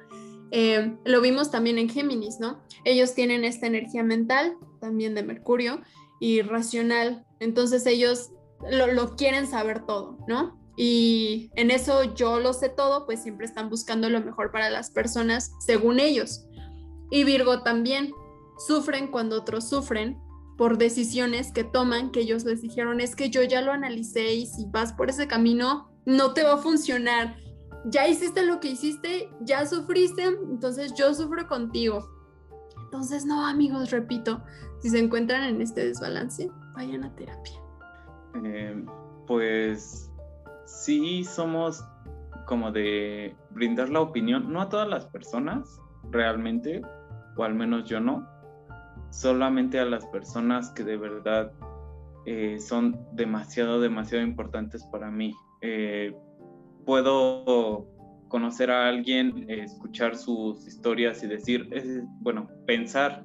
Eh, 0.51 0.97
lo 1.05 1.21
vimos 1.21 1.51
también 1.51 1.79
en 1.79 1.89
Géminis, 1.89 2.41
¿no? 2.41 2.61
Ellos 2.85 3.15
tienen 3.15 3.45
esta 3.45 3.67
energía 3.67 4.03
mental, 4.03 4.57
también 4.81 5.15
de 5.15 5.23
Mercurio, 5.23 5.81
y 6.21 6.43
racional. 6.43 7.25
Entonces 7.39 7.87
ellos 7.87 8.31
lo, 8.71 9.17
quieren 9.17 9.47
saber 9.47 9.87
todo, 9.87 10.19
¿no? 10.29 10.59
Y 10.77 11.51
en 11.57 11.71
eso 11.71 12.15
yo 12.15 12.41
lo 12.41 12.53
sé 12.53 12.69
todo, 12.69 13.07
pues 13.07 13.23
siempre 13.23 13.47
están 13.47 13.69
buscando 13.69 14.09
lo 14.09 14.21
mejor 14.21 14.51
para 14.51 14.71
las 14.71 14.91
personas 14.91 15.53
según 15.65 16.01
ellos. 16.01 16.47
Y 17.11 17.25
Virgo 17.25 17.63
también. 17.63 18.13
Sufren 18.67 19.11
cuando 19.11 19.39
otros 19.39 19.71
sufren 19.71 20.19
por 20.59 20.77
decisiones 20.77 21.51
que 21.51 21.65
toman 21.65 22.11
que 22.11 22.21
ellos 22.21 22.45
les 22.45 22.61
dijeron, 22.61 23.01
es 23.01 23.17
que 23.17 23.31
yo 23.31 23.43
ya 23.43 23.63
lo 23.63 23.73
analicé 23.73 24.35
y 24.35 24.45
si 24.45 24.67
vas 24.67 24.93
por 24.93 25.09
ese 25.09 25.27
camino 25.27 25.89
no 26.07 26.33
te 26.33 26.43
va 26.43 26.55
a 26.55 26.59
funcionar. 26.59 27.37
Ya 27.87 28.07
hiciste 28.09 28.45
lo 28.45 28.61
que 28.61 28.69
hiciste, 28.69 29.31
ya 29.41 29.67
sufriste, 29.67 30.25
entonces 30.25 30.95
yo 30.95 31.15
sufro 31.15 31.47
contigo. 31.47 32.09
Entonces, 32.85 33.25
no, 33.25 33.47
amigos, 33.47 33.91
repito, 33.91 34.43
si 34.81 34.91
se 34.91 34.99
encuentran 34.99 35.45
en 35.45 35.63
este 35.63 35.87
desbalance, 35.87 36.51
vayan 36.75 37.05
a 37.05 37.15
terapia. 37.15 37.61
Eh, 38.45 38.85
pues 39.27 40.11
sí 40.67 41.25
somos 41.25 41.85
como 42.47 42.73
de 42.73 43.37
brindar 43.51 43.89
la 43.91 44.01
opinión, 44.01 44.53
no 44.53 44.61
a 44.61 44.69
todas 44.69 44.89
las 44.89 45.07
personas 45.07 45.81
realmente, 46.11 46.83
o 47.37 47.45
al 47.45 47.55
menos 47.55 47.89
yo 47.89 48.01
no, 48.01 48.27
solamente 49.11 49.79
a 49.79 49.85
las 49.85 50.05
personas 50.07 50.71
que 50.71 50.83
de 50.83 50.97
verdad 50.97 51.53
eh, 52.27 52.59
son 52.59 53.07
demasiado, 53.13 53.81
demasiado 53.81 54.25
importantes 54.25 54.85
para 54.91 55.11
mí. 55.11 55.33
Eh, 55.63 56.15
puedo 56.85 57.87
conocer 58.29 58.71
a 58.71 58.89
alguien, 58.89 59.51
escuchar 59.51 60.17
sus 60.17 60.67
historias 60.67 61.23
y 61.23 61.27
decir, 61.27 61.69
bueno, 62.21 62.49
pensar, 62.67 63.25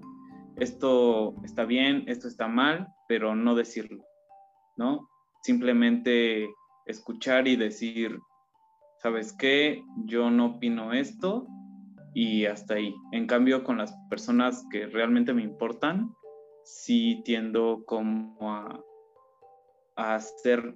esto 0.58 1.36
está 1.44 1.66
bien, 1.66 2.04
esto 2.08 2.28
está 2.28 2.48
mal, 2.48 2.88
pero 3.08 3.36
no 3.36 3.56
decirlo. 3.56 4.04
¿no? 4.78 5.10
Simplemente 5.42 6.50
escuchar 6.86 7.48
y 7.48 7.56
decir, 7.56 8.20
¿sabes 9.02 9.34
qué? 9.34 9.84
Yo 10.06 10.30
no 10.30 10.58
opino 10.58 10.94
esto 10.94 11.48
y 12.14 12.46
hasta 12.46 12.76
ahí. 12.76 12.96
En 13.12 13.28
cambio, 13.28 13.64
con 13.64 13.78
las 13.78 13.94
personas 14.10 14.66
que 14.72 14.88
realmente 14.88 15.34
me 15.34 15.44
importan, 15.44 16.14
sí 16.64 17.22
tiendo 17.26 17.84
como 17.86 18.38
a, 18.42 18.82
hacer 19.98 20.76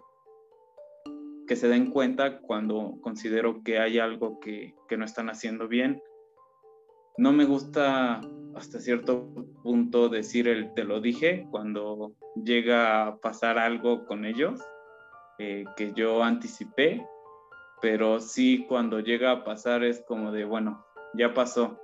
que 1.50 1.56
se 1.56 1.68
den 1.68 1.90
cuenta 1.90 2.42
cuando 2.42 3.00
considero 3.02 3.64
que 3.64 3.80
hay 3.80 3.98
algo 3.98 4.40
que, 4.40 4.76
que 4.88 4.98
no 4.98 5.04
están 5.04 5.32
haciendo 5.32 5.68
bien. 5.68 6.00
No 7.18 7.32
me 7.32 7.46
gusta 7.46 8.22
hasta 8.54 8.80
cierto 8.80 9.34
punto 9.64 10.10
decir 10.10 10.48
el 10.48 10.76
te 10.76 10.84
lo 10.84 11.02
dije 11.02 11.48
cuando 11.50 12.14
llega 12.36 13.08
a 13.08 13.18
pasar 13.18 13.58
algo 13.58 14.06
con 14.06 14.26
ellos 14.26 14.62
eh, 15.40 15.66
que 15.76 15.92
yo 15.94 16.24
anticipé, 16.24 17.04
pero 17.82 18.20
sí 18.20 18.68
cuando 18.70 19.00
llega 19.00 19.32
a 19.32 19.44
pasar 19.44 19.84
es 19.84 20.04
como 20.08 20.32
de, 20.32 20.46
bueno, 20.46 20.86
ya 21.16 21.34
pasó, 21.34 21.80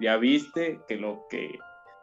ya 0.00 0.16
viste 0.16 0.80
que 0.88 0.96
lo 0.96 1.26
que 1.28 1.58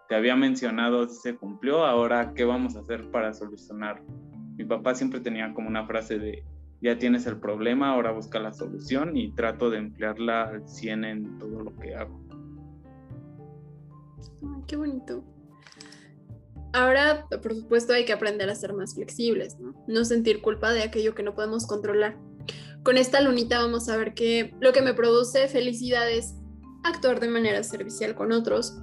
te 0.08 0.14
había 0.14 0.36
mencionado 0.36 1.10
se 1.10 1.36
cumplió, 1.36 1.84
ahora 1.84 2.34
qué 2.36 2.46
vamos 2.46 2.76
a 2.76 2.82
hacer 2.82 3.10
para 3.10 3.34
solucionar. 3.34 4.04
Mi 4.56 4.66
papá 4.66 4.94
siempre 4.94 5.20
tenía 5.20 5.52
como 5.56 5.68
una 5.68 5.88
frase 5.88 6.20
de, 6.20 6.44
ya 6.82 6.98
tienes 6.98 7.26
el 7.26 7.40
problema, 7.40 7.90
ahora 7.90 8.12
busca 8.12 8.40
la 8.40 8.54
solución 8.54 9.18
y 9.18 9.34
trato 9.34 9.70
de 9.70 9.80
emplearla 9.80 10.44
al 10.44 10.68
100 10.68 11.04
en 11.06 11.40
todo 11.40 11.62
lo 11.62 11.76
que 11.78 11.96
hago. 11.96 12.20
Qué 14.68 14.76
bonito. 14.76 15.24
Ahora, 16.74 17.26
por 17.42 17.56
supuesto, 17.56 17.94
hay 17.94 18.06
que 18.06 18.14
aprender 18.14 18.50
a 18.50 18.56
ser 18.56 18.74
más 18.74 18.94
flexibles, 18.94 19.58
¿no? 19.60 19.74
No 19.88 20.06
sentir 20.06 20.42
culpa 20.42 20.74
de 20.74 20.84
aquello 20.84 21.16
que 21.16 21.24
no 21.24 21.34
podemos 21.34 21.66
controlar. 21.66 22.18
Con 22.84 22.98
esta 22.98 23.22
lunita 23.22 23.60
vamos 23.60 23.90
a 23.90 23.98
ver 23.98 24.14
que 24.14 24.54
lo 24.60 24.74
que 24.74 24.82
me 24.82 24.94
produce 24.94 25.48
felicidad 25.48 26.10
es 26.10 26.36
actuar 26.84 27.20
de 27.20 27.30
manera 27.30 27.64
servicial 27.64 28.16
con 28.16 28.32
otros, 28.32 28.78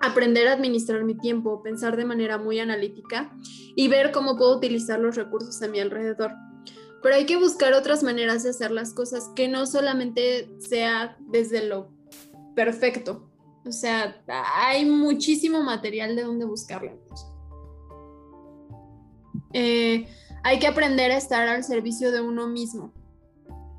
aprender 0.00 0.48
a 0.48 0.52
administrar 0.52 1.04
mi 1.04 1.16
tiempo, 1.16 1.62
pensar 1.62 1.96
de 1.96 2.04
manera 2.04 2.38
muy 2.38 2.58
analítica 2.58 3.32
y 3.74 3.88
ver 3.88 4.12
cómo 4.12 4.36
puedo 4.36 4.56
utilizar 4.56 4.98
los 4.98 5.16
recursos 5.16 5.62
a 5.62 5.68
mi 5.68 5.80
alrededor. 5.80 6.32
Pero 7.02 7.14
hay 7.14 7.26
que 7.26 7.36
buscar 7.36 7.72
otras 7.74 8.02
maneras 8.02 8.42
de 8.42 8.50
hacer 8.50 8.70
las 8.70 8.92
cosas 8.92 9.30
que 9.36 9.48
no 9.48 9.66
solamente 9.66 10.48
sea 10.58 11.16
desde 11.28 11.66
lo 11.66 11.88
perfecto, 12.54 13.30
o 13.66 13.72
sea, 13.72 14.22
hay 14.54 14.84
muchísimo 14.84 15.62
material 15.62 16.14
de 16.14 16.22
donde 16.22 16.44
buscarlo. 16.44 16.92
Eh, 19.52 20.06
hay 20.44 20.58
que 20.60 20.68
aprender 20.68 21.10
a 21.10 21.16
estar 21.16 21.48
al 21.48 21.64
servicio 21.64 22.12
de 22.12 22.20
uno 22.20 22.46
mismo. 22.46 22.92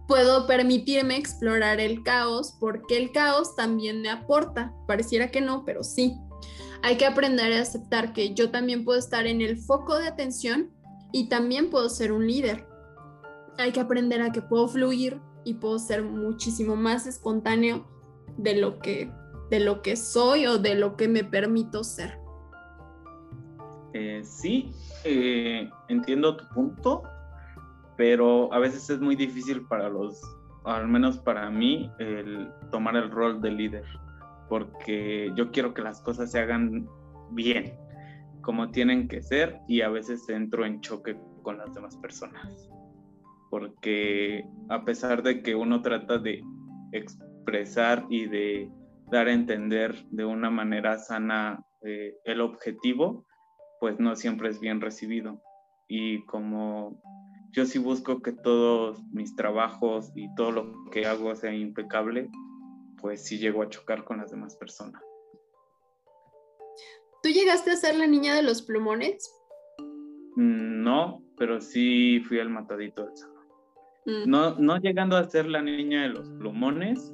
Puedo 0.05 0.45
permitirme 0.47 1.15
explorar 1.15 1.79
el 1.79 2.03
caos 2.03 2.55
porque 2.59 2.97
el 2.97 3.13
caos 3.13 3.55
también 3.55 4.01
me 4.01 4.09
aporta. 4.09 4.73
Pareciera 4.87 5.31
que 5.31 5.39
no, 5.39 5.63
pero 5.63 5.83
sí. 5.83 6.17
Hay 6.83 6.97
que 6.97 7.05
aprender 7.05 7.53
a 7.53 7.61
aceptar 7.61 8.11
que 8.11 8.33
yo 8.33 8.51
también 8.51 8.83
puedo 8.83 8.99
estar 8.99 9.25
en 9.25 9.41
el 9.41 9.57
foco 9.57 9.97
de 9.97 10.07
atención 10.07 10.69
y 11.13 11.29
también 11.29 11.69
puedo 11.69 11.89
ser 11.89 12.11
un 12.11 12.27
líder. 12.27 12.66
Hay 13.57 13.71
que 13.71 13.79
aprender 13.79 14.21
a 14.21 14.31
que 14.31 14.41
puedo 14.41 14.67
fluir 14.67 15.19
y 15.43 15.55
puedo 15.55 15.79
ser 15.79 16.03
muchísimo 16.03 16.75
más 16.75 17.07
espontáneo 17.07 17.85
de 18.37 18.55
lo 18.55 18.79
que 18.79 19.11
de 19.49 19.59
lo 19.59 19.81
que 19.81 19.95
soy 19.95 20.45
o 20.45 20.57
de 20.57 20.75
lo 20.75 20.95
que 20.95 21.07
me 21.07 21.23
permito 21.23 21.83
ser. 21.83 22.19
Eh, 23.93 24.21
sí, 24.23 24.71
eh, 25.03 25.69
entiendo 25.87 26.37
tu 26.37 26.47
punto, 26.49 27.03
pero 27.95 28.53
a 28.53 28.59
veces 28.59 28.89
es 28.89 28.99
muy 28.99 29.15
difícil 29.15 29.65
para 29.67 29.89
los, 29.89 30.21
al 30.65 30.87
menos 30.87 31.17
para 31.17 31.49
mí, 31.49 31.89
el 31.99 32.51
tomar 32.71 32.95
el 32.95 33.09
rol 33.09 33.41
de 33.41 33.51
líder, 33.51 33.85
porque 34.49 35.31
yo 35.35 35.51
quiero 35.51 35.73
que 35.73 35.81
las 35.81 36.01
cosas 36.01 36.31
se 36.31 36.39
hagan 36.39 36.87
bien, 37.31 37.73
como 38.41 38.69
tienen 38.69 39.07
que 39.07 39.21
ser, 39.21 39.59
y 39.67 39.81
a 39.81 39.89
veces 39.89 40.27
entro 40.29 40.65
en 40.65 40.81
choque 40.81 41.17
con 41.41 41.57
las 41.57 41.73
demás 41.73 41.95
personas, 41.97 42.69
porque 43.49 44.45
a 44.69 44.83
pesar 44.83 45.23
de 45.23 45.41
que 45.41 45.55
uno 45.55 45.81
trata 45.81 46.17
de 46.17 46.43
expresar 46.91 48.05
y 48.09 48.25
de 48.25 48.71
dar 49.09 49.27
a 49.27 49.33
entender 49.33 50.05
de 50.09 50.25
una 50.25 50.49
manera 50.49 50.97
sana 50.99 51.63
eh, 51.83 52.15
el 52.25 52.41
objetivo, 52.41 53.25
pues 53.79 53.99
no 53.99 54.15
siempre 54.15 54.49
es 54.49 54.59
bien 54.59 54.81
recibido. 54.81 55.41
Y 55.87 56.25
como 56.25 57.01
yo 57.51 57.65
sí 57.65 57.79
busco 57.79 58.21
que 58.21 58.33
todos 58.33 59.01
mis 59.11 59.35
trabajos 59.35 60.11
y 60.15 60.33
todo 60.35 60.51
lo 60.51 60.89
que 60.91 61.05
hago 61.05 61.35
sea 61.35 61.53
impecable, 61.53 62.29
pues 63.01 63.23
sí 63.23 63.37
llego 63.37 63.61
a 63.61 63.69
chocar 63.69 64.03
con 64.03 64.17
las 64.17 64.31
demás 64.31 64.55
personas. 64.55 65.01
¿Tú 67.23 67.29
llegaste 67.29 67.71
a 67.71 67.75
ser 67.75 67.95
la 67.95 68.07
niña 68.07 68.35
de 68.35 68.43
los 68.43 68.61
plumones? 68.61 69.33
Mm, 70.35 70.83
no, 70.83 71.23
pero 71.37 71.61
sí 71.61 72.19
fui 72.27 72.39
el 72.39 72.49
matadito 72.49 73.05
del. 73.05 73.36
Mm. 74.07 74.29
No, 74.29 74.55
no 74.55 74.77
llegando 74.77 75.17
a 75.17 75.29
ser 75.29 75.47
la 75.47 75.61
niña 75.61 76.03
de 76.03 76.09
los 76.09 76.29
plumones, 76.29 77.13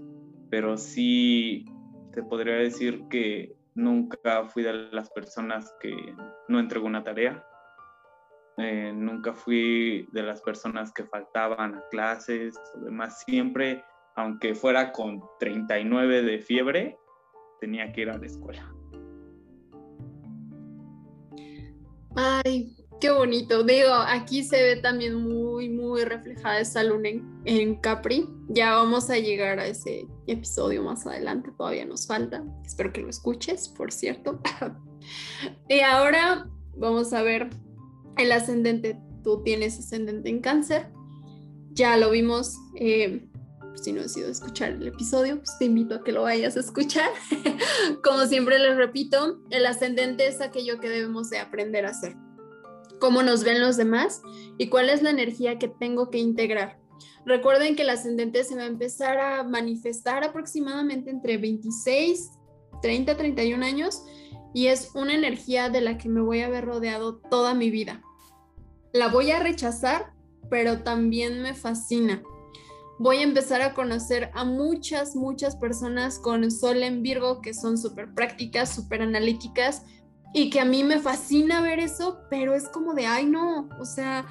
pero 0.52 0.78
sí 0.78 1.66
te 2.14 2.22
podría 2.22 2.54
decir 2.54 3.08
que 3.10 3.56
nunca 3.74 4.46
fui 4.46 4.62
de 4.62 4.74
las 4.92 5.10
personas 5.10 5.74
que 5.82 5.96
no 6.48 6.60
entregó 6.60 6.86
una 6.86 7.04
tarea. 7.04 7.44
Eh, 8.58 8.94
nunca 8.94 9.34
fui 9.34 10.08
de 10.12 10.22
las 10.22 10.40
personas 10.42 10.94
que 10.94 11.04
faltaban 11.06 11.74
a 11.74 11.84
clases 11.90 12.56
o 12.76 12.82
demás. 12.82 13.24
Siempre, 13.26 13.84
aunque 14.16 14.54
fuera 14.54 14.92
con 14.92 15.20
39 15.40 16.22
de 16.22 16.38
fiebre, 16.38 16.98
tenía 17.60 17.92
que 17.92 18.02
ir 18.02 18.12
a 18.12 18.20
la 18.20 18.26
escuela. 18.28 18.72
Ay, 22.16 22.76
Qué 23.04 23.12
bonito. 23.12 23.64
Digo, 23.64 23.94
aquí 23.94 24.46
se 24.46 24.64
ve 24.64 24.76
también 24.78 25.16
muy, 25.16 25.43
muy 25.70 26.04
reflejada 26.04 26.60
esa 26.60 26.84
luna 26.84 27.10
en, 27.46 27.76
Capri. 27.76 28.30
Ya 28.50 28.76
vamos 28.76 29.10
a 29.10 29.18
llegar 29.18 29.60
a 29.60 29.68
ese 29.68 30.08
episodio 30.28 30.84
más 30.84 31.06
adelante, 31.06 31.52
todavía 31.58 31.86
nos 31.86 32.08
falta. 32.08 32.44
Espero 32.66 32.92
que 32.94 33.02
lo 33.02 33.10
escuches, 33.10 33.70
por 33.70 33.92
cierto. 33.92 34.40
y 35.70 35.80
ahora 35.82 36.50
vamos 36.76 37.14
a 37.14 37.22
ver 37.22 37.50
el 38.18 38.32
ascendente. 38.32 39.00
Tú 39.24 39.42
tienes 39.44 39.80
ascendente 39.80 40.30
en 40.30 40.40
cáncer. 40.40 40.88
Ya 41.72 41.98
lo 41.98 42.12
vimos. 42.12 42.58
Eh, 42.76 43.28
si 43.76 43.92
no 43.92 44.02
has 44.02 44.16
ido 44.16 44.28
a 44.28 44.32
escuchar 44.32 44.72
el 44.72 44.88
episodio, 44.88 45.38
pues 45.38 45.58
te 45.58 45.66
invito 45.66 45.96
a 45.96 46.04
que 46.04 46.12
lo 46.12 46.24
vayas 46.24 46.56
a 46.58 46.60
escuchar. 46.60 47.10
Como 48.04 48.26
siempre 48.28 48.60
les 48.60 48.78
repito, 48.78 49.42
el 49.50 49.66
ascendente 49.66 50.28
es 50.28 50.42
aquello 50.42 50.80
que 50.80 50.90
debemos 50.90 51.30
de 51.30 51.40
aprender 51.40 51.86
a 51.86 51.90
hacer 51.90 52.16
cómo 53.04 53.22
nos 53.22 53.44
ven 53.44 53.60
los 53.60 53.76
demás 53.76 54.22
y 54.58 54.70
cuál 54.70 54.90
es 54.90 55.02
la 55.02 55.10
energía 55.10 55.60
que 55.60 55.68
tengo 55.68 56.10
que 56.10 56.20
integrar. 56.20 56.80
Recuerden 57.26 57.76
que 57.76 57.82
el 57.82 57.90
ascendente 57.90 58.46
se 58.46 58.56
va 58.56 58.62
a 58.62 58.68
empezar 58.68 59.18
a 59.18 59.44
manifestar 59.44 60.24
aproximadamente 60.24 61.10
entre 61.10 61.38
26, 61.38 62.32
30, 62.82 63.18
31 63.18 63.66
años 63.66 64.06
y 64.54 64.68
es 64.68 64.92
una 64.96 65.14
energía 65.14 65.68
de 65.68 65.82
la 65.82 65.98
que 65.98 66.08
me 66.08 66.22
voy 66.22 66.44
a 66.44 66.50
ver 66.50 66.64
rodeado 66.64 67.18
toda 67.18 67.54
mi 67.54 67.70
vida. 67.70 68.02
La 68.94 69.10
voy 69.10 69.32
a 69.32 69.40
rechazar, 69.42 70.14
pero 70.50 70.84
también 70.84 71.42
me 71.42 71.54
fascina. 71.54 72.24
Voy 73.00 73.18
a 73.18 73.24
empezar 73.24 73.62
a 73.62 73.74
conocer 73.74 74.32
a 74.34 74.46
muchas, 74.46 75.14
muchas 75.14 75.58
personas 75.58 76.20
con 76.20 76.50
sol 76.50 76.84
en 76.84 77.04
Virgo 77.04 77.42
que 77.42 77.54
son 77.54 77.78
súper 77.78 78.14
prácticas, 78.14 78.74
súper 78.74 79.02
analíticas, 79.02 79.84
y 80.34 80.50
que 80.50 80.60
a 80.60 80.66
mí 80.66 80.84
me 80.84 81.00
fascina 81.00 81.62
ver 81.62 81.80
eso, 81.80 82.22
pero 82.30 82.56
es 82.56 82.68
como 82.68 82.94
de, 82.96 83.06
ay 83.06 83.28
no, 83.28 83.70
o 83.80 83.86
sea, 83.86 84.26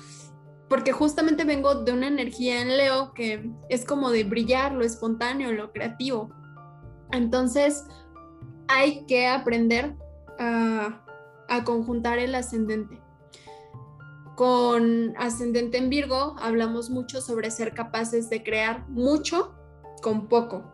porque 0.69 0.93
justamente 0.93 1.45
vengo 1.45 1.77
de 1.77 1.93
una 1.93 2.09
energía 2.09 2.61
en 2.61 2.77
Leo 2.77 3.13
que 3.15 3.51
es 3.69 3.85
como 3.85 4.11
de 4.11 4.25
brillar, 4.25 4.73
lo 4.73 4.85
espontáneo, 4.85 5.53
lo 5.53 5.71
creativo. 5.71 6.31
Entonces, 7.13 7.85
hay 8.69 9.05
que 9.07 9.29
aprender 9.29 9.95
a, 10.39 11.05
a 11.49 11.65
conjuntar 11.65 12.19
el 12.19 12.35
ascendente. 12.35 13.01
Con 14.35 15.15
ascendente 15.19 15.79
en 15.79 15.91
Virgo 15.91 16.35
hablamos 16.41 16.91
mucho 16.91 17.21
sobre 17.21 17.51
ser 17.51 17.75
capaces 17.75 18.29
de 18.31 18.43
crear 18.43 18.89
mucho 18.89 19.55
con 20.03 20.27
poco. 20.27 20.65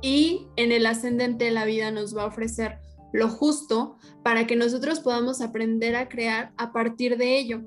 Y 0.00 0.46
en 0.56 0.70
el 0.70 0.86
ascendente 0.86 1.50
la 1.50 1.64
vida 1.64 1.90
nos 1.90 2.16
va 2.16 2.22
a 2.24 2.26
ofrecer 2.26 2.78
lo 3.12 3.28
justo 3.28 3.96
para 4.22 4.46
que 4.46 4.56
nosotros 4.56 5.00
podamos 5.00 5.40
aprender 5.40 5.96
a 5.96 6.08
crear 6.08 6.52
a 6.56 6.72
partir 6.72 7.16
de 7.16 7.38
ello. 7.38 7.62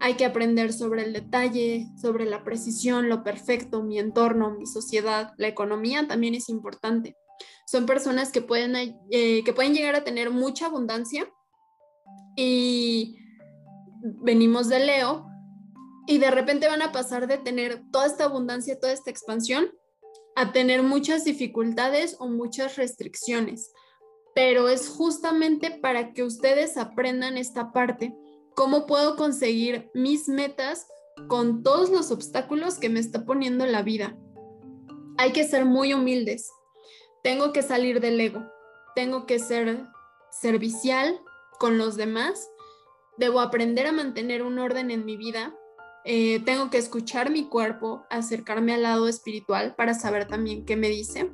Hay 0.00 0.14
que 0.14 0.24
aprender 0.24 0.72
sobre 0.72 1.04
el 1.04 1.12
detalle, 1.12 1.88
sobre 2.00 2.26
la 2.26 2.44
precisión, 2.44 3.08
lo 3.08 3.22
perfecto, 3.22 3.82
mi 3.82 3.98
entorno, 3.98 4.56
mi 4.56 4.66
sociedad, 4.66 5.32
la 5.38 5.48
economía 5.48 6.06
también 6.06 6.34
es 6.34 6.48
importante. 6.48 7.16
Son 7.66 7.86
personas 7.86 8.30
que 8.30 8.42
pueden, 8.42 8.74
eh, 9.10 9.42
que 9.44 9.52
pueden 9.52 9.74
llegar 9.74 9.94
a 9.94 10.04
tener 10.04 10.30
mucha 10.30 10.66
abundancia 10.66 11.30
y 12.36 13.16
venimos 14.02 14.68
de 14.68 14.80
Leo 14.80 15.26
y 16.06 16.18
de 16.18 16.30
repente 16.30 16.68
van 16.68 16.82
a 16.82 16.92
pasar 16.92 17.26
de 17.26 17.38
tener 17.38 17.82
toda 17.90 18.06
esta 18.06 18.24
abundancia, 18.24 18.78
toda 18.78 18.92
esta 18.92 19.10
expansión, 19.10 19.70
a 20.36 20.52
tener 20.52 20.82
muchas 20.82 21.24
dificultades 21.24 22.16
o 22.18 22.28
muchas 22.28 22.76
restricciones 22.76 23.72
pero 24.34 24.68
es 24.68 24.88
justamente 24.88 25.70
para 25.70 26.12
que 26.12 26.24
ustedes 26.24 26.76
aprendan 26.76 27.38
esta 27.38 27.72
parte, 27.72 28.14
cómo 28.54 28.86
puedo 28.86 29.16
conseguir 29.16 29.90
mis 29.94 30.28
metas 30.28 30.88
con 31.28 31.62
todos 31.62 31.90
los 31.90 32.10
obstáculos 32.10 32.78
que 32.78 32.88
me 32.88 33.00
está 33.00 33.24
poniendo 33.24 33.64
la 33.66 33.82
vida. 33.82 34.16
Hay 35.16 35.32
que 35.32 35.44
ser 35.44 35.64
muy 35.64 35.94
humildes. 35.94 36.50
Tengo 37.22 37.52
que 37.52 37.62
salir 37.62 38.00
del 38.00 38.20
ego. 38.20 38.42
Tengo 38.96 39.26
que 39.26 39.38
ser 39.38 39.86
servicial 40.30 41.20
con 41.60 41.78
los 41.78 41.96
demás. 41.96 42.50
Debo 43.16 43.40
aprender 43.40 43.86
a 43.86 43.92
mantener 43.92 44.42
un 44.42 44.58
orden 44.58 44.90
en 44.90 45.04
mi 45.04 45.16
vida. 45.16 45.54
Eh, 46.04 46.40
tengo 46.44 46.68
que 46.68 46.78
escuchar 46.78 47.30
mi 47.30 47.48
cuerpo, 47.48 48.04
acercarme 48.10 48.74
al 48.74 48.82
lado 48.82 49.08
espiritual 49.08 49.74
para 49.76 49.94
saber 49.94 50.26
también 50.26 50.64
qué 50.64 50.76
me 50.76 50.88
dice. 50.88 51.30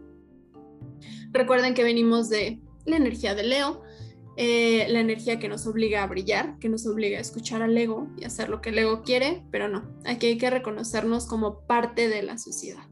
Recuerden 1.32 1.74
que 1.74 1.82
venimos 1.82 2.28
de 2.28 2.60
la 2.84 2.96
energía 2.96 3.34
de 3.34 3.42
Leo, 3.44 3.82
eh, 4.36 4.86
la 4.88 5.00
energía 5.00 5.38
que 5.38 5.48
nos 5.48 5.66
obliga 5.66 6.02
a 6.02 6.06
brillar, 6.06 6.58
que 6.58 6.68
nos 6.68 6.86
obliga 6.86 7.18
a 7.18 7.20
escuchar 7.20 7.62
al 7.62 7.76
ego 7.76 8.08
y 8.16 8.24
hacer 8.24 8.48
lo 8.48 8.60
que 8.60 8.70
el 8.70 8.78
ego 8.78 9.02
quiere, 9.02 9.44
pero 9.50 9.68
no, 9.68 9.84
aquí 10.06 10.28
hay 10.28 10.38
que 10.38 10.50
reconocernos 10.50 11.26
como 11.26 11.66
parte 11.66 12.08
de 12.08 12.22
la 12.22 12.38
sociedad. 12.38 12.82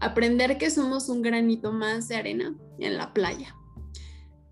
Aprender 0.00 0.58
que 0.58 0.70
somos 0.70 1.08
un 1.08 1.22
granito 1.22 1.72
más 1.72 2.08
de 2.08 2.16
arena 2.16 2.56
en 2.78 2.96
la 2.96 3.12
playa. 3.12 3.54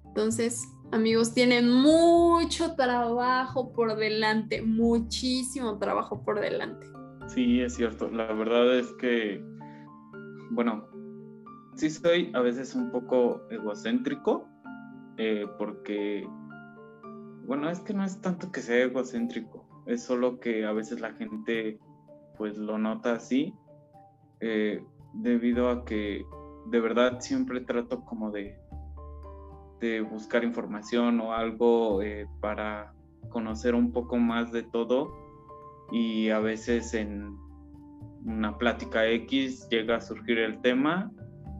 Entonces, 0.04 0.62
amigos, 0.92 1.34
tienen 1.34 1.70
mucho 1.70 2.74
trabajo 2.74 3.72
por 3.72 3.96
delante, 3.96 4.62
muchísimo 4.62 5.78
trabajo 5.78 6.22
por 6.22 6.40
delante. 6.40 6.86
Sí, 7.26 7.60
es 7.60 7.74
cierto. 7.74 8.10
La 8.10 8.32
verdad 8.32 8.78
es 8.78 8.92
que, 9.00 9.42
bueno, 10.50 10.86
sí 11.74 11.90
soy 11.90 12.30
a 12.34 12.40
veces 12.40 12.74
un 12.74 12.90
poco 12.90 13.46
egocéntrico 13.50 14.46
eh, 15.18 15.46
porque, 15.58 16.26
bueno, 17.44 17.68
es 17.68 17.80
que 17.80 17.92
no 17.92 18.04
es 18.04 18.20
tanto 18.20 18.50
que 18.52 18.60
sea 18.60 18.84
egocéntrico, 18.84 19.66
es 19.86 20.04
solo 20.04 20.38
que 20.38 20.64
a 20.64 20.72
veces 20.72 21.00
la 21.00 21.12
gente 21.14 21.78
pues 22.36 22.56
lo 22.56 22.78
nota 22.78 23.14
así, 23.14 23.52
eh, 24.40 24.82
debido 25.14 25.70
a 25.70 25.84
que 25.84 26.24
de 26.66 26.80
verdad 26.80 27.20
siempre 27.20 27.60
trato 27.60 28.04
como 28.04 28.30
de, 28.30 28.56
de 29.80 30.00
buscar 30.02 30.44
información 30.44 31.20
o 31.20 31.32
algo 31.32 32.00
eh, 32.02 32.28
para 32.40 32.94
conocer 33.28 33.74
un 33.74 33.92
poco 33.92 34.16
más 34.16 34.52
de 34.52 34.62
todo 34.62 35.12
y 35.90 36.30
a 36.30 36.38
veces 36.38 36.94
en 36.94 37.36
una 38.24 38.56
plática 38.58 39.06
X 39.06 39.68
llega 39.70 39.96
a 39.96 40.00
surgir 40.00 40.38
el 40.38 40.60
tema 40.60 41.10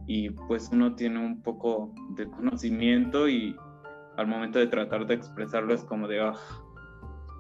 y 0.09 0.31
pues 0.31 0.71
uno 0.73 0.95
tiene 0.95 1.25
un 1.25 1.43
poco 1.43 1.93
de 2.15 2.29
conocimiento 2.31 3.29
y 3.29 3.55
al 4.17 4.27
momento 4.27 4.59
de 4.59 4.67
tratar 4.67 5.07
de 5.07 5.15
expresarlo 5.15 5.75
es 5.75 5.85
como 5.85 6.09
de, 6.09 6.21
ah, 6.21 6.35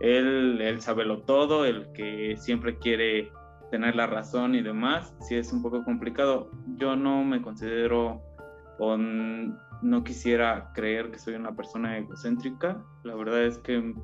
él, 0.00 0.60
él 0.60 0.80
sabe 0.82 1.06
lo 1.06 1.22
todo, 1.22 1.64
el 1.64 1.90
que 1.92 2.36
siempre 2.36 2.78
quiere 2.78 3.32
tener 3.70 3.96
la 3.96 4.06
razón 4.06 4.54
y 4.54 4.60
demás, 4.62 5.14
sí 5.20 5.34
es 5.36 5.50
un 5.50 5.62
poco 5.62 5.82
complicado. 5.82 6.50
Yo 6.76 6.94
no 6.94 7.24
me 7.24 7.40
considero 7.40 8.20
o 8.78 8.98
no 8.98 10.04
quisiera 10.04 10.70
creer 10.74 11.10
que 11.10 11.18
soy 11.18 11.34
una 11.34 11.56
persona 11.56 11.96
egocéntrica, 11.96 12.84
la 13.02 13.14
verdad 13.14 13.44
es 13.44 13.56
que 13.58 13.94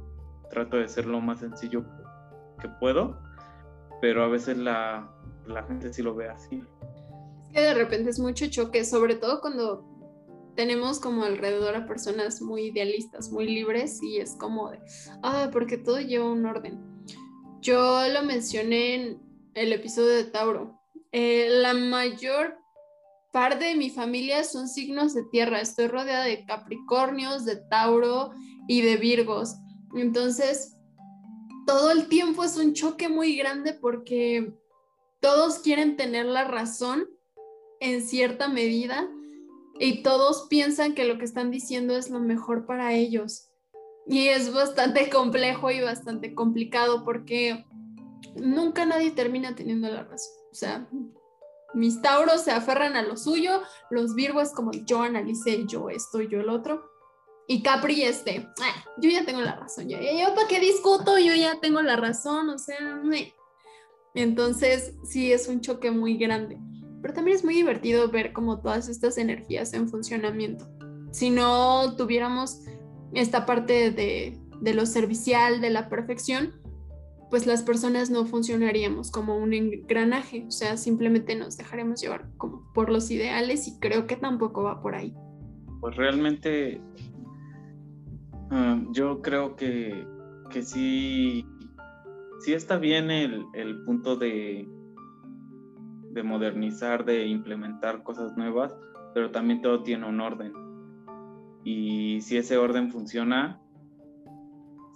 trato 0.49 0.79
de 0.79 0.89
ser 0.89 1.05
lo 1.05 1.21
más 1.21 1.41
sencillo 1.41 1.85
que 2.59 2.69
puedo, 2.81 3.21
pero 4.01 4.25
a 4.25 4.29
veces 4.29 4.57
la, 4.57 5.07
la 5.47 5.63
gente 5.65 5.93
sí 5.93 6.03
lo 6.03 6.15
ve 6.15 6.31
así 6.31 6.63
de 7.61 7.75
repente 7.75 8.11
es 8.11 8.19
mucho 8.19 8.47
choque, 8.47 8.85
sobre 8.85 9.15
todo 9.15 9.41
cuando 9.41 9.85
tenemos 10.57 11.01
como 11.01 11.25
alrededor 11.25 11.75
a 11.75 11.87
personas 11.87 12.41
muy 12.41 12.67
idealistas, 12.67 13.31
muy 13.31 13.47
libres 13.47 14.03
y 14.03 14.19
es 14.19 14.37
como 14.37 14.71
de, 14.71 14.81
ah, 15.23 15.51
porque 15.53 15.79
todo 15.79 16.01
lleva 16.01 16.31
un 16.31 16.47
orden. 16.47 16.81
Yo 17.61 18.07
lo 18.09 18.23
mencioné 18.23 18.95
en 18.95 19.23
el 19.55 19.73
episodio 19.73 20.11
de 20.11 20.25
Tauro. 20.25 20.81
Eh, 21.13 21.49
la 21.49 21.75
mayor 21.75 22.59
parte 23.33 23.65
de 23.65 23.75
mi 23.75 23.91
familia 23.91 24.45
son 24.45 24.69
signos 24.69 25.15
de 25.15 25.25
tierra. 25.25 25.61
Estoy 25.61 25.89
rodeada 25.89 26.25
de 26.25 26.45
Capricornios, 26.45 27.45
de 27.45 27.57
Tauro 27.57 28.33
y 28.69 28.83
de 28.83 28.97
Virgos. 28.97 29.57
Entonces, 29.97 30.77
todo 31.67 31.91
el 31.91 32.09
tiempo 32.09 32.45
es 32.45 32.57
un 32.57 32.75
choque 32.75 33.09
muy 33.09 33.37
grande 33.37 33.75
porque 33.75 34.53
todos 35.21 35.61
quieren 35.61 35.97
tener 35.97 36.27
la 36.27 36.45
razón 36.45 37.09
en 37.81 38.03
cierta 38.03 38.49
medida 38.49 39.09
y 39.79 40.03
todos 40.03 40.47
piensan 40.49 40.95
que 40.95 41.05
lo 41.05 41.19
que 41.19 41.25
están 41.25 41.51
diciendo 41.51 41.97
es 41.97 42.11
lo 42.11 42.21
mejor 42.21 42.67
para 42.67 42.93
ellos. 42.93 43.49
Y 44.07 44.29
es 44.29 44.53
bastante 44.53 45.11
complejo 45.11 45.71
y 45.71 45.81
bastante 45.81 46.35
complicado 46.35 47.05
porque 47.05 47.65
nunca 48.37 48.85
nadie 48.85 49.11
termina 49.11 49.55
teniendo 49.55 49.89
la 49.89 50.05
razón. 50.05 50.35
O 50.51 50.55
sea, 50.55 50.89
mis 51.75 52.01
tauros 52.01 52.43
se 52.43 52.53
aferran 52.53 52.97
a 52.97 53.03
lo 53.03 53.17
suyo, 53.17 53.61
los 53.91 54.15
virgos 54.15 54.53
como 54.53 54.71
yo 54.73 55.03
analicé, 55.03 55.65
yo 55.67 55.91
esto, 55.91 56.21
yo 56.21 56.41
el 56.41 56.49
otro. 56.49 56.89
Y 57.47 57.63
Capri 57.63 58.03
este, 58.03 58.49
ah, 58.63 58.85
yo 58.99 59.11
ya 59.11 59.27
tengo 59.27 59.43
la 59.43 59.57
razón, 59.57 59.87
yo, 59.87 59.99
yo 59.99 60.35
para 60.35 60.49
qué 60.49 60.61
discuto, 60.61 61.19
yo 61.19 61.35
ya 61.35 61.61
tengo 61.61 61.83
la 61.83 61.97
razón, 61.97 62.49
o 62.49 62.57
sea, 62.57 62.79
entonces 64.15 64.95
sí 65.05 65.31
es 65.31 65.47
un 65.49 65.61
choque 65.61 65.91
muy 65.91 66.17
grande 66.17 66.59
pero 67.05 67.13
también 67.13 67.37
es 67.37 67.45
muy 67.45 67.53
divertido 67.53 68.09
ver 68.09 68.33
como 68.33 68.61
todas 68.61 68.89
estas 68.89 69.19
energías 69.19 69.75
en 69.75 69.91
funcionamiento. 69.91 70.67
Si 71.11 71.29
no 71.29 71.97
tuviéramos 71.97 72.63
esta 73.13 73.45
parte 73.45 73.91
de, 73.91 74.39
de 74.63 74.73
lo 74.73 74.87
servicial, 74.87 75.61
de 75.61 75.69
la 75.69 75.91
perfección, 75.91 76.55
pues 77.29 77.47
las 77.47 77.63
personas 77.63 78.09
no 78.09 78.25
funcionaríamos 78.25 79.11
como 79.11 79.37
un 79.37 79.53
engranaje, 79.53 80.47
o 80.49 80.51
sea, 80.51 80.79
simplemente 80.79 81.35
nos 81.35 81.59
dejaremos 81.59 82.01
llevar 82.01 82.27
como 82.39 82.73
por 82.73 82.89
los 82.89 83.11
ideales 83.11 83.69
y 83.69 83.79
creo 83.81 84.07
que 84.07 84.17
tampoco 84.17 84.63
va 84.63 84.81
por 84.81 84.95
ahí. 84.95 85.15
Pues 85.83 85.97
realmente 85.97 86.81
ah, 88.51 88.83
yo 88.93 89.21
creo 89.21 89.57
que, 89.57 90.07
que 90.49 90.63
sí, 90.63 91.47
sí 92.41 92.55
está 92.55 92.79
bien 92.79 93.11
el, 93.11 93.45
el 93.53 93.85
punto 93.85 94.17
de, 94.17 94.67
de 96.15 96.23
modernizar, 96.23 97.05
de 97.05 97.27
implementar 97.27 98.03
cosas 98.03 98.37
nuevas, 98.37 98.77
pero 99.13 99.31
también 99.31 99.61
todo 99.61 99.83
tiene 99.83 100.09
un 100.09 100.21
orden. 100.21 100.53
Y 101.65 102.21
si 102.21 102.37
ese 102.37 102.57
orden 102.57 102.91
funciona, 102.91 103.61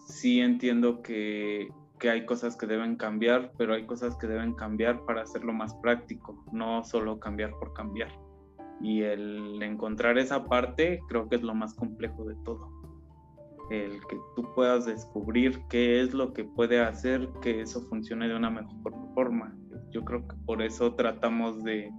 sí 0.06 0.40
entiendo 0.40 1.02
que, 1.02 1.68
que, 1.98 2.10
hay 2.10 2.26
cosas 2.26 2.56
que 2.56 2.66
deben 2.66 2.96
cambiar, 2.96 3.52
pero 3.56 3.74
hay 3.74 3.86
cosas 3.86 4.16
que 4.16 4.26
deben 4.26 4.54
cambiar 4.54 5.04
para 5.04 5.22
hacerlo 5.22 5.52
más 5.52 5.74
práctico, 5.76 6.44
no 6.52 6.84
solo 6.84 7.18
cambiar 7.18 7.52
por 7.58 7.72
cambiar. 7.72 8.10
Y 8.80 9.02
el 9.02 9.62
encontrar 9.62 10.18
esa 10.18 10.44
parte 10.44 11.00
creo 11.08 11.28
que 11.28 11.36
es 11.36 11.42
lo 11.42 11.54
más 11.54 11.74
complejo 11.74 12.24
de 12.24 12.34
todo. 12.44 12.70
El 13.70 14.00
que 14.06 14.16
tú 14.34 14.48
puedas 14.54 14.86
descubrir 14.86 15.60
qué 15.68 16.00
es 16.00 16.14
lo 16.14 16.32
que 16.32 16.44
puede 16.44 16.80
hacer 16.80 17.28
que 17.42 17.60
eso 17.60 17.82
funcione 17.88 18.28
de 18.28 18.36
una 18.36 18.50
mejor 18.50 18.94
forma. 19.14 19.54
Yo 19.91 20.05
creo 20.05 20.26
que 20.26 20.36
por 20.45 20.62
eso 20.62 20.95
tratamos 20.95 21.62
de, 21.64 21.91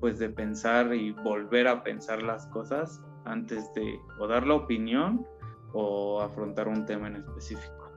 pues 0.00 0.18
de 0.18 0.28
pensar 0.28 0.94
y 0.94 1.12
volver 1.12 1.68
a 1.68 1.82
pensar 1.82 2.22
las 2.22 2.46
cosas 2.48 3.00
antes 3.24 3.72
de 3.74 3.98
o 4.18 4.26
dar 4.26 4.46
la 4.46 4.54
opinión 4.54 5.26
o 5.72 6.20
afrontar 6.20 6.68
un 6.68 6.84
tema 6.86 7.08
en 7.08 7.16
específico. 7.16 7.90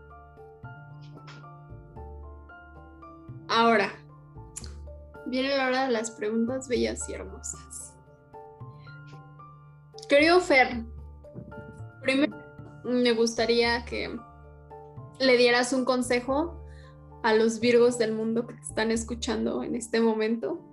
Ahora, 3.47 3.89
viene 5.25 5.57
la 5.57 5.67
hora 5.67 5.85
de 5.85 5.91
las 5.91 6.11
preguntas 6.11 6.67
bellas 6.67 7.07
y 7.09 7.13
hermosas. 7.13 7.95
Querido 10.07 10.39
Fer, 10.39 10.83
primero 12.01 12.35
me 12.83 13.11
gustaría 13.13 13.85
que 13.85 14.17
le 15.19 15.37
dieras 15.37 15.73
un 15.73 15.85
consejo 15.85 16.58
a 17.23 17.33
los 17.33 17.59
virgos 17.59 17.97
del 17.97 18.13
mundo 18.13 18.47
que 18.47 18.53
te 18.53 18.61
están 18.61 18.91
escuchando 18.91 19.63
en 19.63 19.75
este 19.75 19.99
momento 19.99 20.65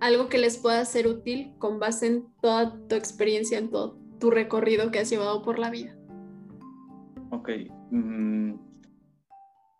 algo 0.00 0.28
que 0.28 0.38
les 0.38 0.58
pueda 0.58 0.84
ser 0.84 1.06
útil 1.06 1.54
con 1.58 1.78
base 1.78 2.06
en 2.06 2.26
toda 2.42 2.78
tu 2.88 2.94
experiencia, 2.94 3.58
en 3.58 3.70
todo 3.70 3.98
tu 4.18 4.30
recorrido 4.30 4.90
que 4.90 4.98
has 4.98 5.10
llevado 5.10 5.42
por 5.42 5.58
la 5.58 5.70
vida. 5.70 5.96
Ok. 7.30 7.50
Mm, 7.90 8.54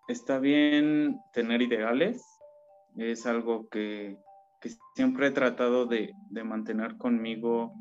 está 0.09 0.39
bien 0.39 1.21
tener 1.33 1.63
ideales. 1.63 2.25
Es 2.97 3.27
algo 3.27 3.69
que, 3.69 4.19
siempre 4.95 5.27
he 5.27 5.31
tratado 5.31 5.87
de, 5.87 6.15
de, 6.31 6.45
mantener 6.45 6.97
conmigo 6.97 7.75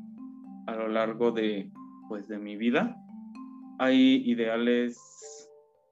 a 0.66 0.74
lo 0.74 0.88
largo 0.88 1.32
de, 1.32 1.70
pues, 2.08 2.28
de 2.28 2.38
mi 2.38 2.56
vida. 2.56 2.96
Hay 3.78 4.22
ideales 4.30 4.98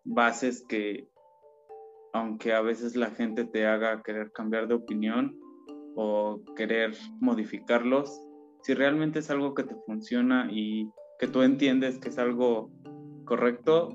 bases 0.04 0.64
que, 0.68 1.08
aunque 2.12 2.52
a 2.52 2.60
veces 2.60 2.96
la 2.96 3.10
gente 3.10 3.44
te 3.44 3.66
haga 3.66 4.02
querer 4.02 4.32
cambiar 4.32 4.68
de 4.68 4.74
opinión, 4.74 5.38
o 5.94 6.42
querer 6.56 6.96
modificarlos, 7.20 8.20
si 8.62 8.74
realmente 8.74 9.18
es 9.18 9.30
algo 9.30 9.54
que 9.54 9.64
te 9.64 9.74
funciona 9.86 10.48
y 10.50 10.90
que 11.18 11.26
tú 11.26 11.42
entiendes 11.42 11.98
que 11.98 12.08
es 12.08 12.18
algo 12.18 12.70
correcto, 13.24 13.90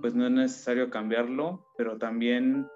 pues 0.00 0.14
no 0.14 0.26
es 0.26 0.32
necesario 0.32 0.90
cambiarlo, 0.90 1.66
pero 1.76 1.98
también 1.98 2.66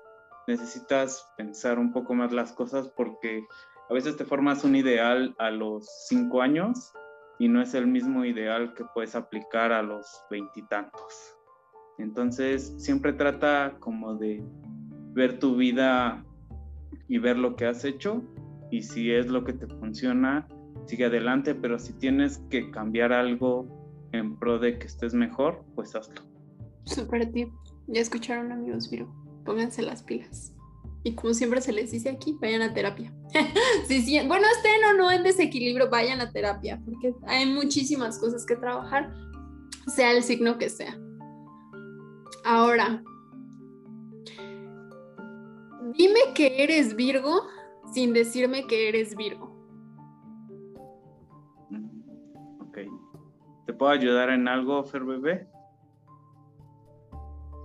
necesitas 0.46 1.26
pensar 1.36 1.78
un 1.78 1.92
poco 1.92 2.14
más 2.14 2.32
las 2.32 2.52
cosas 2.52 2.88
porque 2.96 3.44
a 3.90 3.94
veces 3.94 4.16
te 4.16 4.24
formas 4.24 4.64
un 4.64 4.76
ideal 4.76 5.34
a 5.38 5.50
los 5.50 5.86
cinco 6.08 6.40
años 6.40 6.92
y 7.38 7.48
no 7.48 7.60
es 7.60 7.74
el 7.74 7.86
mismo 7.86 8.24
ideal 8.24 8.74
que 8.74 8.84
puedes 8.94 9.14
aplicar 9.14 9.72
a 9.72 9.82
los 9.82 10.06
veintitantos. 10.30 11.37
Entonces 11.98 12.74
siempre 12.78 13.12
trata 13.12 13.76
como 13.80 14.14
de 14.14 14.42
ver 15.12 15.38
tu 15.38 15.56
vida 15.56 16.24
y 17.08 17.18
ver 17.18 17.36
lo 17.36 17.56
que 17.56 17.66
has 17.66 17.84
hecho 17.84 18.22
y 18.70 18.82
si 18.82 19.10
es 19.10 19.26
lo 19.26 19.44
que 19.44 19.52
te 19.52 19.66
funciona, 19.66 20.46
sigue 20.86 21.06
adelante, 21.06 21.54
pero 21.54 21.78
si 21.78 21.92
tienes 21.94 22.38
que 22.50 22.70
cambiar 22.70 23.12
algo 23.12 23.66
en 24.12 24.38
pro 24.38 24.58
de 24.58 24.78
que 24.78 24.86
estés 24.86 25.14
mejor, 25.14 25.64
pues 25.74 25.94
hazlo. 25.94 26.22
Super 26.84 27.30
tip. 27.32 27.50
Ya 27.88 28.00
escucharon 28.00 28.52
amigos 28.52 28.90
Viro, 28.90 29.12
pónganse 29.44 29.82
las 29.82 30.02
pilas. 30.02 30.52
Y 31.04 31.14
como 31.14 31.32
siempre 31.32 31.60
se 31.60 31.72
les 31.72 31.90
dice 31.90 32.10
aquí, 32.10 32.36
vayan 32.40 32.62
a 32.62 32.74
terapia. 32.74 33.14
sí, 33.86 34.02
sí, 34.02 34.18
bueno, 34.26 34.46
estén 34.56 34.84
o 34.84 34.96
no 34.96 35.10
en 35.10 35.22
desequilibrio, 35.22 35.88
vayan 35.90 36.20
a 36.20 36.30
terapia, 36.30 36.80
porque 36.84 37.14
hay 37.26 37.46
muchísimas 37.46 38.18
cosas 38.18 38.44
que 38.44 38.56
trabajar, 38.56 39.12
sea 39.86 40.12
el 40.12 40.22
signo 40.22 40.58
que 40.58 40.68
sea. 40.68 40.98
Ahora, 42.44 43.02
Dime 45.98 46.32
que 46.32 46.62
eres 46.62 46.94
Virgo 46.94 47.42
sin 47.92 48.12
decirme 48.12 48.68
que 48.68 48.88
eres 48.88 49.16
Virgo. 49.16 49.46
Ok. 52.60 52.78
¿Te 53.66 53.72
puedo 53.72 53.90
ayudar 53.90 54.30
en 54.30 54.46
algo, 54.46 54.84
Fer 54.84 55.02
Bebé? 55.04 55.48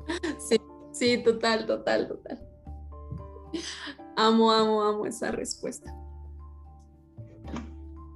Sí, 0.40 0.58
sí, 0.92 1.24
total, 1.24 1.68
total, 1.68 2.08
total. 2.08 2.40
Amo, 4.16 4.52
amo, 4.52 4.82
amo 4.82 5.06
esa 5.06 5.32
respuesta. 5.32 5.96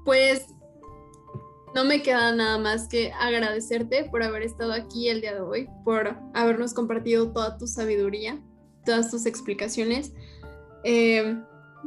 Pues 0.03 0.47
no 1.77 1.85
me 1.85 2.01
queda 2.01 2.31
nada 2.31 2.57
más 2.57 2.87
que 2.87 3.11
agradecerte 3.11 4.05
por 4.09 4.23
haber 4.23 4.41
estado 4.41 4.73
aquí 4.73 5.09
el 5.09 5.21
día 5.21 5.35
de 5.35 5.41
hoy, 5.41 5.69
por 5.85 6.17
habernos 6.33 6.73
compartido 6.73 7.31
toda 7.31 7.59
tu 7.59 7.67
sabiduría 7.67 8.41
todas 8.83 9.11
tus 9.11 9.27
explicaciones. 9.27 10.11
Eh, 10.83 11.39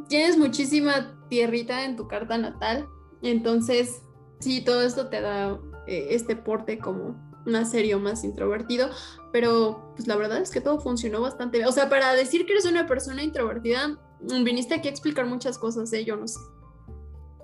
tienes 0.09 0.38
muchísima 0.38 1.18
tierrita 1.28 1.84
en 1.84 1.97
tu 1.97 2.07
carta 2.07 2.38
natal, 2.38 2.86
entonces 3.22 4.03
sí, 4.38 4.61
todo 4.61 4.82
esto 4.82 5.09
te 5.09 5.20
da 5.20 5.59
eh, 5.88 6.09
este 6.11 6.36
porte 6.36 6.78
como 6.78 7.16
más 7.45 7.72
serio, 7.72 7.99
más 7.99 8.22
introvertido, 8.22 8.91
pero 9.32 9.93
pues 9.97 10.07
la 10.07 10.14
verdad 10.14 10.41
es 10.41 10.53
que 10.53 10.61
todo 10.61 10.78
funcionó 10.78 11.20
bastante 11.20 11.59
bien. 11.59 11.68
O 11.68 11.72
sea, 11.72 11.88
para 11.88 12.12
decir 12.12 12.47
que 12.47 12.53
eres 12.53 12.64
una 12.64 12.86
persona 12.86 13.24
introvertida, 13.24 13.99
viniste 14.45 14.74
aquí 14.74 14.86
a 14.86 14.93
explicar 14.93 15.26
muchas 15.26 15.59
cosas, 15.59 15.93
¿eh? 15.95 16.05
yo 16.05 16.14
no 16.14 16.28
sé. 16.28 16.38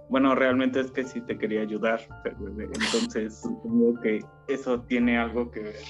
Bueno, 0.09 0.35
realmente 0.35 0.81
es 0.81 0.91
que 0.91 1.05
sí 1.05 1.21
te 1.21 1.37
quería 1.37 1.63
ayudar, 1.63 2.01
entonces 2.25 3.41
supongo 3.43 4.01
que 4.01 4.25
eso 4.47 4.81
tiene 4.83 5.19
algo 5.19 5.51
que 5.51 5.61
ver. 5.61 5.85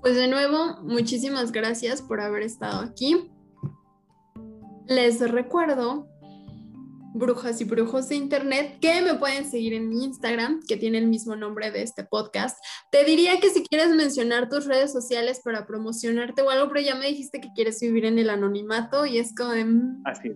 Pues 0.00 0.16
de 0.16 0.28
nuevo, 0.28 0.78
muchísimas 0.82 1.52
gracias 1.52 2.02
por 2.02 2.20
haber 2.20 2.42
estado 2.42 2.80
aquí. 2.80 3.30
Les 4.86 5.20
recuerdo, 5.30 6.08
brujas 7.14 7.60
y 7.60 7.64
brujos 7.64 8.08
de 8.08 8.16
internet, 8.16 8.78
que 8.80 9.00
me 9.02 9.14
pueden 9.14 9.48
seguir 9.48 9.74
en 9.74 9.88
mi 9.88 10.04
Instagram, 10.04 10.60
que 10.66 10.76
tiene 10.76 10.98
el 10.98 11.06
mismo 11.06 11.36
nombre 11.36 11.70
de 11.70 11.82
este 11.82 12.02
podcast. 12.02 12.58
Te 12.90 13.04
diría 13.04 13.38
que 13.38 13.50
si 13.50 13.64
quieres 13.64 13.94
mencionar 13.94 14.48
tus 14.48 14.66
redes 14.66 14.92
sociales 14.92 15.40
para 15.44 15.66
promocionarte 15.66 16.42
o 16.42 16.50
algo, 16.50 16.68
pero 16.68 16.80
ya 16.80 16.96
me 16.96 17.06
dijiste 17.06 17.40
que 17.40 17.52
quieres 17.54 17.80
vivir 17.80 18.06
en 18.06 18.18
el 18.18 18.30
anonimato 18.30 19.06
y 19.06 19.18
es 19.18 19.32
como... 19.34 19.54
Mm. 19.54 20.02
Así 20.04 20.30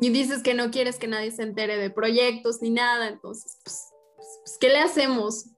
Y 0.00 0.10
dices 0.10 0.42
que 0.42 0.54
no 0.54 0.70
quieres 0.70 0.98
que 0.98 1.08
nadie 1.08 1.30
se 1.30 1.42
entere 1.42 1.78
de 1.78 1.90
proyectos 1.90 2.60
ni 2.60 2.70
nada, 2.70 3.08
entonces, 3.08 3.58
pues, 3.64 3.94
pues, 4.16 4.28
pues 4.44 4.58
¿qué 4.60 4.68
le 4.68 4.78
hacemos? 4.78 5.50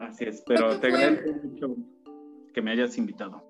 Así 0.00 0.24
es, 0.24 0.42
pero 0.46 0.78
te 0.80 0.88
agradezco 0.88 1.32
mucho 1.46 1.76
que 2.52 2.62
me 2.62 2.72
hayas 2.72 2.98
invitado. 2.98 3.42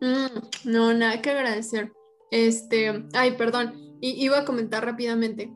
Mm, 0.00 0.70
no, 0.70 0.94
nada 0.94 1.20
que 1.20 1.30
agradecer. 1.30 1.92
Este, 2.30 3.04
ay, 3.12 3.36
perdón, 3.36 3.74
iba 4.00 4.38
a 4.38 4.44
comentar 4.44 4.84
rápidamente. 4.84 5.52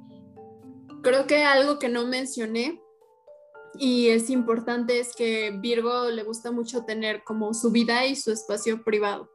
Creo 1.03 1.27
que 1.27 1.43
algo 1.43 1.79
que 1.79 1.89
no 1.89 2.07
mencioné 2.07 2.81
y 3.79 4.09
es 4.09 4.31
importante 4.31 5.01
es 5.01 5.15
que 5.15 5.53
Virgo 5.61 6.11
le 6.11 6.23
gusta 6.25 6.51
mucho 6.51 6.85
tener 6.85 7.23
como 7.25 7.55
su 7.55 7.71
vida 7.71 8.05
y 8.07 8.17
su 8.17 8.33
espacio 8.33 8.83
privado. 8.83 9.31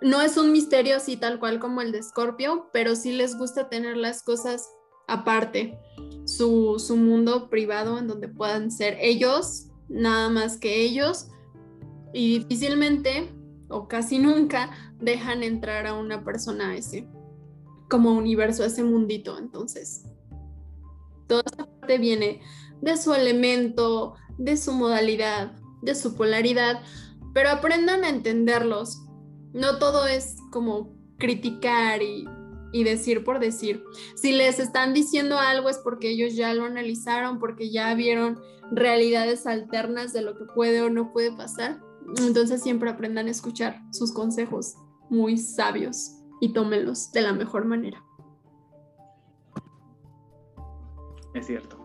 No 0.00 0.22
es 0.22 0.36
un 0.36 0.52
misterio 0.52 0.96
así 0.96 1.16
tal 1.16 1.40
cual 1.40 1.58
como 1.58 1.80
el 1.80 1.92
de 1.92 2.02
Scorpio, 2.02 2.70
pero 2.72 2.94
sí 2.94 3.12
les 3.12 3.36
gusta 3.36 3.68
tener 3.68 3.96
las 3.96 4.22
cosas 4.22 4.68
aparte, 5.08 5.78
su, 6.24 6.78
su 6.78 6.96
mundo 6.96 7.48
privado 7.48 7.98
en 7.98 8.06
donde 8.06 8.28
puedan 8.28 8.70
ser 8.70 8.96
ellos 9.00 9.68
nada 9.88 10.28
más 10.28 10.58
que 10.58 10.82
ellos 10.82 11.28
y 12.12 12.40
difícilmente 12.40 13.32
o 13.68 13.88
casi 13.88 14.18
nunca 14.18 14.70
dejan 15.00 15.42
entrar 15.42 15.86
a 15.86 15.94
una 15.94 16.24
persona 16.24 16.70
a 16.70 16.76
ese 16.76 17.08
como 17.88 18.12
universo, 18.12 18.62
a 18.62 18.66
ese 18.66 18.84
mundito. 18.84 19.38
Entonces, 19.38 20.04
toda 21.26 21.42
esta 21.46 21.66
parte 21.66 21.98
viene 21.98 22.40
de 22.80 22.96
su 22.96 23.14
elemento, 23.14 24.14
de 24.36 24.56
su 24.56 24.72
modalidad, 24.72 25.52
de 25.82 25.94
su 25.94 26.14
polaridad, 26.14 26.80
pero 27.34 27.50
aprendan 27.50 28.04
a 28.04 28.08
entenderlos. 28.08 29.02
No 29.52 29.78
todo 29.78 30.06
es 30.06 30.36
como 30.50 30.96
criticar 31.18 32.02
y, 32.02 32.26
y, 32.72 32.84
decir 32.84 33.24
por 33.24 33.40
decir. 33.40 33.84
Si 34.16 34.32
les 34.32 34.58
están 34.58 34.94
diciendo 34.94 35.38
algo 35.38 35.68
es 35.68 35.78
porque 35.78 36.10
ellos 36.10 36.34
ya 36.34 36.54
lo 36.54 36.64
analizaron, 36.64 37.38
porque 37.38 37.70
ya 37.70 37.94
vieron 37.94 38.40
realidades 38.70 39.46
alternas 39.46 40.12
de 40.12 40.22
lo 40.22 40.36
que 40.36 40.44
puede 40.44 40.82
o 40.82 40.90
no 40.90 41.12
puede 41.12 41.32
pasar. 41.32 41.80
Entonces 42.18 42.62
siempre 42.62 42.90
aprendan 42.90 43.26
a 43.26 43.30
escuchar 43.30 43.80
sus 43.92 44.12
consejos 44.12 44.76
muy 45.10 45.36
sabios 45.36 46.12
y 46.40 46.52
tómenlos 46.52 47.12
de 47.12 47.22
la 47.22 47.32
mejor 47.32 47.64
manera. 47.64 48.02
Es 51.34 51.46
cierto. 51.46 51.78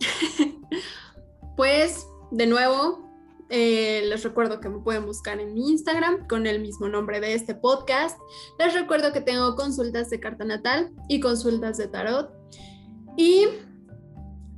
pues, 1.56 2.06
de 2.30 2.46
nuevo, 2.46 3.04
eh, 3.50 4.04
les 4.08 4.22
recuerdo 4.22 4.60
que 4.60 4.68
me 4.68 4.78
pueden 4.80 5.06
buscar 5.06 5.40
en 5.40 5.54
mi 5.54 5.70
Instagram 5.70 6.26
con 6.28 6.46
el 6.46 6.60
mismo 6.60 6.88
nombre 6.88 7.20
de 7.20 7.34
este 7.34 7.54
podcast. 7.54 8.18
Les 8.58 8.74
recuerdo 8.74 9.12
que 9.12 9.20
tengo 9.20 9.54
consultas 9.54 10.10
de 10.10 10.20
carta 10.20 10.44
natal 10.44 10.92
y 11.08 11.20
consultas 11.20 11.76
de 11.78 11.88
tarot. 11.88 12.30
Y 13.16 13.46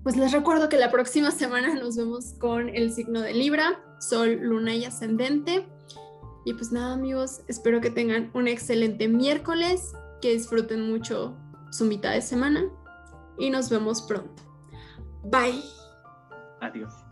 pues 0.02 0.16
les 0.16 0.32
recuerdo 0.32 0.68
que 0.68 0.78
la 0.78 0.90
próxima 0.90 1.30
semana 1.32 1.74
nos 1.74 1.96
vemos 1.96 2.34
con 2.38 2.68
el 2.68 2.92
signo 2.92 3.20
de 3.20 3.34
Libra, 3.34 3.80
Sol, 4.00 4.38
Luna 4.40 4.74
y 4.74 4.84
Ascendente. 4.84 5.66
Y 6.44 6.54
pues 6.54 6.70
nada 6.70 6.94
amigos, 6.94 7.40
espero 7.48 7.80
que 7.80 7.90
tengan 7.90 8.30
un 8.34 8.46
excelente 8.46 9.08
miércoles, 9.08 9.92
que 10.22 10.32
disfruten 10.32 10.88
mucho 10.88 11.36
su 11.72 11.84
mitad 11.84 12.12
de 12.12 12.22
semana 12.22 12.64
y 13.36 13.50
nos 13.50 13.68
vemos 13.68 14.02
pronto. 14.02 14.42
Bye. 15.24 15.62
Adiós. 16.60 17.05